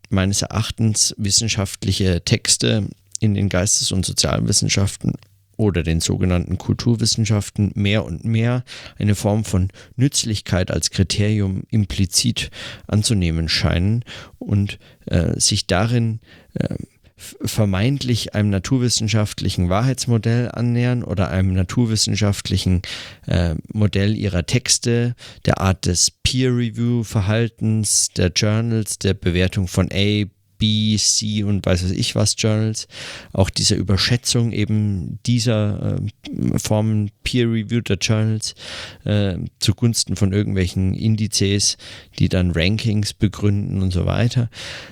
meines 0.10 0.44
Erachtens 0.44 1.16
wissenschaftliche 1.18 2.24
Texte 2.24 2.88
in 3.20 3.34
den 3.34 3.50
Geistes- 3.50 3.92
und 3.92 4.06
Sozialwissenschaften 4.06 5.14
oder 5.58 5.84
den 5.84 6.00
sogenannten 6.00 6.58
Kulturwissenschaften 6.58 7.72
mehr 7.76 8.06
und 8.06 8.26
mehr 8.26 8.64
eine 8.98 9.16
Form 9.16 9.46
von 9.46 9.70
Nützlichkeit 9.96 10.72
als 10.72 10.92
Kriterium 10.92 11.64
implizit 11.70 12.50
anzunehmen 12.88 13.50
scheinen 13.50 14.04
und 14.40 14.80
äh, 15.06 15.40
sich 15.40 15.68
darin 15.68 16.20
äh, 16.56 16.76
vermeintlich 17.16 18.36
einem 18.36 18.50
naturwissenschaftlichen 18.50 19.70
Wahrheitsmodell 19.70 20.50
annähern 20.52 21.04
oder 21.04 21.30
einem 21.30 21.54
naturwissenschaftlichen 21.54 22.82
äh, 23.28 23.56
Modell 23.72 24.16
ihrer 24.16 24.46
Texte, 24.46 25.16
der 25.46 25.62
Art 25.62 25.86
des 25.86 26.12
Peer-Review-Verhaltens, 26.12 28.10
der 28.10 28.32
Journals, 28.36 29.00
der 29.00 29.14
Bewertung 29.14 29.68
von 29.68 29.90
A, 29.94 30.26
B, 30.64 30.96
C 30.98 31.44
und 31.44 31.66
weiß 31.66 31.84
was 31.84 31.92
ich 31.92 32.16
was 32.16 32.36
Journals, 32.38 32.88
auch 33.34 33.50
diese 33.50 33.76
Überschätzung 33.76 34.54
eben 34.54 35.20
dieser 35.26 35.98
äh, 35.98 36.58
Formen 36.58 37.12
peer-reviewter 37.26 37.98
Journals 38.00 38.56
äh, 39.04 39.36
zugunsten 39.60 40.16
von 40.16 40.32
irgendwelchen 40.32 40.94
Indizes, 40.94 41.76
die 42.18 42.30
dann 42.30 42.52
Rankings 42.52 43.14
begründen 43.14 43.82
und 43.82 43.92
so 43.92 44.06
weiter. 44.06 44.50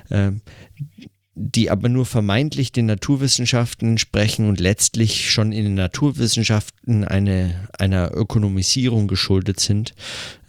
Äh, 0.09 0.31
die 1.35 1.69
aber 1.69 1.87
nur 1.87 2.05
vermeintlich 2.05 2.73
den 2.73 2.87
Naturwissenschaften 2.87 3.97
sprechen 3.97 4.49
und 4.49 4.59
letztlich 4.59 5.31
schon 5.31 5.53
in 5.53 5.63
den 5.63 5.75
Naturwissenschaften 5.75 7.05
eine, 7.05 7.69
einer 7.79 8.11
Ökonomisierung 8.13 9.07
geschuldet 9.07 9.61
sind, 9.61 9.93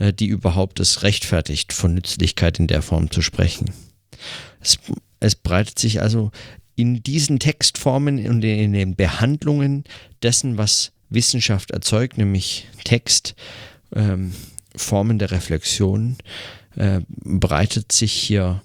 äh, 0.01 0.13
die 0.13 0.27
überhaupt 0.27 0.81
es 0.81 1.05
rechtfertigt, 1.05 1.73
von 1.73 1.95
Nützlichkeit 1.95 2.59
in 2.59 2.67
der 2.67 2.83
Form 2.83 3.13
zu 3.13 3.23
sprechen. 3.23 3.71
Es, 4.61 4.79
es 5.23 5.37
breitet 5.37 5.79
sich 5.79 6.03
also 6.03 6.31
in 6.75 7.03
diesen 7.03 7.39
Textformen 7.39 8.27
und 8.27 8.43
in 8.43 8.73
den 8.73 8.97
Behandlungen 8.97 9.85
dessen, 10.23 10.59
was 10.59 10.93
Wissenschaft 11.11 11.71
erzeugt, 11.71 12.19
nämlich 12.19 12.67
Text, 12.85 13.35
ähm, 13.95 14.33
Formen 14.75 15.19
der 15.19 15.31
Reflexion, 15.31 16.17
äh, 16.77 17.01
breitet 17.09 17.93
sich 17.93 18.13
hier 18.13 18.63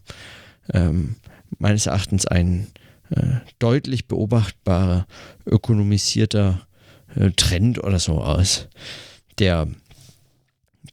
ähm, 0.74 1.18
meines 1.60 1.86
Erachtens 1.86 2.26
ein 2.26 2.68
äh, 3.10 3.42
deutlich 3.60 4.08
beobachtbarer 4.08 5.06
ökonomisierter 5.46 6.66
äh, 7.16 7.32
Trend 7.32 7.84
oder 7.84 8.00
so 8.00 8.22
aus, 8.22 8.68
der, 9.38 9.68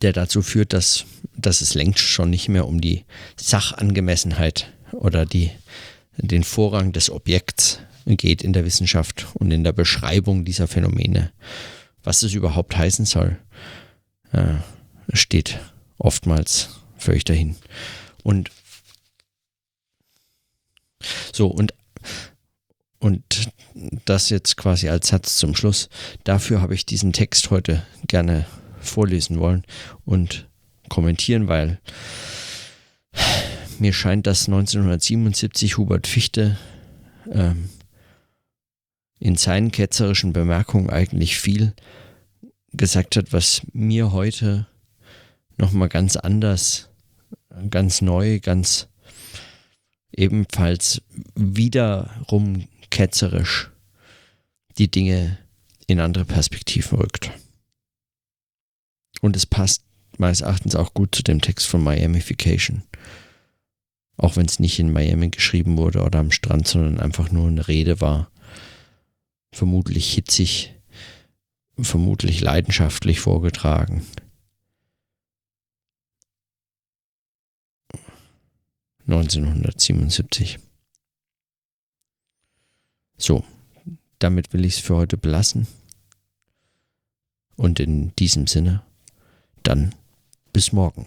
der 0.03 0.12
dazu 0.12 0.43
führt, 0.43 0.73
dass, 0.73 1.07
dass 1.37 1.61
es 1.61 1.75
längst 1.75 2.01
schon 2.01 2.31
nicht 2.31 2.49
mehr 2.49 2.67
um 2.67 2.81
die 2.81 3.05
Sachangemessenheit 3.37 4.74
oder 4.95 5.26
die, 5.26 5.51
den 6.16 6.45
Vorrang 6.45 6.92
des 6.92 7.11
Objekts 7.11 7.80
geht 8.07 8.42
in 8.42 8.53
der 8.53 8.64
Wissenschaft 8.64 9.26
und 9.34 9.51
in 9.51 9.64
der 9.64 9.72
Beschreibung 9.72 10.45
dieser 10.45 10.68
Phänomene. 10.68 11.32
Was 12.03 12.22
es 12.22 12.34
überhaupt 12.34 12.76
heißen 12.76 13.07
soll, 13.07 13.38
äh, 14.32 14.55
steht 15.12 15.59
oftmals 15.99 16.80
völlig 16.99 17.24
dahin. 17.24 17.57
Und 18.22 18.51
so, 21.32 21.49
und, 21.49 21.74
und 22.99 23.51
das 24.05 24.30
jetzt 24.30 24.57
quasi 24.57 24.88
als 24.88 25.09
Satz 25.09 25.36
zum 25.36 25.55
Schluss. 25.55 25.88
Dafür 26.24 26.61
habe 26.61 26.74
ich 26.74 26.86
diesen 26.86 27.12
Text 27.12 27.51
heute 27.51 27.84
gerne 28.07 28.47
vorlesen 28.80 29.40
wollen 29.40 29.64
und 30.05 30.49
kommentieren, 30.88 31.49
weil 31.49 31.80
mir 33.85 33.93
scheint, 33.93 34.26
dass 34.26 34.47
1977 34.49 35.76
Hubert 35.76 36.07
Fichte 36.07 36.57
ähm, 37.30 37.68
in 39.18 39.37
seinen 39.37 39.72
ketzerischen 39.72 40.32
Bemerkungen 40.32 40.89
eigentlich 40.89 41.37
viel 41.37 41.74
gesagt 42.72 43.16
hat, 43.16 43.35
was 43.35 43.61
mir 43.74 44.12
heute 44.12 44.66
nochmal 45.59 45.91
ganz 45.91 46.16
anders, 46.16 46.89
ganz 47.68 48.01
neu, 48.01 48.41
ganz 48.41 48.89
ebenfalls 50.16 51.03
wiederum 51.35 52.66
ketzerisch 52.89 53.70
die 54.78 54.91
Dinge 54.91 55.37
in 55.87 56.01
andere 56.01 56.24
Perspektiven 56.24 56.97
rückt. 57.01 57.30
Und 59.20 59.37
es 59.37 59.45
passt 59.45 59.85
meines 60.16 60.41
Erachtens 60.41 60.74
auch 60.74 60.95
gut 60.95 61.14
zu 61.14 61.22
dem 61.22 61.43
Text 61.43 61.66
von 61.66 61.85
Miamification. 61.85 62.82
Auch 64.17 64.37
wenn 64.37 64.47
es 64.47 64.61
nicht 64.61 64.79
in 64.79 64.93
Miami 64.93 65.31
geschrieben 65.31 65.77
wurde 65.77 66.03
oder 66.03 66.21
am 66.21 66.31
Strand, 66.31 66.69
sondern 66.69 67.01
einfach 67.01 67.31
nur 67.31 67.49
eine 67.49 67.67
Rede 67.67 68.01
war. 68.01 68.31
Vermutlich 69.53 70.12
hitzig, 70.12 70.75
vermutlich 71.79 72.41
leidenschaftlich 72.41 73.21
vorgetragen. 73.21 74.07
1977. 79.07 80.59
So, 83.17 83.45
damit 84.19 84.53
will 84.53 84.65
ich 84.65 84.75
es 84.75 84.81
für 84.81 84.97
heute 84.97 85.17
belassen. 85.17 85.67
Und 87.57 87.81
in 87.81 88.15
diesem 88.17 88.47
Sinne, 88.47 88.83
dann 89.62 89.95
bis 90.53 90.73
morgen. 90.73 91.07